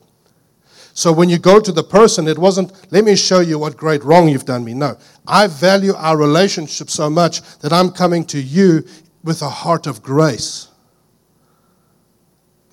So 0.95 1.11
when 1.11 1.27
you 1.27 1.39
go 1.39 1.59
to 1.59 1.71
the 1.71 1.83
person, 1.83 2.27
it 2.27 2.37
wasn't, 2.37 2.71
let 2.91 3.03
me 3.03 3.15
show 3.15 3.39
you 3.39 3.57
what 3.57 3.77
great 3.77 4.03
wrong 4.03 4.27
you've 4.27 4.45
done 4.45 4.63
me. 4.63 4.75
No. 4.75 4.97
I 5.25 5.47
value 5.47 5.93
our 5.95 6.17
relationship 6.17 6.89
so 6.89 7.09
much 7.09 7.41
that 7.59 7.73
I'm 7.73 7.89
coming 7.89 8.25
to 8.25 8.39
you 8.39 8.85
with 9.23 9.41
a 9.41 9.49
heart 9.49 9.87
of 9.87 10.03
grace. 10.03 10.67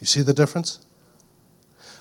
You 0.01 0.07
see 0.07 0.23
the 0.23 0.35
difference? 0.35 0.85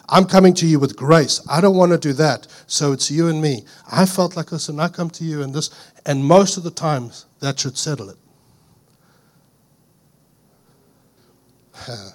I'm 0.08 0.26
coming 0.26 0.54
to 0.56 0.66
you 0.66 0.80
with 0.80 0.96
grace. 0.96 1.40
I 1.50 1.62
don't 1.62 1.76
want 1.76 1.92
to 1.92 1.98
do 1.98 2.14
that. 2.14 2.48
So 2.66 2.92
it's 2.94 3.12
you 3.12 3.28
and 3.28 3.42
me. 3.42 3.64
I 3.92 4.06
felt 4.06 4.36
like 4.36 4.48
this, 4.48 4.68
and 4.70 4.82
I 4.82 4.88
come 4.88 5.10
to 5.12 5.24
you 5.24 5.44
and 5.44 5.54
this, 5.54 5.70
and 6.06 6.26
most 6.26 6.58
of 6.58 6.64
the 6.64 6.72
times 6.72 7.28
that 7.42 7.60
should 7.60 7.78
settle 7.78 8.10
it. 8.10 8.18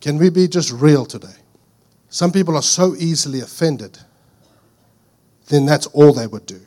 Can 0.00 0.18
we 0.18 0.28
be 0.28 0.46
just 0.46 0.70
real 0.70 1.06
today? 1.06 1.28
Some 2.10 2.30
people 2.30 2.56
are 2.56 2.62
so 2.62 2.94
easily 2.96 3.40
offended, 3.40 3.98
then 5.48 5.66
that's 5.66 5.86
all 5.86 6.12
they 6.12 6.26
would 6.26 6.46
do. 6.46 6.60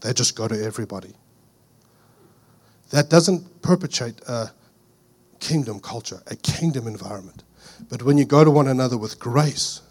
They 0.00 0.12
just 0.12 0.36
go 0.36 0.48
to 0.48 0.64
everybody. 0.64 1.14
That 2.90 3.10
doesn't 3.10 3.62
perpetuate 3.62 4.20
a 4.28 4.50
kingdom 5.40 5.80
culture, 5.80 6.22
a 6.28 6.36
kingdom 6.36 6.86
environment. 6.86 7.42
But 7.88 8.02
when 8.02 8.16
you 8.18 8.24
go 8.24 8.44
to 8.44 8.50
one 8.50 8.68
another 8.68 8.96
with 8.96 9.18
grace, 9.18 9.82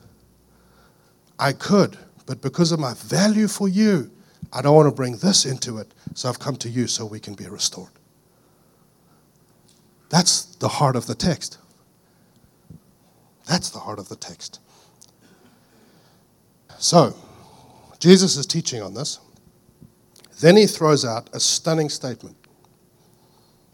I 1.37 1.51
could, 1.51 1.97
but 2.25 2.41
because 2.41 2.71
of 2.71 2.79
my 2.79 2.93
value 2.93 3.47
for 3.47 3.67
you, 3.67 4.11
I 4.53 4.61
don't 4.61 4.75
want 4.75 4.87
to 4.87 4.95
bring 4.95 5.17
this 5.17 5.45
into 5.45 5.77
it, 5.79 5.93
so 6.13 6.29
I've 6.29 6.39
come 6.39 6.55
to 6.57 6.69
you 6.69 6.87
so 6.87 7.05
we 7.05 7.19
can 7.19 7.33
be 7.33 7.47
restored. 7.47 7.91
That's 10.09 10.45
the 10.55 10.67
heart 10.67 10.95
of 10.95 11.07
the 11.07 11.15
text. 11.15 11.57
That's 13.47 13.69
the 13.69 13.79
heart 13.79 13.99
of 13.99 14.07
the 14.07 14.15
text. 14.15 14.59
So, 16.77 17.15
Jesus 17.99 18.37
is 18.37 18.45
teaching 18.45 18.81
on 18.81 18.93
this. 18.93 19.19
Then 20.39 20.57
he 20.57 20.67
throws 20.67 21.05
out 21.05 21.29
a 21.33 21.39
stunning 21.39 21.89
statement. 21.89 22.35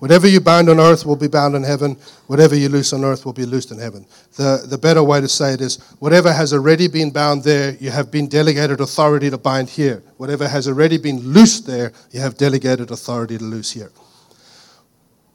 Whatever 0.01 0.27
you 0.27 0.39
bind 0.39 0.67
on 0.67 0.79
earth 0.79 1.05
will 1.05 1.15
be 1.15 1.27
bound 1.27 1.55
in 1.55 1.61
heaven. 1.61 1.95
Whatever 2.25 2.55
you 2.55 2.69
loose 2.69 2.91
on 2.91 3.05
earth 3.05 3.23
will 3.23 3.33
be 3.33 3.45
loosed 3.45 3.69
in 3.69 3.77
heaven. 3.77 4.07
The, 4.35 4.65
the 4.67 4.77
better 4.79 5.03
way 5.03 5.21
to 5.21 5.27
say 5.27 5.53
it 5.53 5.61
is 5.61 5.77
whatever 5.99 6.33
has 6.33 6.53
already 6.53 6.87
been 6.87 7.11
bound 7.11 7.43
there, 7.43 7.75
you 7.75 7.91
have 7.91 8.09
been 8.09 8.27
delegated 8.27 8.81
authority 8.81 9.29
to 9.29 9.37
bind 9.37 9.69
here. 9.69 10.01
Whatever 10.17 10.47
has 10.47 10.67
already 10.67 10.97
been 10.97 11.19
loosed 11.19 11.67
there, 11.67 11.91
you 12.09 12.19
have 12.19 12.35
delegated 12.35 12.89
authority 12.89 13.37
to 13.37 13.43
loose 13.43 13.69
here. 13.69 13.91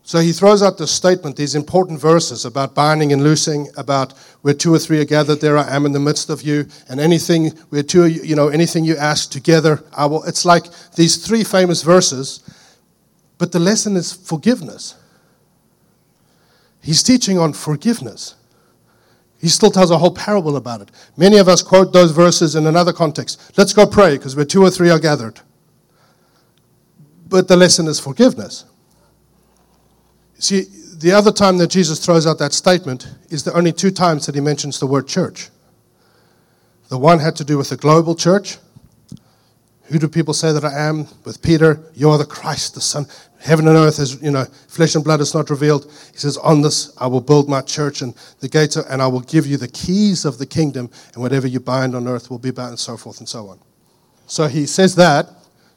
So 0.02 0.18
he 0.18 0.32
throws 0.32 0.64
out 0.64 0.78
this 0.78 0.90
statement, 0.90 1.36
these 1.36 1.54
important 1.54 2.00
verses 2.00 2.44
about 2.44 2.74
binding 2.74 3.12
and 3.12 3.22
loosing, 3.22 3.68
about 3.76 4.14
where 4.42 4.52
two 4.52 4.74
or 4.74 4.80
three 4.80 5.00
are 5.00 5.04
gathered, 5.04 5.40
there 5.40 5.58
I 5.58 5.76
am 5.76 5.86
in 5.86 5.92
the 5.92 6.00
midst 6.00 6.28
of 6.28 6.42
you, 6.42 6.66
and 6.88 6.98
anything 6.98 7.50
where 7.70 7.84
two, 7.84 8.06
you 8.06 8.34
know, 8.34 8.48
anything 8.48 8.84
you 8.84 8.96
ask 8.96 9.30
together, 9.30 9.84
I 9.96 10.06
will. 10.06 10.24
It's 10.24 10.44
like 10.44 10.64
these 10.96 11.24
three 11.24 11.44
famous 11.44 11.82
verses, 11.84 12.40
but 13.38 13.52
the 13.52 13.58
lesson 13.58 13.96
is 13.96 14.12
forgiveness. 14.12 14.94
He's 16.80 17.02
teaching 17.02 17.38
on 17.38 17.52
forgiveness. 17.52 18.34
He 19.38 19.48
still 19.48 19.70
tells 19.70 19.90
a 19.90 19.98
whole 19.98 20.12
parable 20.14 20.56
about 20.56 20.80
it. 20.80 20.90
Many 21.16 21.36
of 21.38 21.48
us 21.48 21.62
quote 21.62 21.92
those 21.92 22.12
verses 22.12 22.54
in 22.54 22.66
another 22.66 22.92
context. 22.92 23.52
Let's 23.58 23.72
go 23.72 23.86
pray 23.86 24.16
because 24.16 24.34
where 24.34 24.44
two 24.44 24.62
or 24.62 24.70
three 24.70 24.90
are 24.90 24.98
gathered. 24.98 25.40
But 27.28 27.48
the 27.48 27.56
lesson 27.56 27.86
is 27.86 28.00
forgiveness. 28.00 28.64
See, 30.38 30.66
the 30.98 31.12
other 31.12 31.32
time 31.32 31.58
that 31.58 31.68
Jesus 31.68 32.04
throws 32.04 32.26
out 32.26 32.38
that 32.38 32.52
statement 32.52 33.08
is 33.28 33.42
the 33.42 33.52
only 33.52 33.72
two 33.72 33.90
times 33.90 34.26
that 34.26 34.34
he 34.34 34.40
mentions 34.40 34.78
the 34.78 34.86
word 34.86 35.06
church. 35.06 35.50
The 36.88 36.98
one 36.98 37.18
had 37.18 37.36
to 37.36 37.44
do 37.44 37.58
with 37.58 37.70
the 37.70 37.76
global 37.76 38.14
church. 38.14 38.58
Who 39.84 39.98
do 39.98 40.08
people 40.08 40.34
say 40.34 40.52
that 40.52 40.64
I 40.64 40.78
am? 40.88 41.06
With 41.24 41.42
Peter, 41.42 41.80
you're 41.94 42.18
the 42.18 42.24
Christ, 42.24 42.74
the 42.74 42.80
Son. 42.80 43.06
Heaven 43.40 43.68
and 43.68 43.76
earth 43.76 43.98
is, 43.98 44.20
you 44.22 44.30
know, 44.30 44.44
flesh 44.68 44.94
and 44.94 45.04
blood 45.04 45.20
is 45.20 45.34
not 45.34 45.50
revealed. 45.50 45.84
He 46.12 46.18
says, 46.18 46.36
On 46.38 46.62
this 46.62 46.96
I 46.98 47.06
will 47.06 47.20
build 47.20 47.48
my 47.48 47.60
church 47.60 48.02
and 48.02 48.14
the 48.40 48.48
gates, 48.48 48.76
and 48.76 49.00
I 49.00 49.06
will 49.06 49.20
give 49.20 49.46
you 49.46 49.56
the 49.56 49.68
keys 49.68 50.24
of 50.24 50.38
the 50.38 50.46
kingdom, 50.46 50.90
and 51.14 51.22
whatever 51.22 51.46
you 51.46 51.60
bind 51.60 51.94
on 51.94 52.08
earth 52.08 52.30
will 52.30 52.38
be 52.38 52.50
bound, 52.50 52.70
and 52.70 52.78
so 52.78 52.96
forth 52.96 53.18
and 53.18 53.28
so 53.28 53.48
on. 53.48 53.60
So 54.26 54.48
he 54.48 54.66
says 54.66 54.94
that 54.96 55.28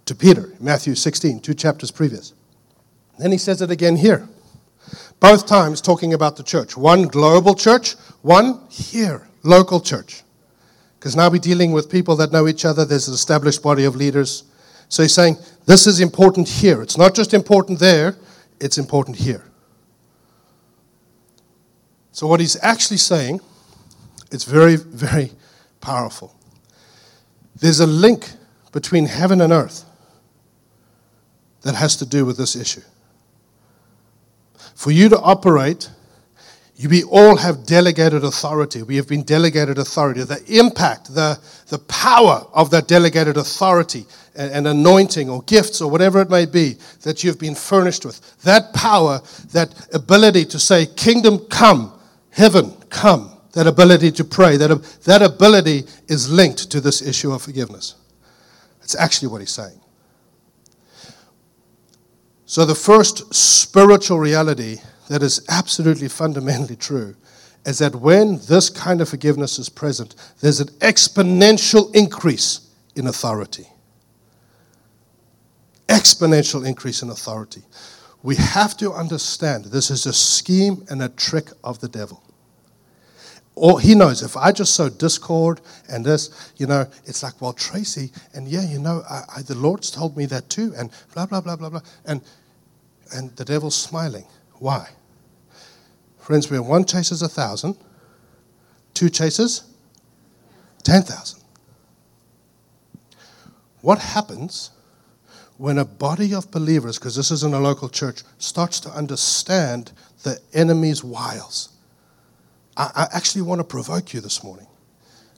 to 0.06 0.16
Peter, 0.16 0.54
Matthew 0.60 0.96
16, 0.96 1.42
two 1.42 1.54
chapters 1.54 1.92
previous. 1.92 2.34
Then 3.20 3.32
he 3.32 3.38
says 3.38 3.62
it 3.62 3.70
again 3.70 3.96
here. 3.96 4.28
Both 5.20 5.46
times 5.46 5.82
talking 5.82 6.14
about 6.14 6.38
the 6.38 6.44
church. 6.44 6.78
One 6.78 7.04
global 7.04 7.54
church, 7.54 7.94
one 8.22 8.62
here, 8.70 9.28
local 9.44 9.82
church. 9.82 10.24
Because 10.98 11.16
now 11.16 11.30
we're 11.30 11.40
dealing 11.40 11.72
with 11.72 11.90
people 11.90 12.16
that 12.18 12.32
know 12.32 12.48
each 12.48 12.66
other, 12.66 12.86
there's 12.86 13.08
an 13.08 13.14
established 13.14 13.62
body 13.62 13.84
of 13.86 13.96
leaders. 13.96 14.44
So 14.88 15.04
he's 15.04 15.14
saying, 15.14 15.38
this 15.66 15.88
is 15.88 16.00
important 16.00 16.48
here. 16.48 16.82
It's 16.82 16.98
not 16.98 17.14
just 17.16 17.34
important 17.34 17.80
there, 17.80 18.16
it's 18.60 18.78
important 18.78 19.18
here. 19.18 19.44
So, 22.12 22.28
what 22.28 22.40
he's 22.40 22.58
actually 22.62 22.98
saying, 22.98 23.40
it's 24.32 24.44
very, 24.44 24.76
very 24.76 25.32
powerful. 25.80 26.36
There's 27.56 27.80
a 27.80 27.88
link 27.88 28.30
between 28.72 29.06
heaven 29.06 29.42
and 29.42 29.54
earth 29.54 29.86
that 31.62 31.76
has 31.76 31.96
to 31.98 32.06
do 32.06 32.26
with 32.26 32.38
this 32.38 32.56
issue 32.56 32.82
for 34.80 34.92
you 34.92 35.10
to 35.10 35.20
operate, 35.20 35.90
we 36.88 37.04
all 37.04 37.36
have 37.36 37.66
delegated 37.66 38.24
authority. 38.24 38.84
We 38.84 38.96
have 38.96 39.08
been 39.08 39.24
delegated 39.24 39.78
authority. 39.78 40.24
The 40.24 40.42
impact, 40.48 41.14
the, 41.14 41.38
the 41.68 41.80
power 41.80 42.46
of 42.54 42.70
that 42.72 42.88
delegated 42.88 43.36
authority 43.36 44.06
and, 44.36 44.52
and 44.54 44.68
anointing 44.68 45.30
or 45.30 45.42
gifts 45.42 45.82
or 45.82 45.92
whatever 45.92 46.22
it 46.22 46.30
may 46.30 46.46
be 46.46 46.78
that 47.02 47.22
you've 47.24 47.40
been 47.40 47.56
furnished 47.56 48.06
with, 48.06 48.42
that 48.44 48.74
power, 48.74 49.20
that 49.52 49.94
ability 49.94 50.46
to 50.46 50.60
say, 50.60 50.86
Kingdom 50.86 51.40
come, 51.50 52.00
heaven 52.30 52.72
come, 52.90 53.38
that 53.54 53.68
ability 53.68 54.12
to 54.12 54.24
pray, 54.24 54.56
that, 54.56 54.82
that 55.04 55.22
ability 55.22 55.84
is 56.08 56.32
linked 56.32 56.72
to 56.72 56.80
this 56.80 57.02
issue 57.02 57.32
of 57.34 57.42
forgiveness. 57.42 57.96
It's 58.84 58.96
actually 58.96 59.28
what 59.28 59.42
he's 59.42 59.52
saying. 59.52 59.80
So, 62.46 62.66
the 62.66 62.74
first 62.74 63.34
spiritual 63.34 64.18
reality 64.18 64.78
that 65.10 65.24
is 65.24 65.46
absolutely 65.50 66.08
fundamentally 66.08 66.76
true 66.76 67.16
is 67.66 67.80
that 67.80 67.96
when 67.96 68.40
this 68.48 68.70
kind 68.70 69.02
of 69.02 69.10
forgiveness 69.10 69.60
is 69.60 69.68
present, 69.68 70.16
there's 70.40 70.62
an 70.62 70.68
exponential 70.80 71.94
increase 71.94 72.70
in 72.96 73.08
authority. 73.08 73.68
Exponential 75.88 76.66
increase 76.66 77.02
in 77.02 77.10
authority. 77.10 77.64
We 78.24 78.36
have 78.36 78.78
to 78.78 78.94
understand 78.94 79.66
this 79.66 79.92
is 79.92 80.06
a 80.06 80.14
scheme 80.14 80.86
and 80.90 81.02
a 81.02 81.10
trick 81.10 81.50
of 81.64 81.80
the 81.80 81.90
devil. 81.90 82.24
Or 83.56 83.82
he 83.82 83.94
knows 83.94 84.24
if 84.24 84.38
I 84.38 84.54
just 84.54 84.74
sow 84.76 84.88
discord 84.88 85.60
and 85.90 86.06
this, 86.06 86.54
you 86.56 86.66
know, 86.66 86.86
it's 87.06 87.24
like, 87.24 87.42
well, 87.42 87.52
Tracy, 87.52 88.12
and 88.34 88.48
yeah, 88.48 88.64
you 88.64 88.80
know, 88.80 89.04
I, 89.10 89.24
I, 89.38 89.42
the 89.42 89.56
Lord's 89.56 89.92
told 89.92 90.16
me 90.16 90.26
that 90.28 90.50
too, 90.50 90.74
and 90.78 90.92
blah, 91.14 91.26
blah, 91.26 91.42
blah, 91.42 91.58
blah, 91.58 91.70
blah. 91.70 91.82
And, 92.06 92.22
and 93.14 93.36
the 93.36 93.44
devil's 93.44 93.76
smiling. 93.76 94.26
Why? 94.60 94.88
Friends, 96.30 96.52
where 96.52 96.62
one 96.62 96.86
chases 96.86 97.24
a 97.24 97.28
thousand, 97.28 97.76
two 98.94 99.10
chases 99.10 99.64
10,000. 100.84 101.42
What 103.82 103.98
happens 103.98 104.70
when 105.58 105.80
a 105.80 105.86
body 105.86 106.36
of 106.36 106.52
believers, 106.52 107.00
because 107.00 107.16
this 107.16 107.32
isn't 107.32 107.56
a 107.56 107.58
local 107.58 107.90
church, 107.90 108.22
starts 108.38 108.80
to 108.82 108.90
understand 108.90 109.92
the 110.22 110.40
enemy's 110.54 111.04
wiles? 111.04 111.70
I, 112.78 112.92
I 112.96 113.08
actually 113.12 113.42
want 113.42 113.58
to 113.62 113.66
provoke 113.66 114.14
you 114.14 114.22
this 114.22 114.44
morning. 114.44 114.68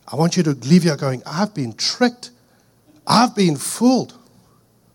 I 0.09 0.17
want 0.17 0.35
you 0.35 0.43
to 0.43 0.51
leave 0.51 0.83
here 0.83 0.97
going, 0.97 1.23
I've 1.25 1.53
been 1.53 1.71
tricked. 1.71 2.31
I've 3.07 3.33
been 3.33 3.55
fooled. 3.55 4.19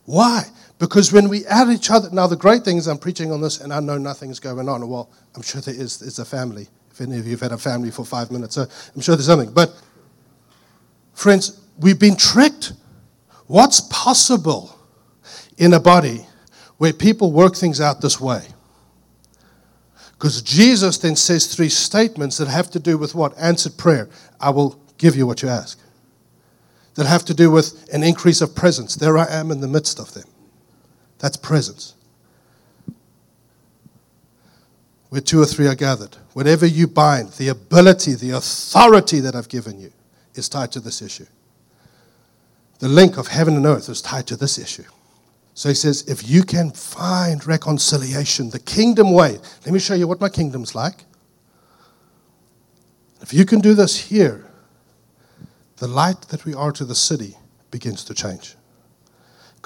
Why? 0.05 0.43
Because 0.79 1.13
when 1.13 1.29
we 1.29 1.47
add 1.47 1.69
each 1.69 1.91
other, 1.91 2.11
now 2.11 2.27
the 2.27 2.37
great 2.37 2.63
thing 2.63 2.77
is 2.77 2.87
I'm 2.87 2.99
preaching 2.99 3.33
on 3.33 3.41
this 3.41 3.61
and 3.61 3.73
I 3.73 3.81
know 3.81 3.97
nothing's 3.97 4.39
going 4.39 4.69
on. 4.69 4.87
Well, 4.89 5.11
I'm 5.35 5.43
sure 5.43 5.61
there 5.61 5.75
is. 5.75 6.03
It's 6.03 6.19
a 6.19 6.25
family. 6.25 6.69
If 6.91 7.01
any 7.01 7.19
of 7.19 7.25
you 7.25 7.33
have 7.33 7.41
had 7.41 7.53
a 7.53 7.59
family 7.59 7.91
for 7.91 8.05
five 8.05 8.31
minutes, 8.31 8.55
so 8.55 8.67
I'm 8.95 9.01
sure 9.01 9.17
there's 9.17 9.27
something. 9.27 9.53
But, 9.53 9.75
friends, 11.15 11.61
we've 11.79 11.99
been 11.99 12.17
tricked. 12.17 12.73
What's 13.47 13.81
possible 13.81 14.79
in 15.57 15.73
a 15.73 15.81
body 15.81 16.27
where 16.79 16.93
people 16.93 17.33
work 17.33 17.57
things 17.57 17.81
out 17.81 18.01
this 18.01 18.21
way? 18.21 18.47
Because 20.13 20.41
Jesus 20.43 20.99
then 20.99 21.17
says 21.17 21.55
three 21.55 21.69
statements 21.69 22.39
that 22.39 22.49
have 22.49 22.71
to 22.71 22.79
do 22.79 22.97
with 22.97 23.15
what? 23.15 23.35
Answered 23.39 23.77
prayer. 23.77 24.09
I 24.41 24.51
will 24.51 24.81
give 24.99 25.17
you 25.17 25.27
what 25.27 25.43
you 25.43 25.49
ask. 25.49 25.79
That 26.95 27.07
have 27.07 27.25
to 27.27 27.35
do 27.35 27.51
with 27.51 27.87
an 27.93 28.03
increase 28.03 28.41
of 28.41 28.55
presence. 28.55 28.95
There 28.95 29.19
I 29.19 29.27
am 29.31 29.51
in 29.51 29.61
the 29.61 29.69
midst 29.69 29.99
of 30.01 30.15
them. 30.15 30.25
That's 31.19 31.37
presence. 31.37 31.95
Where 35.09 35.21
two 35.21 35.41
or 35.41 35.47
three 35.47 35.67
are 35.67 35.75
gathered. 35.75 36.17
Whatever 36.33 36.67
you 36.67 36.87
bind, 36.87 37.33
the 37.33 37.49
ability, 37.49 38.15
the 38.15 38.31
authority 38.31 39.21
that 39.21 39.35
I've 39.35 39.49
given 39.49 39.81
you 39.81 39.93
is 40.35 40.49
tied 40.49 40.73
to 40.73 40.81
this 40.81 41.01
issue. 41.01 41.27
The 42.81 42.89
link 42.89 43.17
of 43.17 43.29
heaven 43.29 43.57
and 43.57 43.65
earth 43.65 43.89
is 43.89 44.03
tied 44.03 44.27
to 44.27 44.37
this 44.37 44.59
issue. 44.59 44.85
So 45.55 45.71
he 45.71 45.75
says, 45.75 46.03
if 46.07 46.29
you 46.29 46.43
can 46.43 46.71
find 46.71 47.47
reconciliation, 47.47 48.51
the 48.51 48.59
kingdom 48.59 49.11
way, 49.13 49.39
let 49.65 49.73
me 49.73 49.79
show 49.79 49.95
you 49.95 50.07
what 50.07 50.21
my 50.21 50.29
kingdom's 50.29 50.75
like. 50.75 51.05
If 53.23 53.33
you 53.33 53.47
can 53.47 53.61
do 53.61 53.73
this 53.73 53.97
here, 53.97 54.45
the 55.79 55.89
light 55.89 56.21
that 56.29 56.45
we 56.45 56.53
are 56.53 56.73
to 56.73 56.85
the 56.85 56.95
city 56.95 57.37
begins 57.71 58.05
to 58.05 58.15
change. 58.15 58.57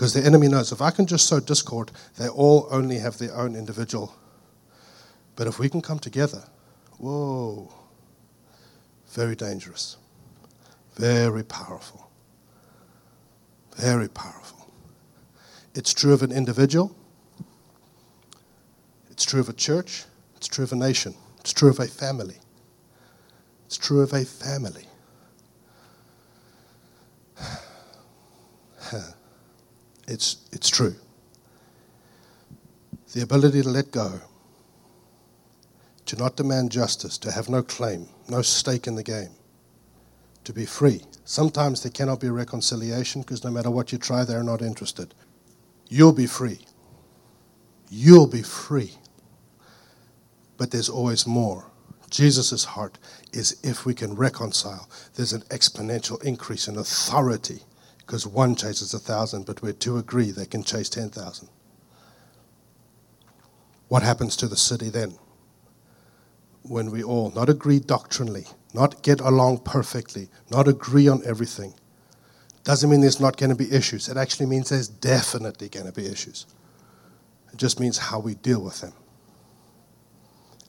Because 0.01 0.15
the 0.15 0.25
enemy 0.25 0.49
knows 0.49 0.73
if 0.73 0.81
I 0.81 0.91
can 0.91 1.05
just 1.05 1.29
sow 1.29 1.41
discord, 1.41 1.91
they 2.17 2.27
all 2.27 2.67
only 2.71 2.97
have 3.01 3.19
their 3.19 3.37
own 3.37 3.55
individual. 3.55 4.15
But 5.37 5.47
if 5.47 5.59
we 5.59 5.69
can 5.69 5.83
come 5.83 5.99
together, 5.99 6.43
whoa, 6.97 7.71
very 9.11 9.37
dangerous, 9.37 9.99
very 10.95 11.43
powerful, 11.43 12.11
very 13.77 14.09
powerful. 14.09 14.73
It's 15.75 15.93
true 15.93 16.15
of 16.15 16.23
an 16.23 16.33
individual, 16.33 16.97
it's 19.11 19.27
true 19.27 19.41
of 19.41 19.51
a 19.51 19.53
church, 19.53 20.05
it's 20.35 20.49
true 20.49 20.65
of 20.65 20.73
a 20.73 20.77
nation, 20.77 21.15
it's 21.41 21.53
true 21.53 21.69
of 21.69 21.79
a 21.79 21.87
family. 21.87 22.37
It's 23.67 23.77
true 23.77 24.01
of 24.01 24.15
a 24.15 24.25
family. 24.25 24.87
it's, 30.11 30.37
it's 30.53 30.69
true. 30.69 30.95
The 33.15 33.23
ability 33.23 33.63
to 33.63 33.69
let 33.69 33.93
go, 33.93 34.21
to 36.07 36.17
not 36.17 36.37
demand 36.37 36.73
justice, 36.73 37.17
to 37.19 37.31
have 37.31 37.49
no 37.49 37.63
claim, 37.63 38.09
no 38.29 38.43
stake 38.43 38.87
in 38.87 38.97
the 38.97 39.03
game, 39.05 39.31
to 40.45 40.53
be 40.53 40.67
free. 40.67 41.03
Sometimes 41.25 41.83
there 41.83 41.93
cannot 41.93 42.21
be 42.21 42.29
reconciliation 42.29 43.23
because 43.23 43.45
no 43.45 43.51
matter 43.51 43.71
what 43.71 43.93
you 43.93 43.99
try, 43.99 44.25
they're 44.25 44.43
not 44.43 44.63
interested. 44.63 45.15
You'll 45.89 46.13
be 46.13 46.27
free. 46.27 46.59
You'll 47.89 48.27
be 48.27 48.43
free. 48.43 48.95
But 50.57 50.73
there's 50.73 50.89
always 50.89 51.27
more. 51.27 51.67
Jesus' 52.11 52.65
heart 52.65 52.99
is 53.33 53.57
if 53.63 53.87
we 53.87 53.95
can 53.95 54.17
reconcile, 54.17 54.89
there's 55.15 55.33
an 55.33 55.43
exponential 55.43 56.23
increase 56.25 56.67
in 56.67 56.77
authority 56.77 57.63
because 58.11 58.27
one 58.27 58.57
chases 58.57 58.93
a 58.93 58.99
thousand, 58.99 59.47
but 59.47 59.63
where 59.63 59.73
two 59.73 59.97
agree, 59.97 60.33
they 60.33 60.45
can 60.45 60.65
chase 60.65 60.89
10,000. 60.89 61.49
What 63.87 64.03
happens 64.03 64.35
to 64.39 64.49
the 64.49 64.57
city 64.57 64.89
then? 64.89 65.17
When 66.63 66.91
we 66.91 67.05
all 67.05 67.31
not 67.31 67.49
agree 67.49 67.79
doctrinally, 67.79 68.47
not 68.75 69.05
get 69.05 69.21
along 69.21 69.59
perfectly, 69.59 70.29
not 70.51 70.67
agree 70.67 71.07
on 71.07 71.23
everything, 71.25 71.73
doesn't 72.65 72.91
mean 72.91 73.01
there's 73.01 73.21
not 73.21 73.37
going 73.37 73.51
to 73.51 73.57
be 73.57 73.71
issues. 73.71 74.09
It 74.09 74.17
actually 74.17 74.47
means 74.47 74.71
there's 74.71 74.89
definitely 74.89 75.69
going 75.69 75.87
to 75.87 75.93
be 75.93 76.07
issues. 76.07 76.47
It 77.53 77.59
just 77.59 77.79
means 77.79 77.97
how 77.97 78.19
we 78.19 78.35
deal 78.35 78.61
with 78.61 78.81
them. 78.81 78.93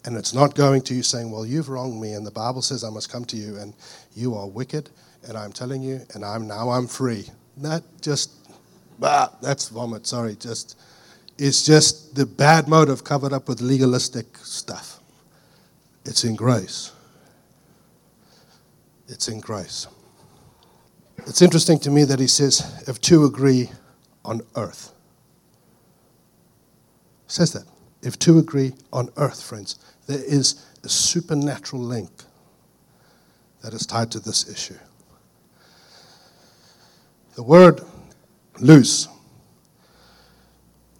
And 0.05 0.15
it's 0.15 0.35
not 0.35 0.53
going 0.53 0.83
to 0.83 0.93
you 0.93 1.01
saying, 1.01 1.31
Well, 1.31 1.45
you've 1.45 1.69
wronged 1.69 1.99
me, 1.99 2.13
and 2.13 2.23
the 2.23 2.29
Bible 2.29 2.61
says 2.61 2.83
I 2.83 2.91
must 2.91 3.11
come 3.11 3.25
to 3.25 3.35
you, 3.35 3.57
and 3.57 3.73
you 4.13 4.35
are 4.35 4.47
wicked, 4.47 4.91
and 5.27 5.37
I'm 5.37 5.51
telling 5.51 5.81
you, 5.81 6.01
and 6.13 6.25
I'm 6.25 6.47
now 6.47 6.69
I'm 6.69 6.87
free. 6.87 7.27
That 7.57 7.83
just, 8.01 8.31
ah, 9.01 9.35
that's 9.41 9.69
vomit. 9.69 10.07
Sorry, 10.07 10.35
just 10.35 10.77
it's 11.37 11.65
just 11.65 12.15
the 12.15 12.25
bad 12.25 12.67
motive 12.67 13.03
covered 13.03 13.33
up 13.33 13.47
with 13.47 13.61
legalistic 13.61 14.37
stuff. 14.37 14.99
It's 16.05 16.23
in 16.23 16.35
grace. 16.35 16.91
It's 19.07 19.27
in 19.27 19.39
grace. 19.39 19.87
It's 21.27 21.41
interesting 21.41 21.79
to 21.79 21.91
me 21.91 22.03
that 22.05 22.19
he 22.19 22.27
says, 22.27 22.83
if 22.87 22.99
two 22.99 23.25
agree 23.25 23.69
on 24.23 24.41
earth. 24.55 24.91
he 27.27 27.33
says 27.33 27.53
that. 27.53 27.65
If 28.01 28.17
two 28.17 28.39
agree 28.39 28.73
on 28.91 29.09
earth, 29.17 29.43
friends, 29.43 29.77
there 30.07 30.23
is 30.23 30.65
a 30.83 30.89
supernatural 30.89 31.81
link 31.81 32.09
that 33.61 33.73
is 33.73 33.85
tied 33.85 34.11
to 34.11 34.19
this 34.19 34.49
issue. 34.49 34.77
The 37.35 37.43
word 37.43 37.81
loose, 38.59 39.07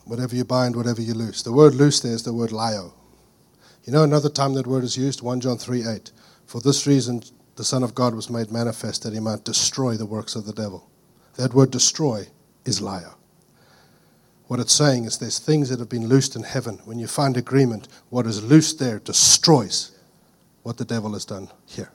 whatever 0.06 0.36
you 0.36 0.46
bind, 0.46 0.76
whatever 0.76 1.02
you 1.02 1.14
loose. 1.14 1.44
The 1.44 1.52
word 1.52 1.76
loose 1.76 2.00
there 2.00 2.14
is 2.14 2.24
the 2.24 2.34
word 2.34 2.52
lio. 2.52 2.94
You 3.84 3.94
know 3.94 4.04
another 4.04 4.30
time 4.30 4.54
that 4.54 4.68
word 4.68 4.84
is 4.84 4.98
used? 4.98 5.22
1 5.22 5.42
John 5.42 5.58
3 5.58 5.88
8. 5.88 6.12
For 6.46 6.62
this 6.62 6.88
reason, 6.88 7.24
the 7.56 7.64
Son 7.64 7.84
of 7.84 7.96
God 7.96 8.16
was 8.16 8.30
made 8.30 8.52
manifest 8.52 9.04
that 9.04 9.14
he 9.14 9.20
might 9.20 9.44
destroy 9.44 9.96
the 9.96 10.06
works 10.06 10.36
of 10.36 10.46
the 10.46 10.54
devil. 10.54 10.90
That 11.36 11.54
word 11.54 11.72
destroy 11.72 12.28
is 12.66 12.82
lio. 12.82 13.16
What 14.48 14.60
it's 14.60 14.74
saying 14.74 15.06
is 15.06 15.18
there's 15.18 15.40
things 15.40 15.70
that 15.70 15.80
have 15.80 15.90
been 15.90 16.08
loosed 16.08 16.36
in 16.36 16.44
heaven. 16.44 16.80
When 16.86 17.00
you 17.00 17.08
find 17.08 17.38
agreement, 17.38 17.88
what 18.10 18.28
is 18.28 18.44
loosed 18.44 18.80
there 18.80 19.00
destroys 19.00 19.98
what 20.64 20.78
the 20.78 20.86
devil 20.86 21.14
has 21.14 21.26
done 21.26 21.50
here. 21.66 21.92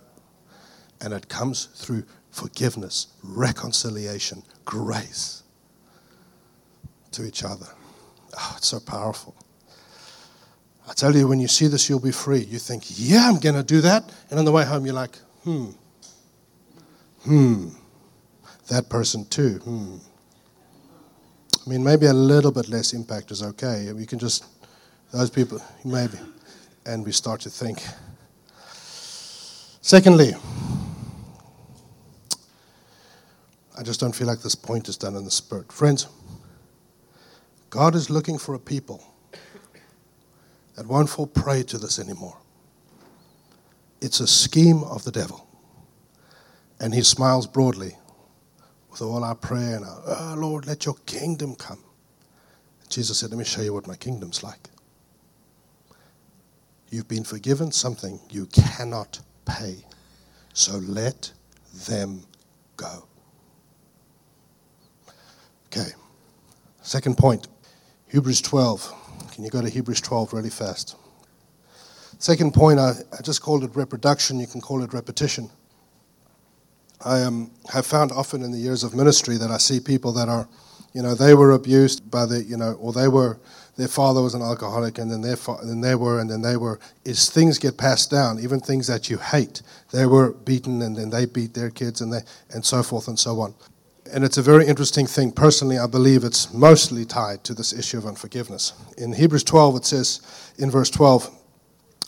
And 1.00 1.12
it 1.12 1.28
comes 1.28 1.66
through 1.66 2.04
forgiveness, 2.36 3.06
reconciliation, 3.22 4.42
grace 4.66 5.42
to 7.10 7.24
each 7.24 7.42
other. 7.42 7.66
Oh, 8.38 8.54
it's 8.58 8.66
so 8.66 8.78
powerful. 8.78 9.34
I 10.86 10.92
tell 10.92 11.16
you, 11.16 11.26
when 11.26 11.40
you 11.40 11.48
see 11.48 11.66
this, 11.66 11.88
you'll 11.88 11.98
be 11.98 12.12
free. 12.12 12.40
You 12.40 12.58
think, 12.58 12.84
yeah, 12.88 13.28
I'm 13.28 13.40
going 13.40 13.54
to 13.54 13.62
do 13.62 13.80
that. 13.80 14.12
And 14.28 14.38
on 14.38 14.44
the 14.44 14.52
way 14.52 14.64
home, 14.64 14.84
you're 14.84 14.94
like, 14.94 15.16
hmm, 15.44 15.70
hmm, 17.22 17.68
that 18.68 18.90
person 18.90 19.24
too, 19.24 19.58
hmm. 19.64 19.96
I 21.66 21.70
mean, 21.70 21.82
maybe 21.82 22.06
a 22.06 22.12
little 22.12 22.52
bit 22.52 22.68
less 22.68 22.92
impact 22.92 23.30
is 23.30 23.42
okay. 23.42 23.92
We 23.92 24.06
can 24.06 24.18
just, 24.18 24.44
those 25.12 25.30
people, 25.30 25.60
maybe. 25.84 26.18
And 26.84 27.04
we 27.04 27.12
start 27.12 27.40
to 27.40 27.50
think, 27.50 27.82
Secondly, 29.86 30.34
I 33.76 33.82
just 33.82 34.00
don't 34.00 34.14
feel 34.14 34.26
like 34.26 34.40
this 34.40 34.54
point 34.54 34.88
is 34.88 34.96
done 34.96 35.16
in 35.16 35.24
the 35.24 35.30
Spirit. 35.30 35.70
Friends, 35.70 36.08
God 37.68 37.94
is 37.94 38.08
looking 38.08 38.38
for 38.38 38.54
a 38.54 38.58
people 38.58 39.04
that 40.76 40.86
won't 40.86 41.10
fall 41.10 41.26
prey 41.26 41.62
to 41.64 41.78
this 41.78 41.98
anymore. 41.98 42.38
It's 44.00 44.20
a 44.20 44.26
scheme 44.26 44.82
of 44.84 45.04
the 45.04 45.12
devil. 45.12 45.46
And 46.80 46.94
he 46.94 47.02
smiles 47.02 47.46
broadly 47.46 47.96
with 48.90 49.02
all 49.02 49.24
our 49.24 49.34
prayer 49.34 49.76
and 49.76 49.84
our, 49.84 50.02
oh, 50.06 50.34
Lord, 50.38 50.66
let 50.66 50.84
your 50.84 50.96
kingdom 51.06 51.54
come. 51.54 51.82
Jesus 52.88 53.18
said, 53.18 53.30
Let 53.30 53.38
me 53.38 53.44
show 53.44 53.62
you 53.62 53.72
what 53.72 53.86
my 53.86 53.96
kingdom's 53.96 54.42
like. 54.42 54.70
You've 56.90 57.08
been 57.08 57.24
forgiven 57.24 57.72
something 57.72 58.20
you 58.30 58.46
cannot 58.46 59.20
pay. 59.44 59.84
So 60.52 60.76
let 60.78 61.32
them 61.88 62.22
go. 62.76 63.06
Okay. 65.76 65.90
Second 66.82 67.18
point 67.18 67.48
Hebrews 68.08 68.40
12. 68.40 68.92
Can 69.32 69.44
you 69.44 69.50
go 69.50 69.60
to 69.60 69.68
Hebrews 69.68 70.00
12 70.00 70.32
really 70.32 70.50
fast? 70.50 70.96
Second 72.18 72.54
point, 72.54 72.78
I, 72.78 72.92
I 73.16 73.20
just 73.22 73.42
called 73.42 73.62
it 73.64 73.76
reproduction. 73.76 74.40
You 74.40 74.46
can 74.46 74.62
call 74.62 74.82
it 74.82 74.94
repetition. 74.94 75.50
I 77.04 77.22
um, 77.22 77.50
have 77.70 77.84
found 77.84 78.10
often 78.10 78.42
in 78.42 78.52
the 78.52 78.58
years 78.58 78.82
of 78.82 78.94
ministry 78.94 79.36
that 79.36 79.50
I 79.50 79.58
see 79.58 79.80
people 79.80 80.12
that 80.12 80.30
are, 80.30 80.48
you 80.94 81.02
know, 81.02 81.14
they 81.14 81.34
were 81.34 81.52
abused 81.52 82.10
by 82.10 82.24
the, 82.24 82.42
you 82.42 82.56
know, 82.56 82.72
or 82.80 82.94
they 82.94 83.08
were, 83.08 83.38
their 83.76 83.88
father 83.88 84.22
was 84.22 84.32
an 84.32 84.40
alcoholic, 84.40 84.96
and 84.96 85.10
then 85.10 85.20
their 85.20 85.36
fa- 85.36 85.58
and 85.60 85.68
then 85.68 85.82
they 85.82 85.94
were, 85.94 86.18
and 86.20 86.30
then 86.30 86.40
they 86.40 86.56
were. 86.56 86.80
Is 87.04 87.28
things 87.28 87.58
get 87.58 87.76
passed 87.76 88.10
down, 88.10 88.40
even 88.40 88.60
things 88.60 88.86
that 88.86 89.10
you 89.10 89.18
hate. 89.18 89.60
They 89.92 90.06
were 90.06 90.32
beaten, 90.32 90.80
and 90.80 90.96
then 90.96 91.10
they 91.10 91.26
beat 91.26 91.52
their 91.52 91.68
kids, 91.68 92.00
and 92.00 92.10
they, 92.10 92.20
and 92.54 92.64
so 92.64 92.82
forth 92.82 93.08
and 93.08 93.18
so 93.18 93.40
on. 93.40 93.54
And 94.12 94.24
it's 94.24 94.38
a 94.38 94.42
very 94.42 94.66
interesting 94.66 95.06
thing. 95.06 95.32
Personally, 95.32 95.78
I 95.78 95.86
believe 95.86 96.24
it's 96.24 96.52
mostly 96.52 97.04
tied 97.04 97.44
to 97.44 97.54
this 97.54 97.72
issue 97.72 97.98
of 97.98 98.06
unforgiveness. 98.06 98.72
In 98.98 99.12
Hebrews 99.12 99.44
12, 99.44 99.76
it 99.76 99.84
says, 99.84 100.52
in 100.58 100.70
verse 100.70 100.90
12, 100.90 101.30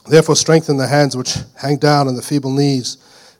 Therefore, 0.08 0.36
strengthen 0.36 0.78
the 0.78 0.86
hands 0.86 1.16
which 1.16 1.36
hang 1.56 1.76
down 1.76 2.08
and 2.08 2.16
the 2.16 2.22
feeble 2.22 2.52
knees, 2.52 2.96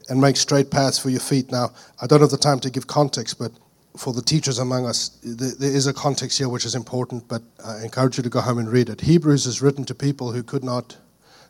and 0.09 0.21
make 0.21 0.37
straight 0.37 0.71
paths 0.71 0.99
for 0.99 1.11
your 1.11 1.21
feet. 1.21 1.51
Now, 1.51 1.73
I 2.01 2.07
don't 2.07 2.21
have 2.21 2.31
the 2.31 2.37
time 2.37 2.61
to 2.61 2.71
give 2.71 2.87
context, 2.87 3.39
but 3.39 3.53
for 3.97 4.13
the 4.13 4.23
teachers 4.23 4.59
among 4.59 4.87
us, 4.87 5.19
there 5.23 5.71
is 5.71 5.87
a 5.87 5.93
context 5.93 6.39
here 6.39 6.49
which 6.49 6.65
is 6.65 6.75
important, 6.75 7.27
but 7.29 7.43
I 7.65 7.83
encourage 7.83 8.17
you 8.17 8.23
to 8.23 8.31
go 8.31 8.41
home 8.41 8.59
and 8.59 8.71
read 8.71 8.89
it. 8.89 9.03
Hebrews 9.03 9.47
is 9.47 9.61
written 9.61 9.85
to 9.85 9.95
people 9.95 10.33
who 10.33 10.43
could 10.43 10.65
not, 10.65 10.97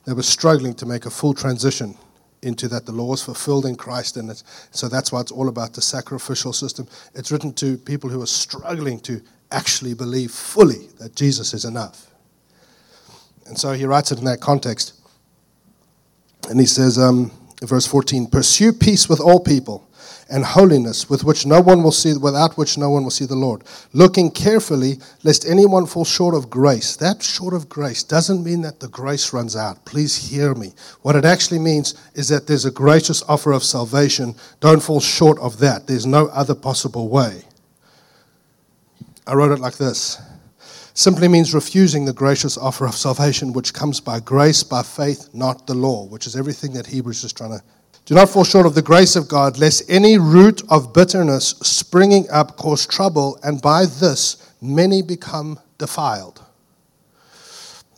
they 0.06 0.12
were 0.12 0.22
struggling 0.22 0.74
to 0.74 0.86
make 0.86 1.06
a 1.06 1.10
full 1.10 1.34
transition 1.34 1.96
into 2.42 2.68
that 2.68 2.86
the 2.86 2.92
law 2.92 3.12
is 3.12 3.22
fulfilled 3.22 3.66
in 3.66 3.74
Christ, 3.74 4.16
and 4.16 4.30
it, 4.30 4.42
so 4.70 4.88
that's 4.88 5.10
why 5.10 5.20
it's 5.20 5.32
all 5.32 5.48
about 5.48 5.74
the 5.74 5.82
sacrificial 5.82 6.52
system. 6.52 6.86
It's 7.14 7.32
written 7.32 7.52
to 7.54 7.76
people 7.78 8.10
who 8.10 8.22
are 8.22 8.26
struggling 8.26 9.00
to 9.00 9.20
actually 9.50 9.94
believe 9.94 10.30
fully 10.30 10.88
that 10.98 11.14
Jesus 11.14 11.54
is 11.54 11.64
enough. 11.64 12.06
And 13.46 13.58
so 13.58 13.72
he 13.72 13.86
writes 13.86 14.12
it 14.12 14.18
in 14.18 14.24
that 14.26 14.40
context. 14.40 14.94
And 16.50 16.60
he 16.60 16.66
says, 16.66 16.98
um, 16.98 17.32
verse 17.62 17.86
14, 17.86 18.28
pursue 18.28 18.72
peace 18.72 19.08
with 19.08 19.20
all 19.20 19.40
people 19.40 19.87
and 20.30 20.44
holiness 20.44 21.08
with 21.08 21.24
which 21.24 21.46
no 21.46 21.60
one 21.60 21.82
will 21.82 21.92
see 21.92 22.16
without 22.16 22.58
which 22.58 22.76
no 22.76 22.90
one 22.90 23.02
will 23.02 23.10
see 23.10 23.24
the 23.24 23.34
Lord. 23.34 23.62
Looking 23.92 24.30
carefully 24.30 24.98
lest 25.22 25.48
anyone 25.48 25.86
fall 25.86 26.04
short 26.04 26.34
of 26.34 26.50
grace. 26.50 26.96
That 26.96 27.22
short 27.22 27.54
of 27.54 27.68
grace 27.68 28.02
doesn't 28.02 28.44
mean 28.44 28.60
that 28.62 28.80
the 28.80 28.88
grace 28.88 29.32
runs 29.32 29.56
out. 29.56 29.84
Please 29.84 30.30
hear 30.30 30.54
me. 30.54 30.72
What 31.02 31.16
it 31.16 31.24
actually 31.24 31.60
means 31.60 31.94
is 32.14 32.28
that 32.28 32.46
there's 32.46 32.66
a 32.66 32.70
gracious 32.70 33.22
offer 33.22 33.52
of 33.52 33.64
salvation. 33.64 34.34
Don't 34.60 34.82
fall 34.82 35.00
short 35.00 35.38
of 35.38 35.58
that. 35.60 35.86
There's 35.86 36.06
no 36.06 36.26
other 36.28 36.54
possible 36.54 37.08
way. 37.08 37.42
I 39.26 39.34
wrote 39.34 39.52
it 39.52 39.60
like 39.60 39.76
this. 39.76 40.20
Simply 40.94 41.28
means 41.28 41.54
refusing 41.54 42.04
the 42.04 42.12
gracious 42.12 42.58
offer 42.58 42.84
of 42.84 42.94
salvation 42.94 43.52
which 43.52 43.72
comes 43.72 44.00
by 44.00 44.18
grace 44.18 44.64
by 44.64 44.82
faith 44.82 45.28
not 45.32 45.64
the 45.68 45.74
law 45.74 46.04
which 46.06 46.26
is 46.26 46.34
everything 46.34 46.72
that 46.72 46.88
Hebrews 46.88 47.22
is 47.22 47.32
trying 47.32 47.56
to 47.56 47.62
do 48.08 48.14
not 48.14 48.30
fall 48.30 48.42
short 48.42 48.64
of 48.64 48.74
the 48.74 48.80
grace 48.80 49.16
of 49.16 49.28
God, 49.28 49.58
lest 49.58 49.82
any 49.86 50.16
root 50.16 50.62
of 50.70 50.94
bitterness 50.94 51.50
springing 51.60 52.24
up 52.30 52.56
cause 52.56 52.86
trouble, 52.86 53.38
and 53.42 53.60
by 53.60 53.84
this 53.84 54.50
many 54.62 55.02
become 55.02 55.60
defiled. 55.76 56.42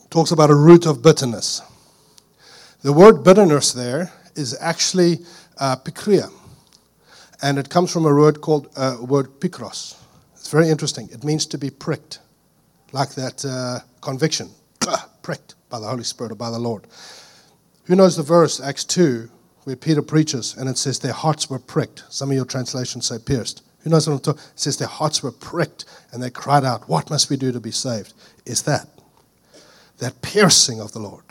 Talks 0.09 0.31
about 0.31 0.49
a 0.49 0.55
root 0.55 0.85
of 0.85 1.01
bitterness. 1.01 1.61
The 2.81 2.91
word 2.91 3.23
bitterness 3.23 3.71
there 3.71 4.11
is 4.35 4.53
actually 4.59 5.19
uh, 5.57 5.77
pikria, 5.77 6.29
and 7.41 7.57
it 7.57 7.69
comes 7.69 7.89
from 7.89 8.05
a 8.05 8.13
word 8.13 8.41
called 8.41 8.67
uh, 8.75 8.97
word 8.99 9.39
pikros. 9.39 9.95
It's 10.33 10.51
very 10.51 10.67
interesting. 10.67 11.07
It 11.13 11.23
means 11.23 11.45
to 11.45 11.57
be 11.57 11.69
pricked, 11.69 12.19
like 12.91 13.11
that 13.11 13.45
uh, 13.45 13.79
conviction, 14.01 14.49
pricked 15.21 15.55
by 15.69 15.79
the 15.79 15.87
Holy 15.87 16.03
Spirit 16.03 16.33
or 16.33 16.35
by 16.35 16.51
the 16.51 16.59
Lord. 16.59 16.85
Who 17.85 17.95
knows 17.95 18.17
the 18.17 18.23
verse, 18.23 18.59
Acts 18.59 18.83
2, 18.83 19.29
where 19.63 19.75
Peter 19.75 20.01
preaches, 20.01 20.55
and 20.57 20.67
it 20.69 20.77
says 20.77 20.99
their 20.99 21.13
hearts 21.13 21.49
were 21.49 21.59
pricked. 21.59 22.03
Some 22.09 22.29
of 22.29 22.35
your 22.35 22.45
translations 22.45 23.05
say 23.05 23.17
pierced. 23.19 23.61
Who 23.81 23.89
knows 23.89 24.07
what 24.07 24.13
I'm 24.13 24.19
talking? 24.19 24.41
It 24.41 24.59
says 24.59 24.77
their 24.77 24.87
hearts 24.87 25.23
were 25.23 25.31
pricked, 25.31 25.85
and 26.11 26.21
they 26.21 26.29
cried 26.29 26.63
out, 26.63 26.87
"What 26.89 27.09
must 27.09 27.29
we 27.29 27.37
do 27.37 27.51
to 27.51 27.59
be 27.59 27.71
saved?" 27.71 28.13
Is 28.45 28.63
that 28.63 28.87
that 29.99 30.21
piercing 30.21 30.81
of 30.81 30.93
the 30.93 30.99
Lord? 30.99 31.23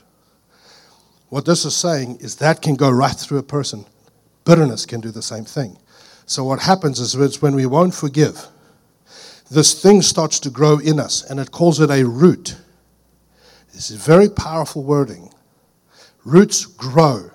What 1.28 1.44
this 1.44 1.64
is 1.64 1.76
saying 1.76 2.18
is 2.20 2.36
that 2.36 2.62
can 2.62 2.74
go 2.74 2.90
right 2.90 3.16
through 3.16 3.38
a 3.38 3.42
person. 3.42 3.84
Bitterness 4.44 4.86
can 4.86 5.00
do 5.00 5.10
the 5.10 5.22
same 5.22 5.44
thing. 5.44 5.76
So 6.26 6.44
what 6.44 6.60
happens 6.60 6.98
is 7.00 7.42
when 7.42 7.54
we 7.54 7.66
won't 7.66 7.94
forgive, 7.94 8.48
this 9.50 9.74
thing 9.74 10.02
starts 10.02 10.38
to 10.40 10.50
grow 10.50 10.78
in 10.78 11.00
us, 11.00 11.22
and 11.22 11.40
it 11.40 11.50
calls 11.50 11.80
it 11.80 11.90
a 11.90 12.04
root. 12.04 12.56
This 13.72 13.90
is 13.90 13.96
very 13.96 14.28
powerful 14.28 14.82
wording. 14.82 15.32
Roots 16.24 16.66
grow. 16.66 17.30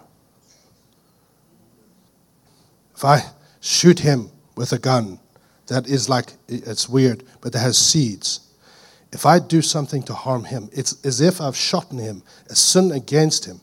If 2.96 3.04
I 3.04 3.24
shoot 3.60 4.00
him 4.00 4.30
with 4.56 4.72
a 4.72 4.80
gun, 4.80 5.20
that 5.68 5.88
is 5.88 6.08
like, 6.08 6.34
it's 6.48 6.88
weird, 6.88 7.24
but 7.42 7.54
that 7.54 7.60
has 7.60 7.78
seeds. 7.78 8.42
If 9.12 9.26
I 9.26 9.40
do 9.40 9.62
something 9.62 10.04
to 10.04 10.14
harm 10.14 10.44
him, 10.44 10.70
it's 10.74 11.04
as 11.06 11.22
if 11.22 11.42
I've 11.42 11.56
shot 11.56 11.92
him, 11.92 12.24
a 12.50 12.56
sin 12.56 12.92
against 12.92 13.46
him. 13.46 13.62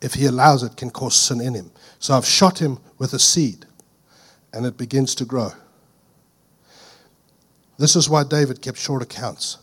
If 0.00 0.14
he 0.14 0.26
allows 0.26 0.62
it, 0.62 0.76
can 0.76 0.90
cause 0.90 1.14
sin 1.16 1.40
in 1.40 1.54
him. 1.54 1.70
So 1.98 2.14
I've 2.14 2.26
shot 2.26 2.60
him 2.60 2.78
with 2.98 3.12
a 3.12 3.18
seed, 3.18 3.66
and 4.52 4.66
it 4.66 4.76
begins 4.76 5.14
to 5.16 5.24
grow. 5.24 5.52
This 7.78 7.96
is 7.96 8.08
why 8.08 8.24
David 8.24 8.62
kept 8.62 8.78
short 8.78 9.02
accounts. 9.02 9.58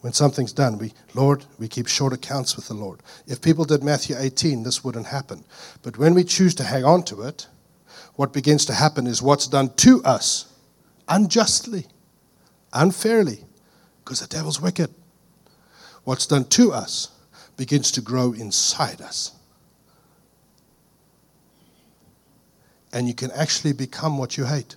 When 0.00 0.12
something's 0.12 0.52
done, 0.52 0.78
we, 0.78 0.92
Lord, 1.14 1.44
we 1.58 1.66
keep 1.66 1.88
short 1.88 2.12
accounts 2.12 2.56
with 2.56 2.68
the 2.68 2.74
Lord. 2.74 3.00
If 3.26 3.40
people 3.40 3.64
did 3.64 3.82
Matthew 3.82 4.16
18, 4.18 4.62
this 4.62 4.84
wouldn't 4.84 5.06
happen. 5.06 5.44
But 5.82 5.98
when 5.98 6.14
we 6.14 6.24
choose 6.24 6.54
to 6.56 6.64
hang 6.64 6.84
on 6.84 7.02
to 7.04 7.22
it, 7.22 7.48
what 8.18 8.32
begins 8.32 8.64
to 8.64 8.74
happen 8.74 9.06
is 9.06 9.22
what's 9.22 9.46
done 9.46 9.72
to 9.76 10.02
us 10.02 10.52
unjustly, 11.06 11.86
unfairly, 12.72 13.44
because 14.02 14.18
the 14.18 14.26
devil's 14.26 14.60
wicked. 14.60 14.92
What's 16.02 16.26
done 16.26 16.46
to 16.46 16.72
us 16.72 17.12
begins 17.56 17.92
to 17.92 18.00
grow 18.00 18.32
inside 18.32 19.00
us. 19.00 19.36
And 22.92 23.06
you 23.06 23.14
can 23.14 23.30
actually 23.30 23.72
become 23.72 24.18
what 24.18 24.36
you 24.36 24.46
hate. 24.46 24.74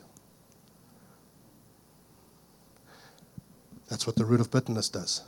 That's 3.90 4.06
what 4.06 4.18
the 4.18 4.24
root 4.24 4.40
of 4.40 4.52
bitterness 4.52 4.88
does. 4.88 5.24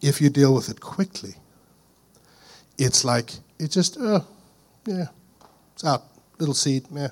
If 0.00 0.22
you 0.22 0.30
deal 0.30 0.54
with 0.54 0.70
it 0.70 0.80
quickly, 0.80 1.34
it's 2.78 3.04
like, 3.04 3.30
it 3.58 3.70
just, 3.70 3.98
oh, 4.00 4.26
yeah, 4.86 5.08
it's 5.74 5.84
out 5.84 6.11
little 6.42 6.54
seed, 6.54 6.86
yeah. 6.92 7.10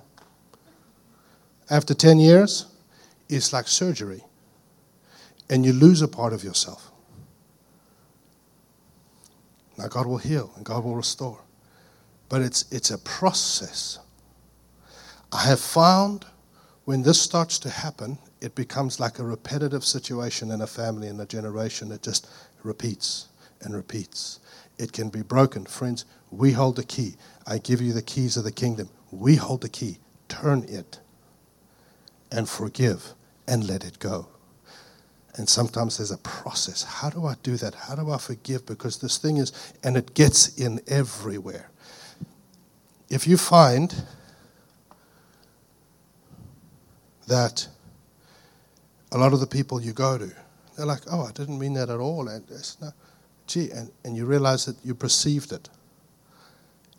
After 1.70 1.95
10 1.95 2.18
years, 2.18 2.66
it's 3.28 3.53
like 3.53 3.68
surgery, 3.68 4.24
and 5.49 5.64
you 5.64 5.72
lose 5.72 6.03
a 6.03 6.09
part 6.09 6.33
of 6.33 6.43
yourself. 6.43 6.91
Now, 9.78 9.87
God 9.87 10.07
will 10.07 10.18
heal 10.18 10.51
and 10.57 10.64
God 10.64 10.83
will 10.83 10.97
restore, 10.97 11.39
but 12.28 12.43
it's, 12.43 12.64
it's 12.72 12.91
a 12.91 12.99
process. 12.99 14.01
I 15.33 15.45
have 15.45 15.61
found 15.61 16.26
when 16.87 17.03
this 17.03 17.22
starts 17.22 17.61
to 17.61 17.70
happen, 17.70 18.18
it 18.41 18.57
becomes 18.57 18.99
like 18.99 19.20
a 19.20 19.24
repetitive 19.24 19.85
situation 19.85 20.51
in 20.51 20.61
a 20.61 20.66
family, 20.66 21.07
in 21.07 21.20
a 21.20 21.26
generation. 21.26 21.93
It 21.93 22.03
just 22.03 22.28
repeats 22.64 23.28
and 23.61 23.76
repeats. 23.76 24.41
It 24.76 24.93
can 24.93 25.09
be 25.09 25.22
broken. 25.22 25.66
Friends, 25.66 26.05
we 26.33 26.51
hold 26.51 26.74
the 26.74 26.85
key. 26.85 27.14
I 27.47 27.59
give 27.59 27.81
you 27.81 27.93
the 27.93 28.03
keys 28.03 28.37
of 28.37 28.43
the 28.43 28.51
kingdom. 28.51 28.91
We 29.11 29.36
hold 29.36 29.61
the 29.62 29.68
key. 29.68 29.98
Turn 30.28 30.64
it 30.68 31.00
and 32.30 32.48
forgive 32.48 33.14
and 33.46 33.66
let 33.66 33.84
it 33.84 33.98
go. 33.98 34.28
And 35.36 35.48
sometimes 35.48 35.98
there's 35.98 36.11
a 36.11 36.18
process. 36.18 36.82
How 36.82 37.11
do 37.11 37.26
I 37.26 37.34
do 37.42 37.56
that? 37.56 37.74
How 37.74 37.94
do 37.94 38.11
I 38.11 38.18
forgive? 38.18 38.66
Because 38.66 38.98
this 38.98 39.18
thing 39.18 39.36
is, 39.38 39.52
and 39.82 39.96
it 39.96 40.14
gets 40.14 40.58
in 40.58 40.80
everywhere. 40.88 41.70
if 43.11 43.26
you 43.26 43.36
find 43.36 43.92
that 47.26 47.66
a 49.12 49.18
lot 49.18 49.32
of 49.32 49.40
the 49.40 49.46
people 49.46 49.80
you 49.82 49.92
go 49.92 50.16
to, 50.16 50.32
they're 50.76 50.86
like, 50.86 51.02
oh, 51.11 51.24
I 51.24 51.32
didn't 51.32 51.58
mean 51.58 51.74
that 51.74 51.90
at 51.90 51.98
all. 51.98 52.28
And 52.28 52.44
it's 52.50 52.80
not, 52.80 52.94
gee, 53.46 53.70
and, 53.72 53.90
and 54.04 54.16
you 54.16 54.26
realize 54.26 54.64
that 54.66 54.76
you 54.84 54.94
perceived 54.94 55.52
it. 55.52 55.68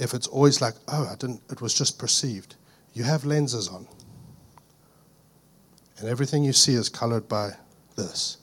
If 0.02 0.16
it's 0.16 0.26
always 0.26 0.62
like, 0.62 0.74
oh, 0.88 1.08
I 1.08 1.16
didn't, 1.16 1.44
it 1.52 1.62
was 1.62 1.76
just 1.76 2.00
perceived, 2.00 2.56
you 2.94 3.04
have 3.04 3.24
lenses 3.24 3.70
on. 3.70 3.88
And 6.00 6.10
everything 6.10 6.44
you 6.44 6.54
see 6.54 6.74
is 6.74 6.90
colored 6.90 7.30
by 7.30 7.52
this. 7.96 8.38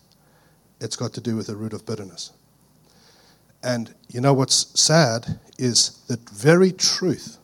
It's 0.81 0.95
got 0.95 1.13
to 1.15 1.21
do 1.21 1.35
with 1.35 1.49
the 1.49 1.57
root 1.57 1.73
of 1.73 1.85
bitterness. 1.85 2.31
And 3.65 3.93
you 4.09 4.21
know 4.21 4.33
what's 4.33 4.81
sad 4.81 5.41
is 5.59 5.99
that 6.07 6.31
very 6.31 6.71
truth 6.71 7.39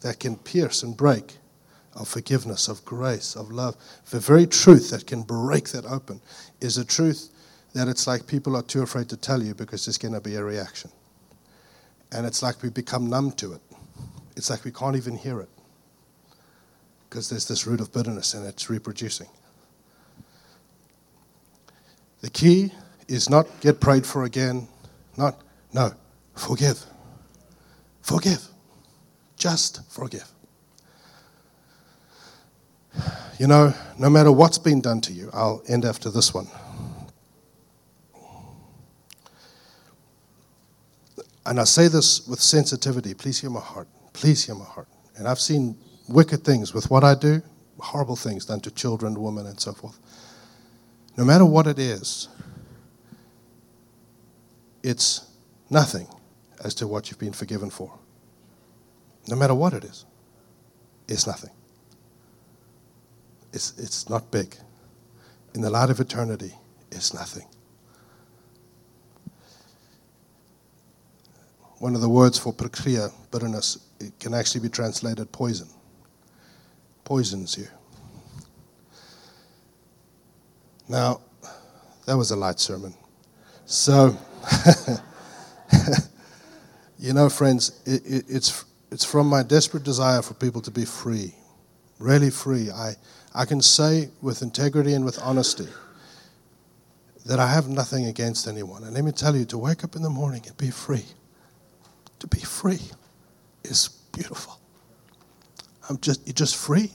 that 0.00 0.18
can 0.18 0.34
pierce 0.34 0.82
and 0.82 0.96
break 0.96 1.36
of 1.94 2.08
forgiveness, 2.08 2.66
of 2.66 2.84
grace, 2.84 3.36
of 3.36 3.52
love, 3.52 3.76
the 4.10 4.18
very 4.18 4.48
truth 4.48 4.90
that 4.90 5.06
can 5.06 5.22
break 5.22 5.68
that 5.68 5.86
open 5.86 6.20
is 6.60 6.78
a 6.78 6.84
truth 6.84 7.28
that 7.74 7.86
it's 7.86 8.08
like 8.08 8.26
people 8.26 8.56
are 8.56 8.62
too 8.62 8.82
afraid 8.82 9.08
to 9.10 9.16
tell 9.16 9.40
you 9.40 9.54
because 9.54 9.86
there's 9.86 9.98
going 9.98 10.14
to 10.14 10.20
be 10.20 10.34
a 10.34 10.42
reaction. 10.42 10.90
And 12.12 12.26
it's 12.26 12.42
like 12.42 12.62
we 12.62 12.68
become 12.68 13.08
numb 13.08 13.32
to 13.32 13.54
it. 13.54 13.60
It's 14.36 14.50
like 14.50 14.64
we 14.64 14.70
can't 14.70 14.96
even 14.96 15.16
hear 15.16 15.40
it 15.40 15.48
because 17.08 17.28
there's 17.28 17.46
this 17.46 17.66
root 17.66 17.80
of 17.80 17.92
bitterness 17.92 18.32
and 18.34 18.46
it's 18.46 18.70
reproducing. 18.70 19.28
The 22.22 22.30
key 22.30 22.72
is 23.08 23.28
not 23.28 23.46
get 23.60 23.80
prayed 23.80 24.06
for 24.06 24.24
again, 24.24 24.68
not, 25.18 25.42
no, 25.72 25.92
forgive. 26.34 26.82
Forgive. 28.00 28.46
Just 29.36 29.82
forgive. 29.92 30.30
You 33.38 33.46
know, 33.46 33.74
no 33.98 34.08
matter 34.08 34.32
what's 34.32 34.58
been 34.58 34.80
done 34.80 35.00
to 35.02 35.12
you, 35.12 35.30
I'll 35.32 35.62
end 35.68 35.84
after 35.84 36.10
this 36.10 36.32
one. 36.32 36.46
And 41.44 41.58
I 41.58 41.64
say 41.64 41.88
this 41.88 42.26
with 42.26 42.40
sensitivity. 42.40 43.14
Please 43.14 43.40
hear 43.40 43.50
my 43.50 43.60
heart. 43.60 43.88
Please 44.12 44.44
hear 44.44 44.54
my 44.54 44.64
heart. 44.64 44.88
And 45.16 45.26
I've 45.26 45.40
seen 45.40 45.76
wicked 46.08 46.44
things 46.44 46.72
with 46.72 46.90
what 46.90 47.04
I 47.04 47.14
do, 47.14 47.42
horrible 47.78 48.16
things 48.16 48.46
done 48.46 48.60
to 48.60 48.70
children, 48.70 49.20
women, 49.20 49.46
and 49.46 49.58
so 49.58 49.72
forth. 49.72 49.98
No 51.16 51.24
matter 51.24 51.44
what 51.44 51.66
it 51.66 51.78
is, 51.78 52.28
it's 54.82 55.26
nothing 55.68 56.06
as 56.64 56.74
to 56.76 56.86
what 56.86 57.10
you've 57.10 57.18
been 57.18 57.32
forgiven 57.32 57.70
for. 57.70 57.92
No 59.28 59.36
matter 59.36 59.54
what 59.54 59.72
it 59.72 59.84
is, 59.84 60.04
it's 61.08 61.26
nothing. 61.26 61.50
It's, 63.52 63.78
it's 63.78 64.08
not 64.08 64.30
big. 64.30 64.56
In 65.54 65.60
the 65.60 65.70
light 65.70 65.90
of 65.90 66.00
eternity, 66.00 66.54
it's 66.90 67.12
nothing. 67.12 67.46
One 71.82 71.96
of 71.96 72.00
the 72.00 72.08
words 72.08 72.38
for 72.38 72.54
pikria, 72.54 73.12
bitterness, 73.32 73.76
it 73.98 74.16
can 74.20 74.34
actually 74.34 74.60
be 74.60 74.68
translated 74.68 75.32
poison. 75.32 75.66
Poisons 77.02 77.58
you. 77.58 77.66
Now, 80.88 81.22
that 82.06 82.16
was 82.16 82.30
a 82.30 82.36
light 82.36 82.60
sermon. 82.60 82.94
So, 83.66 84.16
you 87.00 87.14
know, 87.14 87.28
friends, 87.28 87.82
it, 87.84 88.06
it, 88.06 88.26
it's, 88.28 88.64
it's 88.92 89.04
from 89.04 89.26
my 89.26 89.42
desperate 89.42 89.82
desire 89.82 90.22
for 90.22 90.34
people 90.34 90.60
to 90.60 90.70
be 90.70 90.84
free, 90.84 91.34
really 91.98 92.30
free. 92.30 92.70
I, 92.70 92.94
I 93.34 93.44
can 93.44 93.60
say 93.60 94.08
with 94.20 94.40
integrity 94.40 94.94
and 94.94 95.04
with 95.04 95.18
honesty 95.20 95.66
that 97.26 97.40
I 97.40 97.52
have 97.52 97.68
nothing 97.68 98.06
against 98.06 98.46
anyone. 98.46 98.84
And 98.84 98.94
let 98.94 99.02
me 99.02 99.10
tell 99.10 99.34
you, 99.34 99.44
to 99.46 99.58
wake 99.58 99.82
up 99.82 99.96
in 99.96 100.02
the 100.02 100.10
morning 100.10 100.44
and 100.46 100.56
be 100.56 100.70
free, 100.70 101.06
to 102.22 102.26
be 102.26 102.40
free 102.40 102.80
is 103.62 103.88
beautiful. 104.12 104.58
I'm 105.88 105.98
just, 106.00 106.26
you're 106.26 106.34
just 106.34 106.56
free. 106.56 106.90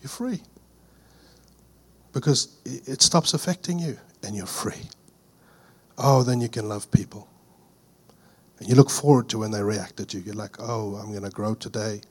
You're 0.00 0.10
free. 0.10 0.42
Because 2.12 2.58
it 2.64 3.00
stops 3.00 3.34
affecting 3.34 3.78
you 3.78 3.98
and 4.22 4.36
you're 4.36 4.46
free. 4.46 4.82
Oh, 5.96 6.22
then 6.22 6.40
you 6.40 6.48
can 6.48 6.68
love 6.68 6.90
people. 6.90 7.28
And 8.58 8.68
you 8.68 8.74
look 8.74 8.90
forward 8.90 9.28
to 9.30 9.38
when 9.38 9.50
they 9.50 9.62
react 9.62 9.96
to 9.96 10.18
you. 10.18 10.22
You're 10.24 10.34
like, 10.34 10.56
oh, 10.60 10.96
I'm 10.96 11.10
going 11.10 11.24
to 11.24 11.30
grow 11.30 11.54
today. 11.54 12.02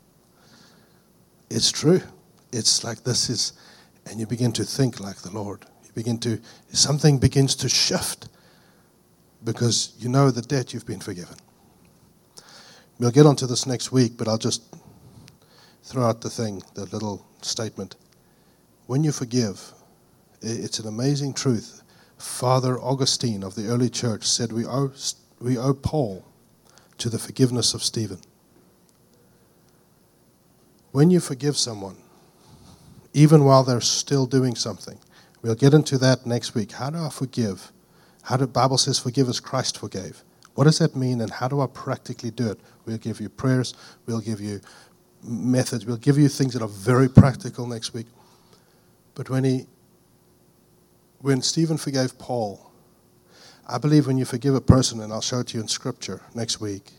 It's 1.50 1.72
true 1.72 2.02
it's 2.52 2.84
like 2.84 3.04
this 3.04 3.30
is, 3.30 3.54
and 4.06 4.20
you 4.20 4.26
begin 4.26 4.52
to 4.54 4.64
think 4.64 5.00
like 5.00 5.18
the 5.18 5.32
Lord. 5.32 5.66
You 5.84 5.92
begin 5.94 6.18
to, 6.20 6.40
something 6.72 7.18
begins 7.18 7.56
to 7.56 7.70
shift 7.70 8.30
because 9.44 9.94
you 9.98 10.10
know 10.10 10.32
the 10.32 10.42
debt 10.42 10.74
you've 10.74 10.86
been 10.86 11.00
forgiven. 11.00 11.36
We'll 13.02 13.10
get 13.10 13.26
onto 13.26 13.48
this 13.48 13.66
next 13.66 13.92
week, 13.92 14.16
but 14.16 14.28
I'll 14.28 14.38
just 14.38 14.62
throw 15.84 16.04
out 16.04 16.22
the 16.22 16.30
thing, 16.30 16.62
the 16.76 16.86
little 16.86 17.26
statement. 17.42 17.96
When 18.86 19.04
you 19.04 19.12
forgive, 19.12 19.74
it's 20.44 20.78
an 20.78 20.88
amazing 20.88 21.34
truth. 21.34 21.82
Father 22.20 22.80
Augustine 22.80 23.42
of 23.42 23.56
the 23.56 23.70
early 23.70 23.90
church 23.90 24.26
said 24.26 24.52
we 24.52 24.68
owe, 24.68 24.92
we 25.40 25.58
owe 25.58 25.74
Paul 25.74 26.24
to 27.00 27.10
the 27.10 27.18
forgiveness 27.18 27.74
of 27.74 27.82
Stephen. 27.82 28.20
When 30.92 31.10
you 31.10 31.20
forgive 31.20 31.58
someone, 31.58 31.98
even 33.16 33.46
while 33.46 33.64
they're 33.64 33.82
still 33.82 34.28
doing 34.28 34.54
something. 34.54 35.00
We'll 35.42 35.56
get 35.56 35.74
into 35.74 35.98
that 35.98 36.28
next 36.28 36.54
week. 36.54 36.74
How 36.74 36.92
do 36.92 37.00
I 37.00 37.10
forgive? 37.10 37.72
How 38.22 38.38
the 38.38 38.46
Bible 38.46 38.78
says 38.78 39.00
forgive 39.00 39.28
as 39.28 39.40
Christ 39.40 39.80
forgave. 39.80 40.24
What 40.56 40.66
does 40.66 40.80
that 40.80 40.96
mean 40.96 41.22
and 41.22 41.32
how 41.32 41.48
do 41.48 41.62
I 41.62 41.68
practically 41.68 42.32
do 42.32 42.52
it? 42.52 42.60
We'll 42.86 42.98
give 42.98 43.22
you 43.22 43.30
prayers, 43.30 43.74
we'll 44.06 44.22
give 44.22 44.42
you 44.42 44.60
methods, 45.24 45.86
we'll 45.86 45.98
give 45.98 46.18
you 46.18 46.28
things 46.28 46.54
that 46.54 46.62
are 46.62 46.68
very 46.68 47.08
practical 47.08 47.66
next 47.68 47.94
week. 47.94 48.08
But 49.16 49.30
when 49.30 49.44
he 49.44 49.68
when 51.20 51.42
Stephen 51.42 51.78
forgave 51.78 52.18
Paul, 52.18 52.72
I 53.68 53.78
believe 53.78 54.08
when 54.08 54.18
you 54.18 54.26
forgive 54.26 54.56
a 54.56 54.62
person, 54.62 55.02
and 55.02 55.14
I'll 55.14 55.22
show 55.22 55.40
it 55.40 55.48
to 55.48 55.58
you 55.58 55.62
in 55.62 55.68
scripture 55.68 56.22
next 56.34 56.60
week, 56.60 56.92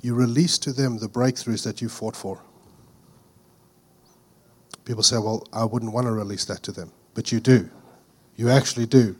you 0.00 0.14
release 0.14 0.58
to 0.58 0.72
them 0.72 0.98
the 0.98 1.08
breakthroughs 1.08 1.64
that 1.64 1.82
you 1.82 1.88
fought 1.88 2.14
for. 2.14 2.40
People 4.84 5.02
say, 5.02 5.16
well, 5.16 5.46
I 5.52 5.64
wouldn't 5.64 5.92
want 5.92 6.06
to 6.06 6.12
release 6.12 6.44
that 6.44 6.62
to 6.64 6.72
them. 6.72 6.92
But 7.14 7.32
you 7.32 7.40
do. 7.40 7.68
You 8.36 8.50
actually 8.50 8.86
do. 8.86 9.16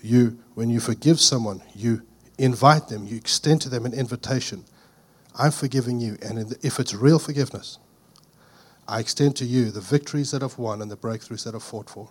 You, 0.00 0.38
when 0.54 0.70
you 0.70 0.80
forgive 0.80 1.20
someone, 1.20 1.62
you 1.74 2.02
invite 2.38 2.88
them, 2.88 3.06
you 3.06 3.16
extend 3.16 3.60
to 3.62 3.68
them 3.68 3.86
an 3.86 3.94
invitation. 3.94 4.64
I'm 5.38 5.50
forgiving 5.50 6.00
you. 6.00 6.18
And 6.22 6.56
if 6.62 6.78
it's 6.78 6.94
real 6.94 7.18
forgiveness, 7.18 7.78
I 8.86 9.00
extend 9.00 9.36
to 9.36 9.44
you 9.44 9.70
the 9.70 9.80
victories 9.80 10.30
that 10.32 10.42
I've 10.42 10.58
won 10.58 10.82
and 10.82 10.90
the 10.90 10.96
breakthroughs 10.96 11.44
that 11.44 11.54
I've 11.54 11.62
fought 11.62 11.88
for. 11.88 12.10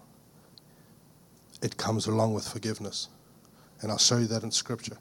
It 1.62 1.78
comes 1.78 2.08
along 2.08 2.34
with 2.34 2.48
forgiveness. 2.48 3.10
And 3.82 3.92
I'll 3.92 3.98
show 3.98 4.18
you 4.18 4.28
that 4.28 4.44
in 4.44 4.52
Scripture. 4.52 4.98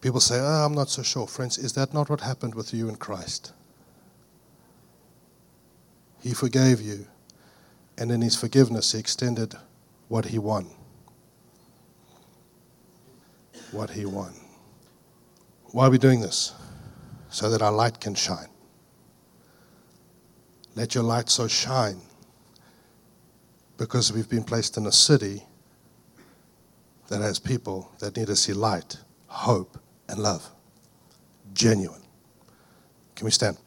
People 0.00 0.20
say, 0.20 0.38
oh, 0.38 0.64
I'm 0.64 0.74
not 0.74 0.88
so 0.88 1.02
sure. 1.02 1.26
Friends, 1.26 1.58
is 1.58 1.72
that 1.72 1.92
not 1.92 2.08
what 2.08 2.20
happened 2.20 2.54
with 2.54 2.72
you 2.72 2.88
in 2.88 2.96
Christ? 2.96 3.52
He 6.22 6.32
forgave 6.32 6.80
you. 6.80 7.06
And 7.98 8.12
in 8.12 8.22
his 8.22 8.36
forgiveness, 8.36 8.92
he 8.92 8.98
extended 8.98 9.56
what 10.08 10.26
he 10.26 10.38
won. 10.38 10.70
What 13.72 13.90
he 13.90 14.06
won. 14.06 14.32
Why 15.72 15.86
are 15.86 15.90
we 15.90 15.98
doing 15.98 16.20
this? 16.20 16.54
So 17.28 17.50
that 17.50 17.60
our 17.60 17.72
light 17.72 18.00
can 18.00 18.14
shine. 18.14 18.48
Let 20.74 20.94
your 20.94 21.04
light 21.04 21.28
so 21.28 21.46
shine 21.46 22.00
because 23.76 24.12
we've 24.12 24.28
been 24.28 24.44
placed 24.44 24.76
in 24.78 24.86
a 24.86 24.92
city 24.92 25.42
that 27.08 27.20
has 27.20 27.38
people 27.38 27.90
that 27.98 28.16
need 28.16 28.28
to 28.28 28.36
see 28.36 28.52
light, 28.52 28.96
hope, 29.26 29.78
and 30.08 30.18
love. 30.18 30.48
Genuine. 31.52 32.00
Can 33.14 33.24
we 33.24 33.30
stand? 33.30 33.58